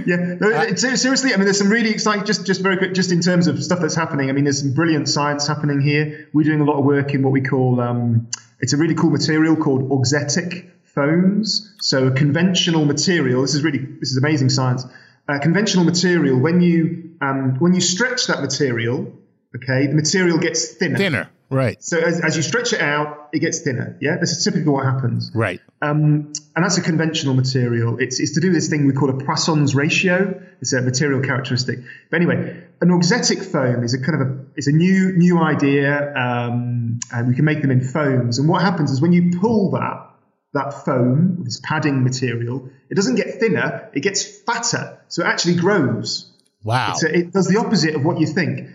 yeah, 0.06 0.36
no, 0.40 0.76
seriously. 0.76 1.34
I 1.34 1.38
mean, 1.38 1.46
there's 1.46 1.58
some 1.58 1.70
really 1.70 1.90
exciting. 1.90 2.26
Just, 2.26 2.46
just 2.46 2.62
very 2.62 2.78
quick, 2.78 2.94
just 2.94 3.12
in 3.12 3.22
terms 3.22 3.48
of 3.48 3.64
stuff 3.64 3.80
that's 3.80 3.96
happening. 3.96 4.30
I 4.30 4.34
mean, 4.34 4.44
there's 4.44 4.60
some 4.60 4.74
brilliant 4.74 5.10
science 5.10 5.48
happening 5.48 5.82
here. 5.82 6.30
We're 6.34 6.44
doing 6.44 6.62
a 6.62 6.66
lot 6.66 6.78
of 6.78 6.86
work 6.86 7.14
in 7.14 7.24
what 7.24 7.32
we 7.32 7.42
call. 7.42 7.80
Um, 7.80 8.30
it's 8.60 8.74
a 8.74 8.78
really 8.78 8.96
cool 8.96 9.10
material 9.10 9.56
called 9.56 9.90
auxetic 9.90 10.72
foams. 10.84 11.76
So 11.80 12.08
a 12.08 12.12
conventional 12.12 12.86
material. 12.86 13.42
This 13.42 13.56
is 13.56 13.64
really 13.64 13.80
this 13.80 14.12
is 14.12 14.18
amazing 14.18 14.50
science. 14.50 14.86
A 15.28 15.40
conventional 15.40 15.86
material. 15.86 16.40
When 16.40 16.62
you 16.62 17.16
um, 17.22 17.56
when 17.60 17.74
you 17.74 17.82
stretch 17.82 18.28
that 18.28 18.42
material, 18.42 19.14
okay, 19.56 19.88
the 19.88 19.96
material 19.96 20.38
gets 20.38 20.74
thinner. 20.74 20.98
Thinner. 20.98 21.30
Right. 21.50 21.84
So 21.84 22.00
as, 22.00 22.22
as 22.22 22.38
you 22.38 22.44
stretch 22.44 22.72
it 22.72 22.80
out, 22.80 23.30
it 23.34 23.40
gets 23.40 23.60
thinner. 23.60 23.98
Yeah, 24.00 24.18
this 24.18 24.32
is 24.32 24.44
typically 24.44 24.72
what 24.72 24.86
happens. 24.86 25.32
Right. 25.34 25.60
Um, 25.82 26.32
and 26.56 26.66
that's 26.66 26.78
a 26.78 26.82
conventional 26.82 27.34
material. 27.34 27.98
It's, 28.00 28.20
it's 28.20 28.34
to 28.34 28.42
do 28.42 28.52
this 28.52 28.68
thing 28.68 28.86
we 28.86 28.94
call 28.94 29.10
a 29.10 29.24
Poisson's 29.24 29.74
ratio. 29.74 30.42
It's 30.60 30.74
a 30.74 30.82
material 30.82 31.22
characteristic. 31.22 31.80
But 32.10 32.18
anyway, 32.18 32.64
an 32.82 32.90
auxetic 32.90 33.44
foam 33.44 33.84
is 33.84 33.94
a 33.94 34.02
kind 34.02 34.22
of 34.22 34.28
a 34.28 34.46
it's 34.56 34.68
a 34.68 34.72
new 34.72 35.14
new 35.14 35.40
idea, 35.40 36.14
um, 36.16 37.00
and 37.12 37.28
we 37.30 37.36
can 37.36 37.46
make 37.46 37.62
them 37.62 37.72
in 37.72 37.82
foams. 37.82 38.38
And 38.38 38.50
what 38.50 38.62
happens 38.62 38.92
is 38.92 39.02
when 39.02 39.14
you 39.14 39.40
pull 39.40 39.72
that 39.72 40.10
that 40.54 40.86
foam, 40.86 41.44
this 41.46 41.62
padding 41.64 42.04
material, 42.04 42.70
it 42.90 42.96
doesn't 42.96 43.16
get 43.16 43.40
thinner; 43.40 43.90
it 43.94 44.02
gets 44.02 44.24
fatter, 44.42 45.00
so 45.08 45.24
it 45.24 45.28
actually 45.28 45.56
grows. 45.56 46.32
Wow. 46.64 46.96
A, 47.02 47.18
it 47.18 47.32
does 47.32 47.48
the 47.48 47.60
opposite 47.60 47.96
of 47.96 48.04
what 48.04 48.20
you 48.20 48.28
think. 48.28 48.68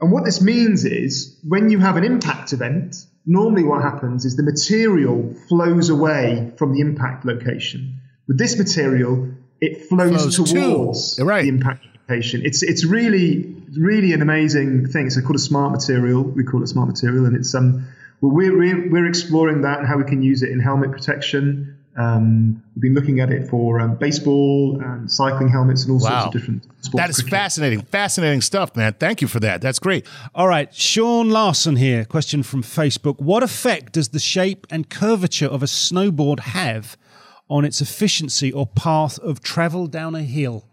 And 0.00 0.12
what 0.12 0.24
this 0.24 0.42
means 0.42 0.84
is 0.84 1.38
when 1.42 1.70
you 1.70 1.78
have 1.78 1.96
an 1.96 2.04
impact 2.04 2.52
event, 2.52 2.96
normally 3.26 3.64
what 3.64 3.82
happens 3.82 4.24
is 4.24 4.36
the 4.36 4.42
material 4.42 5.34
flows 5.48 5.90
away 5.90 6.52
from 6.58 6.72
the 6.72 6.80
impact 6.80 7.24
location. 7.24 8.00
With 8.28 8.38
this 8.38 8.58
material, 8.58 9.28
it 9.60 9.86
flows, 9.88 10.10
Flows 10.34 10.36
to- 10.36 10.54
towards 10.54 11.20
right. 11.20 11.42
the 11.42 11.48
impact 11.48 11.86
location. 12.08 12.42
It's 12.44 12.62
it's 12.62 12.84
really 12.84 13.54
really 13.76 14.12
an 14.12 14.22
amazing 14.22 14.86
thing. 14.88 15.06
It's 15.06 15.20
called 15.20 15.36
a 15.36 15.38
smart 15.38 15.72
material. 15.72 16.22
We 16.22 16.44
call 16.44 16.62
it 16.62 16.68
smart 16.68 16.88
material, 16.88 17.26
and 17.26 17.36
it's 17.36 17.54
um 17.54 17.86
we're 18.20 18.56
we're, 18.56 18.90
we're 18.90 19.06
exploring 19.06 19.62
that 19.62 19.78
and 19.80 19.88
how 19.88 19.98
we 19.98 20.04
can 20.04 20.22
use 20.22 20.42
it 20.42 20.50
in 20.50 20.60
helmet 20.60 20.92
protection. 20.92 21.73
Um, 21.96 22.62
we've 22.74 22.82
been 22.82 22.94
looking 22.94 23.20
at 23.20 23.30
it 23.30 23.48
for 23.48 23.80
um, 23.80 23.96
baseball 23.96 24.80
and 24.82 25.10
cycling 25.10 25.48
helmets 25.48 25.84
and 25.84 25.92
all 25.92 26.00
sorts 26.00 26.26
of 26.26 26.32
different 26.32 26.64
sports. 26.80 26.96
That 26.96 27.10
is 27.10 27.16
cricket. 27.16 27.30
fascinating. 27.30 27.82
Fascinating 27.82 28.40
stuff, 28.40 28.74
man. 28.74 28.94
Thank 28.94 29.22
you 29.22 29.28
for 29.28 29.38
that. 29.40 29.60
That's 29.60 29.78
great. 29.78 30.06
All 30.34 30.48
right, 30.48 30.74
Sean 30.74 31.30
Larson 31.30 31.76
here. 31.76 32.04
Question 32.04 32.42
from 32.42 32.62
Facebook. 32.62 33.20
What 33.20 33.42
effect 33.42 33.92
does 33.92 34.08
the 34.08 34.18
shape 34.18 34.66
and 34.70 34.90
curvature 34.90 35.46
of 35.46 35.62
a 35.62 35.66
snowboard 35.66 36.40
have 36.40 36.96
on 37.48 37.64
its 37.64 37.80
efficiency 37.80 38.50
or 38.50 38.66
path 38.66 39.18
of 39.20 39.40
travel 39.40 39.86
down 39.86 40.14
a 40.14 40.22
hill? 40.22 40.64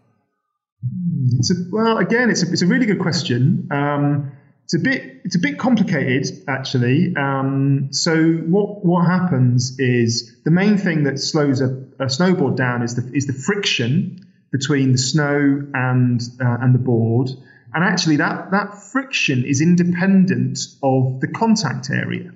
It's 1.38 1.52
a, 1.52 1.54
well, 1.70 1.98
again, 1.98 2.30
it's 2.30 2.42
a, 2.42 2.50
it's 2.50 2.62
a 2.62 2.66
really 2.66 2.86
good 2.86 2.98
question. 2.98 3.68
Um, 3.70 4.32
it's 4.72 4.80
a 4.80 4.84
bit 4.84 5.20
it's 5.24 5.36
a 5.36 5.38
bit 5.38 5.58
complicated 5.58 6.44
actually. 6.48 7.14
Um, 7.14 7.88
so 7.90 8.16
what 8.16 8.84
what 8.84 9.04
happens 9.06 9.78
is 9.78 10.34
the 10.44 10.50
main 10.50 10.78
thing 10.78 11.04
that 11.04 11.18
slows 11.18 11.60
a, 11.60 11.66
a 12.00 12.06
snowboard 12.06 12.56
down 12.56 12.82
is 12.82 12.94
the 12.94 13.10
is 13.14 13.26
the 13.26 13.34
friction 13.34 14.26
between 14.50 14.92
the 14.92 14.98
snow 14.98 15.62
and 15.74 16.20
uh, 16.40 16.56
and 16.60 16.74
the 16.74 16.78
board. 16.78 17.28
And 17.74 17.84
actually, 17.84 18.16
that 18.16 18.50
that 18.52 18.82
friction 18.82 19.44
is 19.44 19.60
independent 19.60 20.58
of 20.82 21.20
the 21.20 21.28
contact 21.28 21.90
area. 21.90 22.32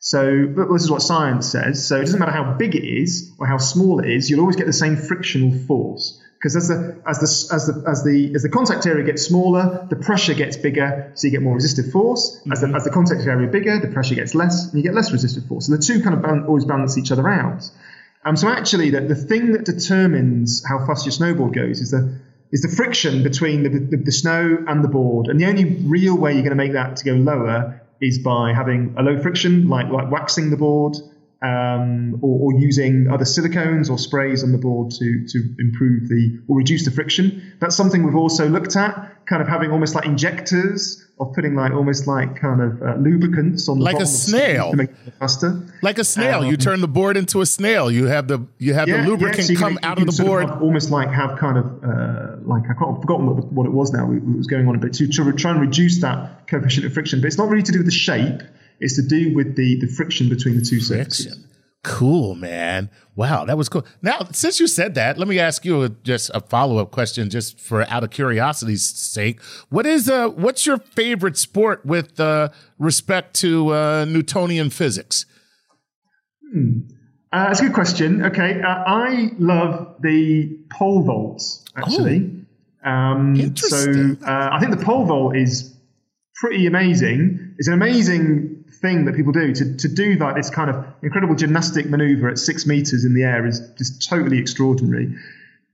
So 0.00 0.52
this 0.72 0.82
is 0.82 0.90
what 0.90 1.02
science 1.02 1.48
says. 1.48 1.86
So 1.86 1.96
it 1.96 2.00
doesn't 2.00 2.18
matter 2.18 2.32
how 2.32 2.54
big 2.54 2.74
it 2.74 2.84
is 2.84 3.32
or 3.38 3.46
how 3.46 3.58
small 3.58 4.00
it 4.00 4.10
is, 4.10 4.28
you'll 4.28 4.40
always 4.40 4.56
get 4.56 4.66
the 4.66 4.72
same 4.72 4.96
frictional 4.96 5.56
force. 5.66 6.20
Because 6.46 6.54
as 6.58 6.68
the 6.68 7.02
as 7.04 7.18
the 7.18 7.54
as 7.56 7.66
the 7.66 7.90
as 7.90 8.04
the 8.04 8.32
as 8.36 8.42
the 8.44 8.48
contact 8.48 8.86
area 8.86 9.04
gets 9.04 9.22
smaller, 9.22 9.84
the 9.90 9.96
pressure 9.96 10.32
gets 10.32 10.56
bigger, 10.56 11.10
so 11.14 11.26
you 11.26 11.32
get 11.32 11.42
more 11.42 11.56
resistive 11.56 11.90
force. 11.90 12.40
As 12.52 12.60
the 12.60 12.68
as 12.68 12.84
the 12.84 12.90
contact 12.90 13.26
area 13.26 13.48
bigger, 13.48 13.80
the 13.80 13.88
pressure 13.88 14.14
gets 14.14 14.32
less, 14.32 14.66
and 14.66 14.74
you 14.74 14.84
get 14.84 14.94
less 14.94 15.10
resistive 15.10 15.44
force. 15.46 15.68
And 15.68 15.76
the 15.76 15.82
two 15.82 16.00
kind 16.04 16.14
of 16.14 16.22
ban- 16.22 16.44
always 16.44 16.64
balance 16.64 16.96
each 16.98 17.10
other 17.10 17.28
out. 17.28 17.68
Um, 18.24 18.36
so 18.36 18.46
actually, 18.46 18.90
the, 18.90 19.00
the 19.00 19.16
thing 19.16 19.54
that 19.54 19.64
determines 19.64 20.64
how 20.64 20.86
fast 20.86 21.04
your 21.04 21.14
snowboard 21.14 21.52
goes 21.52 21.80
is 21.80 21.90
the 21.90 22.16
is 22.52 22.62
the 22.62 22.68
friction 22.68 23.24
between 23.24 23.64
the, 23.64 23.70
the, 23.70 23.96
the 23.96 24.12
snow 24.12 24.64
and 24.68 24.84
the 24.84 24.88
board. 24.88 25.26
And 25.26 25.40
the 25.40 25.46
only 25.46 25.64
real 25.64 26.16
way 26.16 26.34
you're 26.34 26.42
going 26.42 26.50
to 26.50 26.62
make 26.64 26.74
that 26.74 26.98
to 26.98 27.04
go 27.04 27.14
lower 27.14 27.82
is 28.00 28.20
by 28.20 28.52
having 28.52 28.94
a 28.96 29.02
low 29.02 29.20
friction, 29.20 29.68
like 29.68 29.88
like 29.88 30.12
waxing 30.12 30.50
the 30.50 30.56
board, 30.56 30.94
um, 31.46 32.18
or, 32.22 32.52
or 32.52 32.58
using 32.58 33.08
other 33.14 33.24
silicones 33.24 33.90
or 33.90 33.98
sprays 33.98 34.42
on 34.44 34.50
the 34.52 34.58
board 34.58 34.90
to 34.98 35.06
to 35.32 35.38
improve 35.58 36.08
the 36.08 36.22
or 36.48 36.56
reduce 36.58 36.84
the 36.84 36.90
friction. 36.90 37.26
That's 37.60 37.76
something 37.76 38.02
we've 38.04 38.16
also 38.26 38.48
looked 38.48 38.74
at, 38.76 38.92
kind 39.26 39.40
of 39.42 39.48
having 39.48 39.70
almost 39.70 39.94
like 39.94 40.06
injectors 40.06 41.02
of 41.18 41.32
putting 41.34 41.54
like 41.54 41.72
almost 41.72 42.06
like 42.06 42.36
kind 42.38 42.60
of 42.60 42.82
uh, 42.82 42.94
lubricants 42.96 43.68
on 43.70 43.78
the 43.78 43.84
Like 43.84 43.96
a 43.96 44.02
of 44.02 44.08
snail. 44.08 44.70
to 44.72 44.76
make 44.76 44.90
it 44.90 45.14
faster. 45.18 45.62
Like 45.82 45.98
a 45.98 46.04
snail, 46.04 46.44
you 46.44 46.56
turn 46.58 46.80
the 46.82 46.88
board 46.88 47.16
into 47.16 47.40
a 47.40 47.46
snail. 47.46 47.90
You 47.90 48.06
have 48.06 48.28
the 48.28 48.38
you 48.58 48.74
have 48.74 48.86
the 48.88 48.98
lubricant 48.98 49.46
so 49.46 49.52
you 49.52 49.58
come 49.58 49.76
can- 49.76 49.84
out 49.84 49.98
of 50.00 50.06
the 50.14 50.22
board. 50.22 50.48
have 50.48 50.62
almost 50.62 50.90
like 50.90 51.10
have 51.10 51.38
kind 51.38 51.56
of 51.58 51.66
uh, 51.84 52.36
like 52.42 52.64
I 52.64 52.74
can't, 52.78 52.90
I've 52.96 53.00
forgotten 53.00 53.26
what, 53.26 53.44
what 53.52 53.66
it 53.66 53.72
was 53.72 53.92
now. 53.92 54.10
It 54.12 54.22
was 54.24 54.46
going 54.46 54.66
on, 54.68 54.78
but 54.80 54.92
to, 54.94 55.06
to 55.06 55.32
try 55.32 55.50
and 55.52 55.60
reduce 55.60 56.00
that 56.00 56.48
coefficient 56.48 56.86
of 56.86 56.92
friction. 56.92 57.20
But 57.20 57.28
it's 57.28 57.38
not 57.38 57.48
really 57.48 57.62
to 57.62 57.72
do 57.72 57.78
with 57.78 57.86
the 57.86 57.92
shape. 58.08 58.40
It's 58.80 58.96
to 58.96 59.02
do 59.02 59.34
with 59.34 59.56
the 59.56 59.78
the 59.80 59.86
friction 59.86 60.28
between 60.28 60.56
the 60.58 60.64
two 60.64 60.80
surfaces. 60.80 61.26
Friction. 61.26 61.42
Cool, 61.82 62.34
man. 62.34 62.90
Wow, 63.14 63.44
that 63.44 63.56
was 63.56 63.68
cool. 63.68 63.86
Now, 64.02 64.26
since 64.32 64.58
you 64.58 64.66
said 64.66 64.96
that, 64.96 65.18
let 65.18 65.28
me 65.28 65.38
ask 65.38 65.64
you 65.64 65.84
a, 65.84 65.88
just 65.88 66.32
a 66.34 66.40
follow 66.40 66.78
up 66.78 66.90
question, 66.90 67.30
just 67.30 67.60
for 67.60 67.88
out 67.88 68.02
of 68.02 68.10
curiosity's 68.10 68.84
sake. 68.84 69.40
What 69.68 69.86
is 69.86 70.10
uh, 70.10 70.30
what's 70.30 70.66
your 70.66 70.78
favorite 70.78 71.36
sport 71.36 71.86
with 71.86 72.18
uh, 72.18 72.48
respect 72.78 73.34
to 73.36 73.72
uh, 73.72 74.04
Newtonian 74.04 74.70
physics? 74.70 75.26
Uh, 77.32 77.46
that's 77.48 77.60
a 77.60 77.64
good 77.64 77.74
question. 77.74 78.24
Okay, 78.24 78.60
uh, 78.60 78.66
I 78.66 79.30
love 79.38 79.96
the 80.00 80.58
pole 80.72 81.02
vaults 81.02 81.64
actually. 81.76 82.44
um, 82.84 83.36
so 83.36 83.42
Interesting. 83.42 84.24
uh, 84.24 84.50
I 84.52 84.58
think 84.58 84.76
the 84.76 84.84
pole 84.84 85.04
vault 85.06 85.36
is 85.36 85.76
pretty 86.34 86.66
amazing. 86.66 87.54
It's 87.58 87.68
an 87.68 87.74
amazing 87.74 88.55
thing 88.80 89.04
that 89.06 89.14
people 89.14 89.32
do 89.32 89.54
to, 89.54 89.76
to 89.76 89.88
do 89.88 90.16
that 90.18 90.34
this 90.34 90.50
kind 90.50 90.70
of 90.70 90.84
incredible 91.02 91.34
gymnastic 91.34 91.86
maneuver 91.86 92.28
at 92.28 92.38
six 92.38 92.66
meters 92.66 93.04
in 93.04 93.14
the 93.14 93.24
air 93.24 93.46
is 93.46 93.60
just 93.78 94.08
totally 94.08 94.38
extraordinary. 94.38 95.14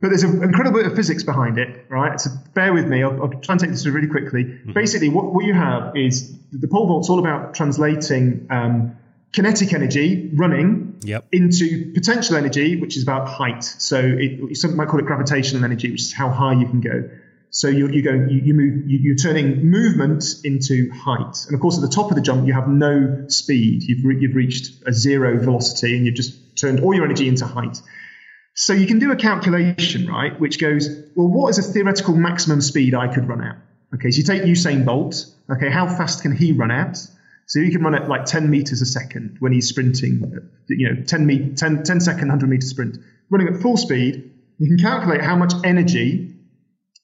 But 0.00 0.09
there's 0.09 0.24
an 0.24 0.42
incredible 0.42 0.80
bit 0.80 0.86
of 0.86 0.96
physics 0.96 1.22
behind 1.22 1.59
it, 1.59 1.86
right? 1.88 2.20
So 2.20 2.30
bear 2.55 2.72
with 2.72 2.86
me. 2.88 3.05
I'll, 3.05 3.22
I'll 3.22 3.28
try 3.28 3.53
and 3.53 3.61
take 3.61 3.70
this 3.70 3.84
through 3.84 3.92
really 3.92 4.09
quickly. 4.09 4.42
Basically, 4.44 5.09
what, 5.09 5.32
what 5.32 5.44
you 5.44 5.55
have 5.55 5.96
is 5.96 6.36
the 6.50 6.66
pole 6.66 6.88
vault's 6.88 7.09
all 7.09 7.20
about 7.20 7.55
translating 7.55 8.48
um, 8.50 8.96
kinetic 9.32 9.72
energy 9.72 10.30
running 10.34 10.88
Yep. 11.05 11.26
into 11.32 11.92
potential 11.94 12.36
energy, 12.36 12.80
which 12.80 12.96
is 12.96 13.03
about 13.03 13.28
height. 13.28 13.64
So 13.64 13.98
it, 13.98 14.57
some 14.57 14.76
might 14.76 14.86
call 14.88 15.00
it 15.00 15.07
gravitational 15.07 15.64
energy, 15.64 15.90
which 15.90 16.03
is 16.03 16.12
how 16.12 16.30
high 16.30 16.53
you 16.53 16.66
can 16.66 16.80
go. 16.80 17.11
So 17.55 17.68
you, 17.68 17.86
you 17.88 18.03
go, 18.03 18.12
you, 18.12 18.40
you 18.44 18.55
move, 18.55 18.88
you, 18.90 18.98
you're 19.03 19.16
turning 19.16 19.70
movement 19.70 20.24
into 20.42 20.90
height. 20.90 21.36
And 21.46 21.55
of 21.55 21.61
course, 21.61 21.76
at 21.76 21.82
the 21.82 21.94
top 21.94 22.11
of 22.11 22.16
the 22.16 22.22
jump, 22.22 22.46
you 22.46 22.55
have 22.55 22.66
no 22.66 23.26
speed. 23.28 23.82
You've, 23.82 24.07
re- 24.07 24.16
you've 24.18 24.34
reached 24.34 24.82
a 24.86 24.92
zero 24.92 25.38
velocity 25.38 25.94
and 25.94 26.07
you've 26.07 26.14
just 26.14 26.57
turned 26.57 26.80
all 26.80 26.94
your 26.94 27.05
energy 27.05 27.28
into 27.28 27.44
height. 27.44 27.80
So 28.55 28.72
you 28.72 28.86
can 28.86 28.98
do 28.98 29.12
a 29.12 29.16
calculation, 29.16 30.07
right, 30.07 30.38
which 30.40 30.59
goes, 30.59 30.88
well, 31.14 31.28
what 31.28 31.50
is 31.50 31.59
a 31.59 31.62
theoretical 31.62 32.16
maximum 32.16 32.62
speed 32.62 32.94
I 32.94 33.12
could 33.12 33.28
run 33.28 33.42
at? 33.42 33.59
Okay, 33.94 34.11
so 34.11 34.18
you 34.18 34.24
take 34.24 34.42
Usain 34.44 34.86
Bolt. 34.86 35.26
Okay, 35.50 35.70
how 35.70 35.86
fast 35.86 36.22
can 36.22 36.34
he 36.34 36.53
run 36.53 36.70
at? 36.70 36.96
So 37.46 37.61
he 37.61 37.70
can 37.70 37.82
run 37.82 37.94
at 37.94 38.09
like 38.09 38.24
10 38.24 38.48
meters 38.48 38.80
a 38.80 38.86
second 38.86 39.36
when 39.40 39.53
he's 39.53 39.68
sprinting, 39.68 40.50
you 40.68 40.88
know, 40.88 41.03
10, 41.03 41.26
me- 41.26 41.53
10, 41.55 41.82
10 41.82 42.00
second, 42.00 42.28
100 42.28 42.48
meter 42.48 42.66
sprint. 42.66 42.96
Running 43.28 43.48
at 43.48 43.61
full 43.61 43.76
speed, 43.76 44.30
you 44.59 44.68
can 44.68 44.78
calculate 44.78 45.20
how 45.20 45.36
much 45.36 45.53
energy 45.64 46.32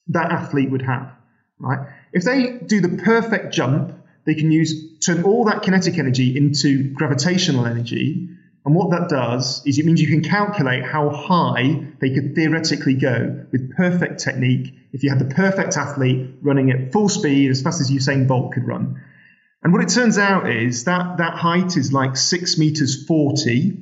that 0.09 0.31
athlete 0.31 0.69
would 0.71 0.81
have, 0.81 1.11
right? 1.59 1.87
If 2.13 2.23
they 2.23 2.59
do 2.65 2.81
the 2.81 3.01
perfect 3.03 3.53
jump, 3.53 3.93
they 4.25 4.35
can 4.35 4.51
use 4.51 4.99
turn 4.99 5.23
all 5.23 5.45
that 5.45 5.63
kinetic 5.63 5.97
energy 5.97 6.35
into 6.35 6.91
gravitational 6.93 7.65
energy. 7.65 8.29
And 8.65 8.75
what 8.75 8.91
that 8.91 9.09
does 9.09 9.65
is 9.65 9.79
it 9.79 9.85
means 9.85 10.01
you 10.01 10.07
can 10.07 10.21
calculate 10.21 10.83
how 10.83 11.09
high 11.09 11.87
they 12.01 12.09
could 12.13 12.35
theoretically 12.35 12.95
go 12.95 13.45
with 13.51 13.75
perfect 13.75 14.19
technique 14.19 14.73
if 14.91 15.03
you 15.03 15.09
had 15.09 15.19
the 15.19 15.33
perfect 15.33 15.77
athlete 15.77 16.35
running 16.41 16.69
at 16.71 16.91
full 16.91 17.09
speed 17.09 17.49
as 17.49 17.61
fast 17.61 17.79
as 17.79 17.89
Usain 17.89 18.27
Bolt 18.27 18.53
could 18.53 18.67
run. 18.67 19.01
And 19.63 19.73
what 19.73 19.81
it 19.81 19.89
turns 19.89 20.17
out 20.17 20.49
is 20.49 20.85
that 20.85 21.17
that 21.17 21.35
height 21.35 21.77
is 21.77 21.91
like 21.93 22.15
six 22.17 22.57
meters 22.57 23.05
40, 23.05 23.77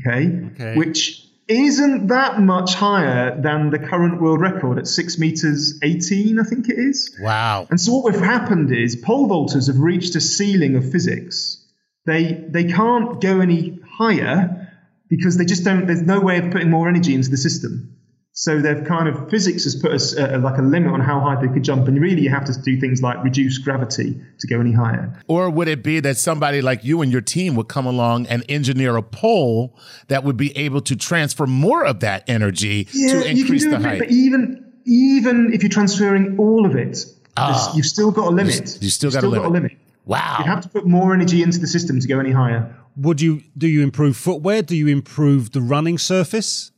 okay, 0.00 0.50
Okay. 0.52 0.74
which 0.76 1.23
isn't 1.48 2.06
that 2.08 2.40
much 2.40 2.74
higher 2.74 3.40
than 3.40 3.70
the 3.70 3.78
current 3.78 4.20
world 4.20 4.40
record 4.40 4.78
at 4.78 4.86
six 4.86 5.18
meters 5.18 5.78
18, 5.82 6.38
I 6.38 6.42
think 6.42 6.68
it 6.68 6.78
is. 6.78 7.16
Wow. 7.20 7.66
And 7.70 7.80
so 7.80 7.96
what 7.96 8.14
have 8.14 8.22
happened 8.22 8.72
is 8.72 8.96
pole 8.96 9.28
vaulters 9.28 9.66
have 9.66 9.78
reached 9.78 10.14
a 10.14 10.20
ceiling 10.20 10.76
of 10.76 10.90
physics. 10.90 11.60
They 12.06 12.44
they 12.48 12.64
can't 12.64 13.20
go 13.20 13.40
any 13.40 13.78
higher 13.96 14.70
because 15.08 15.36
they 15.38 15.44
just 15.44 15.64
don't. 15.64 15.86
There's 15.86 16.02
no 16.02 16.20
way 16.20 16.38
of 16.38 16.50
putting 16.50 16.70
more 16.70 16.88
energy 16.88 17.14
into 17.14 17.30
the 17.30 17.36
system. 17.36 17.93
So 18.36 18.60
they've 18.60 18.84
kind 18.84 19.08
of 19.08 19.30
physics 19.30 19.62
has 19.62 19.76
put 19.76 19.92
us 19.92 20.16
uh, 20.16 20.40
like 20.42 20.58
a 20.58 20.62
limit 20.62 20.92
on 20.92 20.98
how 21.00 21.20
high 21.20 21.40
they 21.40 21.46
could 21.52 21.62
jump, 21.62 21.86
and 21.86 22.00
really 22.00 22.22
you 22.22 22.30
have 22.30 22.44
to 22.46 22.52
do 22.62 22.80
things 22.80 23.00
like 23.00 23.22
reduce 23.22 23.58
gravity 23.58 24.20
to 24.40 24.46
go 24.48 24.60
any 24.60 24.72
higher. 24.72 25.12
Or 25.28 25.48
would 25.48 25.68
it 25.68 25.84
be 25.84 26.00
that 26.00 26.16
somebody 26.16 26.60
like 26.60 26.82
you 26.84 27.00
and 27.00 27.12
your 27.12 27.20
team 27.20 27.54
would 27.54 27.68
come 27.68 27.86
along 27.86 28.26
and 28.26 28.44
engineer 28.48 28.96
a 28.96 29.02
pole 29.02 29.78
that 30.08 30.24
would 30.24 30.36
be 30.36 30.50
able 30.58 30.80
to 30.80 30.96
transfer 30.96 31.46
more 31.46 31.84
of 31.86 32.00
that 32.00 32.24
energy 32.28 32.86
to 32.86 32.98
you 32.98 33.08
can 33.22 33.36
increase 33.38 33.62
do 33.62 33.70
the 33.70 33.76
a 33.76 33.78
bit, 33.78 33.86
height? 33.86 33.98
but 34.00 34.10
even 34.10 34.64
even 34.84 35.52
if 35.52 35.62
you're 35.62 35.70
transferring 35.70 36.36
all 36.36 36.66
of 36.66 36.74
it, 36.74 37.06
Ah. 37.36 37.72
you've 37.76 37.86
still 37.86 38.10
got 38.10 38.26
a 38.26 38.30
limit. 38.30 38.78
you 38.82 38.90
still 38.90 39.12
You've 39.12 39.20
got 39.22 39.26
a 39.26 39.28
limit. 39.28 39.52
limit. 39.52 39.72
Wow. 40.06 40.36
You 40.40 40.44
have 40.46 40.60
to 40.62 40.68
put 40.68 40.86
more 40.86 41.14
energy 41.14 41.40
into 41.42 41.58
the 41.60 41.66
system 41.68 42.00
to 42.00 42.08
go 42.08 42.18
any 42.18 42.32
higher. 42.32 42.74
Would 42.96 43.20
you 43.20 43.42
do 43.56 43.68
you 43.68 43.82
improve 43.82 44.16
footwear? 44.16 44.60
Do 44.62 44.74
you 44.74 44.88
improve 44.88 45.52
the 45.52 45.60
running 45.60 45.98
surface? 45.98 46.72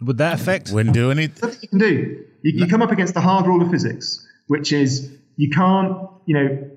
Would 0.00 0.18
that 0.18 0.40
affect? 0.40 0.70
Wouldn't 0.70 0.94
do 0.94 1.10
anything. 1.10 1.38
Nothing 1.42 1.58
you 1.62 1.68
can 1.68 1.78
do. 1.78 2.24
You, 2.42 2.60
you 2.60 2.66
come 2.66 2.82
up 2.82 2.90
against 2.90 3.14
the 3.14 3.20
hard 3.20 3.46
rule 3.46 3.62
of 3.62 3.70
physics. 3.70 4.26
which 4.46 4.72
is 4.72 5.12
you 5.36 5.50
can't, 5.50 6.08
you 6.26 6.34
know, 6.34 6.70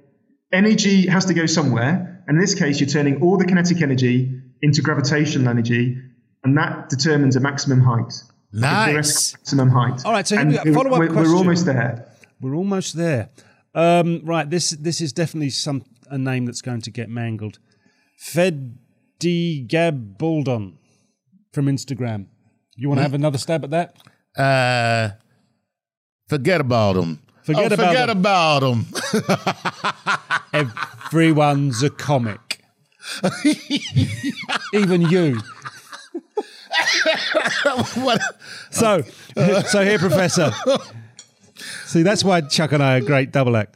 energy 0.51 1.07
has 1.07 1.23
to 1.25 1.33
go 1.33 1.45
somewhere. 1.45 2.23
And 2.27 2.35
in 2.37 2.41
this 2.41 2.55
case, 2.55 2.79
you're 2.79 2.89
turning 2.89 3.21
all 3.21 3.37
the 3.37 3.45
kinetic 3.45 3.81
energy 3.81 4.41
into 4.61 4.81
gravitational 4.81 5.47
energy, 5.47 5.97
and 6.43 6.57
that 6.57 6.89
determines 6.89 7.37
a 7.37 7.39
maximum 7.39 7.79
height. 7.81 8.21
Nice. 8.51 9.33
Maximum 9.33 9.69
height. 9.69 10.03
All 10.05 10.11
right, 10.11 10.27
so 10.27 10.35
here 10.35 10.41
and 10.41 10.51
we 10.51 10.57
go. 10.57 10.73
Follow-up 10.73 10.99
we're, 10.99 11.07
question. 11.07 11.31
we're 11.31 11.37
almost 11.37 11.65
there. 11.65 12.11
We're 12.41 12.55
almost 12.55 12.95
there. 12.95 13.29
Um, 13.73 14.21
right, 14.23 14.49
this 14.49 14.71
this 14.71 14.99
is 15.01 15.13
definitely 15.13 15.51
some 15.51 15.83
a 16.09 16.17
name 16.17 16.45
that's 16.45 16.61
going 16.61 16.81
to 16.81 16.91
get 16.91 17.07
mangled. 17.09 17.59
Fedigabaldon 18.19 20.73
from 21.53 21.67
Instagram. 21.67 22.25
You 22.79 22.87
want 22.87 22.99
to 22.99 23.01
have 23.01 23.13
another 23.13 23.37
stab 23.37 23.65
at 23.65 23.71
that? 23.71 23.97
Uh, 24.37 25.09
forget 26.29 26.61
about 26.61 26.93
them. 26.93 27.21
Forget 27.43 27.73
oh, 27.73 27.75
about 27.75 27.87
forget 27.87 28.07
them. 28.07 28.19
about 28.19 28.59
them. 28.61 28.85
Everyone's 31.07 31.83
a 31.83 31.89
comic. 31.89 32.61
Even 34.73 35.01
you. 35.01 35.41
what? 37.95 38.21
So, 38.71 39.01
so 39.67 39.83
here, 39.83 39.99
Professor. 39.99 40.53
See, 41.85 42.03
that's 42.03 42.23
why 42.23 42.39
Chuck 42.41 42.71
and 42.71 42.81
I 42.81 42.93
are 42.93 42.97
a 42.97 43.01
great 43.01 43.33
double 43.33 43.57
act. 43.57 43.75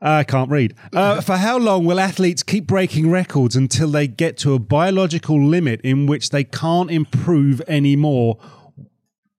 I 0.00 0.24
can't 0.24 0.50
read. 0.50 0.74
Uh, 0.94 1.20
for 1.20 1.36
how 1.36 1.58
long 1.58 1.84
will 1.84 2.00
athletes 2.00 2.42
keep 2.42 2.66
breaking 2.66 3.10
records 3.10 3.54
until 3.54 3.88
they 3.88 4.06
get 4.06 4.38
to 4.38 4.54
a 4.54 4.58
biological 4.58 5.42
limit 5.42 5.80
in 5.82 6.06
which 6.06 6.30
they 6.30 6.44
can't 6.44 6.90
improve 6.90 7.60
anymore? 7.68 8.38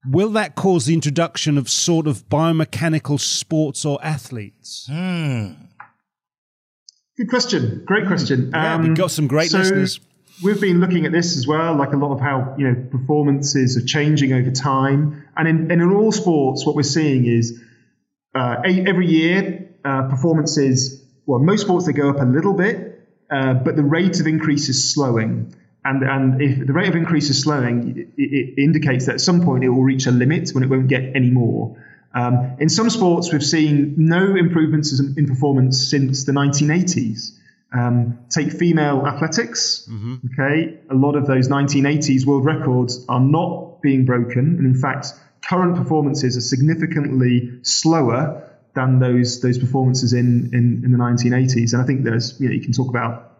Will 0.07 0.29
that 0.31 0.55
cause 0.55 0.85
the 0.85 0.93
introduction 0.93 1.57
of 1.57 1.69
sort 1.69 2.07
of 2.07 2.27
biomechanical 2.29 3.19
sports 3.19 3.85
or 3.85 3.99
athletes? 4.03 4.87
Good 7.17 7.29
question. 7.29 7.83
Great 7.85 8.07
question. 8.07 8.51
Yeah, 8.53 8.77
we've 8.81 8.95
got 8.95 9.11
some 9.11 9.27
great 9.27 9.51
so 9.51 9.59
listeners. 9.59 9.99
We've 10.43 10.61
been 10.61 10.79
looking 10.79 11.05
at 11.05 11.11
this 11.11 11.37
as 11.37 11.45
well, 11.45 11.75
like 11.75 11.93
a 11.93 11.97
lot 11.97 12.13
of 12.13 12.19
how 12.19 12.55
you 12.57 12.67
know 12.67 12.87
performances 12.89 13.77
are 13.77 13.85
changing 13.85 14.33
over 14.33 14.49
time, 14.49 15.23
and 15.37 15.47
in, 15.47 15.71
and 15.71 15.81
in 15.81 15.91
all 15.91 16.11
sports, 16.11 16.65
what 16.65 16.75
we're 16.75 16.81
seeing 16.81 17.25
is 17.25 17.61
uh, 18.33 18.55
every 18.65 19.05
year 19.05 19.70
uh, 19.83 20.09
performances. 20.09 21.03
Well, 21.25 21.39
most 21.39 21.61
sports 21.61 21.85
they 21.85 21.93
go 21.93 22.09
up 22.09 22.19
a 22.19 22.25
little 22.25 22.53
bit, 22.53 23.07
uh, 23.29 23.53
but 23.53 23.75
the 23.75 23.83
rate 23.83 24.19
of 24.19 24.27
increase 24.27 24.69
is 24.69 24.93
slowing. 24.93 25.55
And 25.83 26.03
and 26.03 26.41
if 26.41 26.67
the 26.67 26.73
rate 26.73 26.89
of 26.89 26.95
increase 26.95 27.29
is 27.29 27.41
slowing, 27.41 27.97
it, 27.97 28.07
it 28.17 28.61
indicates 28.61 29.07
that 29.07 29.15
at 29.15 29.21
some 29.21 29.43
point 29.43 29.63
it 29.63 29.69
will 29.69 29.83
reach 29.83 30.05
a 30.05 30.11
limit 30.11 30.51
when 30.51 30.63
it 30.63 30.69
won't 30.69 30.87
get 30.87 31.15
any 31.15 31.29
more. 31.31 31.77
Um, 32.13 32.57
in 32.59 32.69
some 32.69 32.89
sports, 32.89 33.31
we've 33.31 33.43
seen 33.43 33.95
no 33.97 34.35
improvements 34.35 34.99
in, 34.99 35.15
in 35.17 35.27
performance 35.27 35.89
since 35.89 36.25
the 36.25 36.33
1980s. 36.33 37.37
Um, 37.73 38.19
take 38.29 38.51
female 38.51 39.07
athletics. 39.07 39.87
Okay, 40.33 40.77
a 40.89 40.93
lot 40.93 41.15
of 41.15 41.25
those 41.25 41.47
1980s 41.47 42.25
world 42.25 42.45
records 42.45 43.05
are 43.07 43.21
not 43.21 43.81
being 43.81 44.05
broken, 44.05 44.57
and 44.57 44.65
in 44.65 44.75
fact, 44.75 45.13
current 45.41 45.77
performances 45.77 46.35
are 46.35 46.41
significantly 46.41 47.59
slower 47.63 48.50
than 48.73 48.99
those 48.99 49.41
those 49.41 49.57
performances 49.57 50.13
in 50.13 50.49
in, 50.53 50.81
in 50.85 50.91
the 50.91 50.97
1980s. 50.97 51.73
And 51.73 51.81
I 51.81 51.85
think 51.85 52.03
there's 52.03 52.39
you 52.39 52.47
know 52.47 52.53
you 52.55 52.61
can 52.61 52.73
talk 52.73 52.89
about 52.89 53.31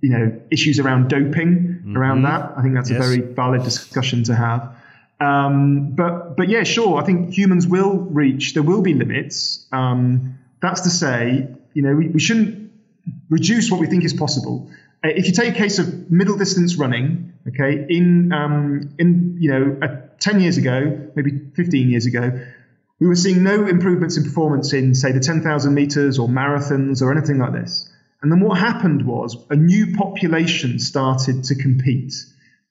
you 0.00 0.10
know 0.10 0.40
issues 0.50 0.78
around 0.78 1.08
doping 1.08 1.94
around 1.96 2.22
that. 2.22 2.52
I 2.56 2.62
think 2.62 2.74
that's 2.74 2.90
Yes. 2.90 2.98
a 2.98 3.02
very 3.02 3.20
valid 3.34 3.62
discussion 3.64 4.24
to 4.24 4.34
have. 4.34 4.74
Um, 5.18 5.92
but 5.94 6.36
but 6.36 6.48
yeah, 6.48 6.62
sure. 6.64 7.00
I 7.00 7.04
think 7.04 7.30
humans 7.32 7.66
will 7.66 7.96
reach. 7.98 8.54
There 8.54 8.62
will 8.62 8.82
be 8.82 8.94
limits. 8.94 9.66
Um, 9.72 10.38
that's 10.60 10.82
to 10.82 10.90
say, 10.90 11.48
you 11.74 11.82
know, 11.82 11.94
we, 11.94 12.08
we 12.08 12.20
shouldn't 12.20 12.70
reduce 13.30 13.70
what 13.70 13.80
we 13.80 13.86
think 13.86 14.04
is 14.04 14.12
possible. 14.14 14.70
Uh, 15.04 15.08
if 15.08 15.26
you 15.26 15.32
take 15.32 15.54
a 15.54 15.56
case 15.56 15.78
of 15.78 16.10
middle 16.10 16.36
distance 16.36 16.76
running, 16.76 17.32
okay, 17.48 17.86
in 17.88 18.32
um, 18.32 18.90
in 18.98 19.36
you 19.40 19.50
know, 19.50 19.78
uh, 19.82 19.96
ten 20.18 20.40
years 20.40 20.58
ago, 20.58 21.08
maybe 21.14 21.30
fifteen 21.54 21.88
years 21.88 22.06
ago, 22.06 22.38
we 22.98 23.06
were 23.06 23.16
seeing 23.16 23.42
no 23.42 23.66
improvements 23.66 24.16
in 24.16 24.24
performance 24.24 24.72
in 24.72 24.94
say 24.94 25.12
the 25.12 25.20
ten 25.20 25.42
thousand 25.42 25.74
meters 25.74 26.18
or 26.18 26.28
marathons 26.28 27.02
or 27.02 27.12
anything 27.12 27.38
like 27.38 27.52
this. 27.52 27.92
And 28.22 28.32
then 28.32 28.40
what 28.40 28.58
happened 28.58 29.06
was 29.06 29.36
a 29.50 29.56
new 29.56 29.94
population 29.96 30.78
started 30.78 31.44
to 31.44 31.54
compete. 31.54 32.14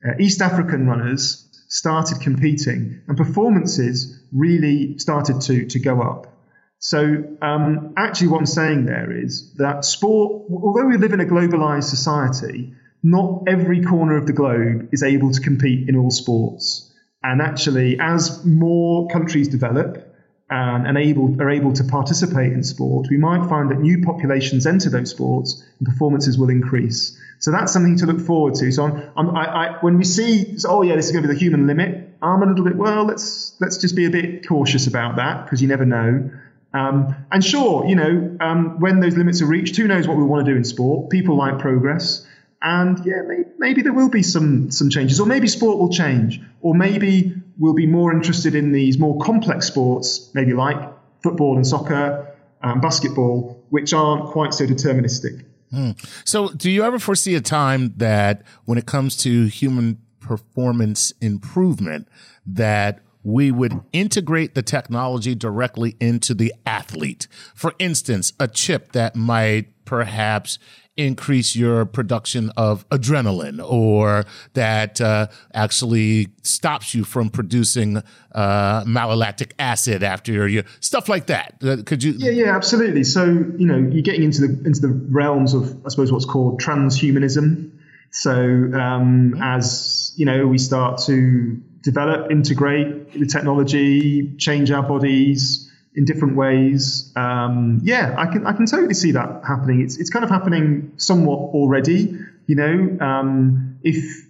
Uh, 0.04 0.14
East 0.20 0.42
African 0.42 0.88
runners 0.88 1.48
started 1.68 2.22
competing, 2.22 3.02
and 3.08 3.18
performances 3.18 4.20
really 4.32 4.98
started 4.98 5.42
to 5.42 5.68
to 5.68 5.80
go 5.80 6.02
up. 6.02 6.32
So 6.80 7.24
um, 7.42 7.94
actually, 7.96 8.28
what 8.28 8.40
I'm 8.40 8.46
saying 8.46 8.86
there 8.86 9.12
is 9.12 9.54
that 9.56 9.86
sport, 9.86 10.46
although 10.52 10.86
we 10.86 10.98
live 10.98 11.14
in 11.14 11.22
a 11.22 11.26
globalized 11.26 11.86
society, 11.86 12.74
not 13.02 13.44
every 13.48 13.84
corner 13.84 14.18
of 14.18 14.26
the 14.26 14.34
globe 14.34 14.90
is 14.92 15.04
able 15.04 15.32
to 15.32 15.42
compete 15.42 15.88
in 15.88 15.96
all 15.96 16.12
sports. 16.12 16.92
And 17.24 17.42
actually, 17.42 17.98
as 18.00 18.46
more 18.46 19.08
countries 19.08 19.48
develop 19.48 20.05
and 20.50 20.98
able 20.98 21.42
are 21.42 21.50
able 21.50 21.74
to 21.74 21.84
participate 21.84 22.54
in 22.54 22.64
sport, 22.64 23.08
we 23.10 23.18
might 23.18 23.50
find 23.50 23.72
that 23.72 23.80
new 23.80 24.04
populations 24.04 24.68
enter 24.68 24.90
those 24.90 25.10
sports 25.10 25.64
and 25.80 25.88
performances 25.88 26.38
will 26.38 26.50
increase. 26.50 27.20
So 27.40 27.52
that's 27.52 27.74
something 27.74 27.98
to 27.98 28.06
look 28.06 28.22
forward 28.22 28.56
to. 28.56 28.72
So 28.72 28.86
I'm, 28.86 29.12
I'm, 29.18 29.36
I, 29.36 29.46
I, 29.46 29.78
when 29.82 29.98
we 29.98 30.04
see, 30.04 30.58
oh 30.68 30.84
yeah, 30.84 30.96
this 30.96 31.08
is 31.08 31.12
going 31.12 31.24
to 31.24 31.28
be 31.28 31.34
the 31.34 31.40
human 31.40 31.68
limit, 31.68 32.10
I'm 32.22 32.42
a 32.42 32.46
little 32.46 32.64
bit 32.64 32.76
well. 32.76 33.06
Let's 33.06 33.56
let's 33.60 33.78
just 33.78 33.96
be 33.96 34.06
a 34.06 34.10
bit 34.10 34.48
cautious 34.48 34.88
about 34.88 35.18
that 35.18 35.46
because 35.46 35.62
you 35.62 35.68
never 35.68 35.86
know. 35.86 36.30
Um, 36.74 37.16
and 37.32 37.44
sure, 37.44 37.86
you 37.86 37.96
know, 37.96 38.38
um, 38.40 38.80
when 38.80 39.00
those 39.00 39.16
limits 39.16 39.42
are 39.42 39.46
reached, 39.46 39.78
who 39.78 39.88
knows 39.88 40.08
what 40.08 40.18
we 40.18 40.24
want 40.24 40.46
to 40.46 40.52
do 40.52 40.58
in 40.58 40.64
sport? 40.64 41.10
People 41.10 41.38
like 41.38 41.60
progress, 41.60 42.26
and 42.62 43.04
yeah, 43.06 43.22
maybe, 43.26 43.44
maybe 43.58 43.82
there 43.82 43.94
will 43.94 44.10
be 44.10 44.24
some 44.24 44.72
some 44.72 44.90
changes, 44.90 45.20
or 45.20 45.26
maybe 45.26 45.48
sport 45.48 45.78
will 45.78 45.90
change, 45.90 46.42
or 46.62 46.76
maybe 46.76 47.34
we'll 47.58 47.74
be 47.74 47.88
more 47.88 48.12
interested 48.14 48.56
in 48.56 48.72
these 48.72 48.98
more 48.98 49.18
complex 49.20 49.68
sports, 49.68 50.30
maybe 50.34 50.54
like 50.54 50.78
football 51.24 51.56
and 51.56 51.66
soccer, 51.66 52.36
and 52.62 52.82
basketball, 52.82 53.64
which 53.70 53.94
aren't 53.94 54.32
quite 54.32 54.54
so 54.54 54.66
deterministic. 54.66 55.46
Hmm. 55.72 55.92
So, 56.24 56.50
do 56.50 56.70
you 56.70 56.84
ever 56.84 57.00
foresee 57.00 57.36
a 57.36 57.42
time 57.42 57.94
that 57.98 58.44
when 58.66 58.78
it 58.78 58.86
comes 58.86 59.18
to 59.18 59.46
human 59.46 60.00
performance 60.20 61.12
improvement, 61.22 62.08
that 62.46 63.00
we 63.24 63.52
would 63.52 63.82
integrate 63.92 64.54
the 64.54 64.62
technology 64.62 65.36
directly 65.36 65.96
into 66.00 66.34
the 66.34 66.54
athlete? 66.66 67.28
For 67.56 67.74
instance, 67.80 68.34
a 68.40 68.48
chip 68.48 68.92
that 68.92 69.16
might 69.16 69.86
perhaps 69.86 70.60
increase 70.98 71.56
your 71.56 71.86
production 71.86 72.52
of 72.56 72.88
adrenaline 72.90 73.62
or 73.64 74.26
that 74.54 75.02
uh, 75.02 75.28
actually 75.54 76.30
stops 76.42 76.94
you 76.94 77.04
from 77.04 77.30
producing 77.30 78.02
uh, 78.34 78.84
malolactic 78.86 79.52
acid 79.60 80.04
after 80.04 80.32
your 80.32 80.48
you 80.48 80.64
stuff 80.80 81.10
like 81.10 81.28
that 81.28 81.56
Uh, 81.62 81.78
could 81.86 82.04
you 82.04 82.14
Yeah, 82.18 82.32
yeah, 82.32 82.56
absolutely. 82.56 83.04
So 83.04 83.26
you 83.26 83.68
know, 83.68 83.78
you're 83.78 84.04
getting 84.04 84.24
into 84.24 84.42
the 84.42 84.66
into 84.66 84.82
the 84.82 84.90
realms 84.90 85.54
of, 85.54 85.86
I 85.86 85.90
suppose, 85.90 86.12
what's 86.12 86.26
called 86.26 86.62
transhumanism. 86.62 87.72
So 88.12 88.34
um, 88.34 89.36
as 89.42 90.14
you 90.16 90.26
know, 90.26 90.48
we 90.48 90.58
start 90.58 91.02
to 91.06 91.62
develop, 91.82 92.32
integrate 92.32 93.14
the 93.14 93.26
technology, 93.26 94.36
change 94.38 94.72
our 94.72 94.84
bodies 94.84 95.65
in 95.96 96.06
different 96.06 96.36
ways. 96.36 97.12
Um, 97.16 97.80
yeah, 97.84 98.16
I 98.18 98.28
can 98.28 98.46
I 98.46 98.54
can 98.54 98.66
totally 98.66 98.94
see 98.94 99.12
that 99.12 99.42
happening. 99.48 99.82
It's 99.82 99.98
it's 99.98 100.10
kind 100.10 100.24
of 100.24 100.30
happening 100.30 100.94
somewhat 100.98 101.40
already. 101.40 102.18
You 102.48 102.56
know, 102.56 102.98
um, 103.02 103.80
if 103.82 104.26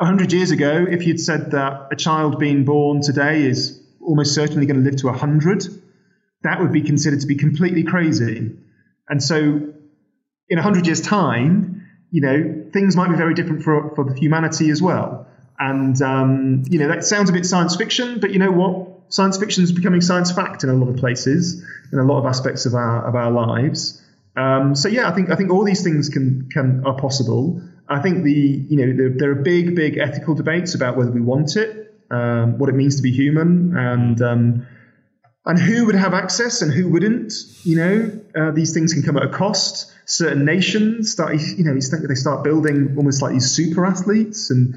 hundred 0.00 0.32
years 0.32 0.50
ago, 0.50 0.86
if 0.88 1.06
you'd 1.06 1.20
said 1.20 1.50
that 1.50 1.88
a 1.90 1.96
child 1.96 2.38
being 2.38 2.64
born 2.64 3.02
today 3.02 3.42
is 3.42 3.80
almost 4.00 4.34
certainly 4.34 4.66
going 4.66 4.82
to 4.82 4.88
live 4.88 5.00
to 5.00 5.12
hundred, 5.12 5.64
that 6.42 6.60
would 6.60 6.72
be 6.72 6.82
considered 6.82 7.20
to 7.20 7.26
be 7.26 7.34
completely 7.34 7.82
crazy. 7.82 8.56
And 9.08 9.22
so, 9.22 9.38
in 9.38 10.56
100 10.56 10.86
years' 10.86 11.00
time, 11.00 11.86
you 12.10 12.20
know, 12.20 12.66
things 12.72 12.96
might 12.96 13.08
be 13.08 13.16
very 13.16 13.34
different 13.34 13.62
for, 13.62 13.94
for 13.94 14.14
humanity 14.14 14.70
as 14.70 14.80
well. 14.80 15.26
And, 15.58 16.00
um, 16.02 16.62
you 16.68 16.78
know, 16.78 16.88
that 16.88 17.04
sounds 17.04 17.30
a 17.30 17.32
bit 17.32 17.44
science 17.44 17.74
fiction, 17.76 18.20
but 18.20 18.30
you 18.30 18.38
know 18.38 18.50
what? 18.50 18.97
Science 19.08 19.38
fiction 19.38 19.64
is 19.64 19.72
becoming 19.72 20.00
science 20.00 20.30
fact 20.32 20.64
in 20.64 20.70
a 20.70 20.74
lot 20.74 20.88
of 20.88 20.96
places, 20.96 21.64
in 21.92 21.98
a 21.98 22.04
lot 22.04 22.18
of 22.18 22.26
aspects 22.26 22.66
of 22.66 22.74
our, 22.74 23.08
of 23.08 23.14
our 23.14 23.30
lives. 23.30 24.02
Um, 24.36 24.74
so 24.74 24.88
yeah, 24.88 25.08
I 25.08 25.14
think 25.14 25.30
I 25.30 25.36
think 25.36 25.50
all 25.50 25.64
these 25.64 25.82
things 25.82 26.08
can 26.08 26.48
can 26.50 26.84
are 26.86 26.96
possible. 26.96 27.60
I 27.88 28.00
think 28.00 28.22
the 28.22 28.32
you 28.32 28.76
know 28.76 28.96
there, 28.96 29.10
there 29.10 29.30
are 29.32 29.42
big 29.42 29.74
big 29.74 29.98
ethical 29.98 30.34
debates 30.34 30.74
about 30.74 30.96
whether 30.96 31.10
we 31.10 31.20
want 31.20 31.56
it, 31.56 31.94
um, 32.10 32.58
what 32.58 32.68
it 32.68 32.74
means 32.74 32.96
to 32.96 33.02
be 33.02 33.10
human, 33.10 33.76
and 33.76 34.22
um, 34.22 34.66
and 35.44 35.58
who 35.58 35.86
would 35.86 35.96
have 35.96 36.14
access 36.14 36.62
and 36.62 36.72
who 36.72 36.88
wouldn't. 36.88 37.32
You 37.64 37.76
know, 37.76 38.20
uh, 38.36 38.50
these 38.52 38.74
things 38.74 38.94
can 38.94 39.02
come 39.02 39.16
at 39.16 39.24
a 39.24 39.30
cost. 39.30 39.92
Certain 40.04 40.44
nations 40.44 41.10
start, 41.10 41.34
you 41.34 41.64
know, 41.64 41.74
they 41.74 42.14
start 42.14 42.44
building 42.44 42.94
almost 42.96 43.20
like 43.20 43.32
these 43.32 43.50
super 43.50 43.84
athletes, 43.84 44.50
and 44.50 44.74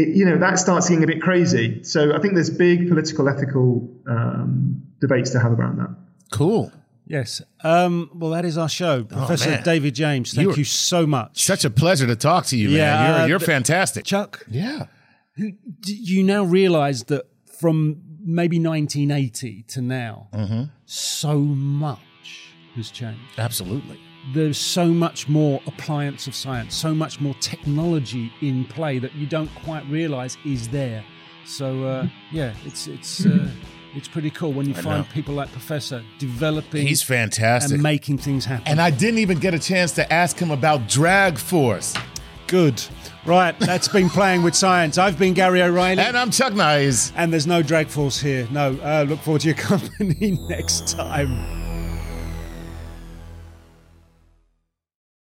it, 0.00 0.16
you 0.16 0.24
know 0.24 0.38
that 0.38 0.58
starts 0.58 0.88
getting 0.88 1.04
a 1.04 1.06
bit 1.06 1.20
crazy. 1.20 1.82
So 1.84 2.14
I 2.16 2.18
think 2.20 2.34
there's 2.34 2.50
big 2.50 2.88
political, 2.88 3.28
ethical 3.28 3.68
um, 4.08 4.82
debates 5.00 5.30
to 5.30 5.38
have 5.40 5.52
around 5.58 5.78
that. 5.78 5.90
cool 6.30 6.72
Yes. 7.10 7.40
Um, 7.64 8.10
well, 8.14 8.32
that 8.32 8.44
is 8.44 8.58
our 8.58 8.68
show. 8.68 9.02
Professor 9.02 9.48
Oh, 9.48 9.52
man. 9.54 9.62
David 9.62 9.94
James, 9.94 10.34
thank 10.34 10.46
You 10.50 10.54
you, 10.56 10.64
so 10.64 11.06
much. 11.06 11.42
Such 11.42 11.64
a 11.64 11.70
pleasure 11.70 12.06
to 12.06 12.14
talk 12.16 12.44
to 12.52 12.56
you, 12.58 12.68
man. 12.68 12.76
Yeah, 12.76 13.08
You're, 13.08 13.18
uh, 13.22 13.26
you're 13.28 13.38
th- 13.38 13.46
fantastic. 13.46 14.04
Chuck, 14.04 14.44
yeah. 14.46 14.88
do 15.38 15.54
you 15.86 16.22
now 16.22 16.44
realize 16.44 17.04
that 17.04 17.24
from 17.58 18.02
maybe 18.20 18.58
1980 18.58 19.62
to 19.68 19.80
now, 19.80 20.28
Mm-hmm. 20.34 20.64
so 20.84 21.38
much 21.38 21.98
has 22.76 22.90
changed? 22.90 23.38
Absolutely. 23.38 23.98
There's 24.34 24.58
so 24.58 24.86
much 24.88 25.28
more 25.28 25.60
appliance 25.66 26.26
of 26.26 26.34
science, 26.34 26.74
so 26.74 26.94
much 26.94 27.20
more 27.20 27.34
technology 27.40 28.32
in 28.42 28.64
play 28.66 28.98
that 28.98 29.14
you 29.14 29.26
don't 29.26 29.52
quite 29.64 29.86
realize 29.86 30.36
is 30.44 30.68
there. 30.68 31.04
So, 31.46 31.84
uh, 31.84 32.08
yeah, 32.30 32.52
it's, 32.66 32.88
it's, 32.88 33.24
uh, 33.24 33.48
it's 33.94 34.08
pretty 34.08 34.30
cool 34.30 34.52
when 34.52 34.66
you 34.68 34.74
find 34.74 35.06
know. 35.06 35.12
people 35.14 35.34
like 35.34 35.50
Professor 35.52 36.04
developing 36.18 36.86
He's 36.86 37.02
fantastic. 37.02 37.72
and 37.74 37.82
making 37.82 38.18
things 38.18 38.44
happen. 38.44 38.64
And 38.66 38.80
I 38.80 38.90
didn't 38.90 39.18
even 39.20 39.38
get 39.38 39.54
a 39.54 39.58
chance 39.58 39.92
to 39.92 40.12
ask 40.12 40.38
him 40.38 40.50
about 40.50 40.88
drag 40.88 41.38
force. 41.38 41.94
Good. 42.48 42.82
Right, 43.24 43.58
that's 43.58 43.88
been 43.88 44.08
playing 44.08 44.42
with 44.42 44.54
science. 44.54 44.96
I've 44.98 45.18
been 45.18 45.34
Gary 45.34 45.62
O'Reilly. 45.62 46.00
And 46.02 46.16
I'm 46.16 46.30
Chuck 46.30 46.54
Nice. 46.54 47.12
and 47.16 47.30
there's 47.32 47.46
no 47.46 47.62
drag 47.62 47.88
force 47.88 48.20
here. 48.20 48.46
No, 48.50 48.78
uh, 48.82 49.04
look 49.08 49.20
forward 49.20 49.42
to 49.42 49.48
your 49.48 49.56
company 49.56 50.38
next 50.48 50.88
time. 50.88 51.67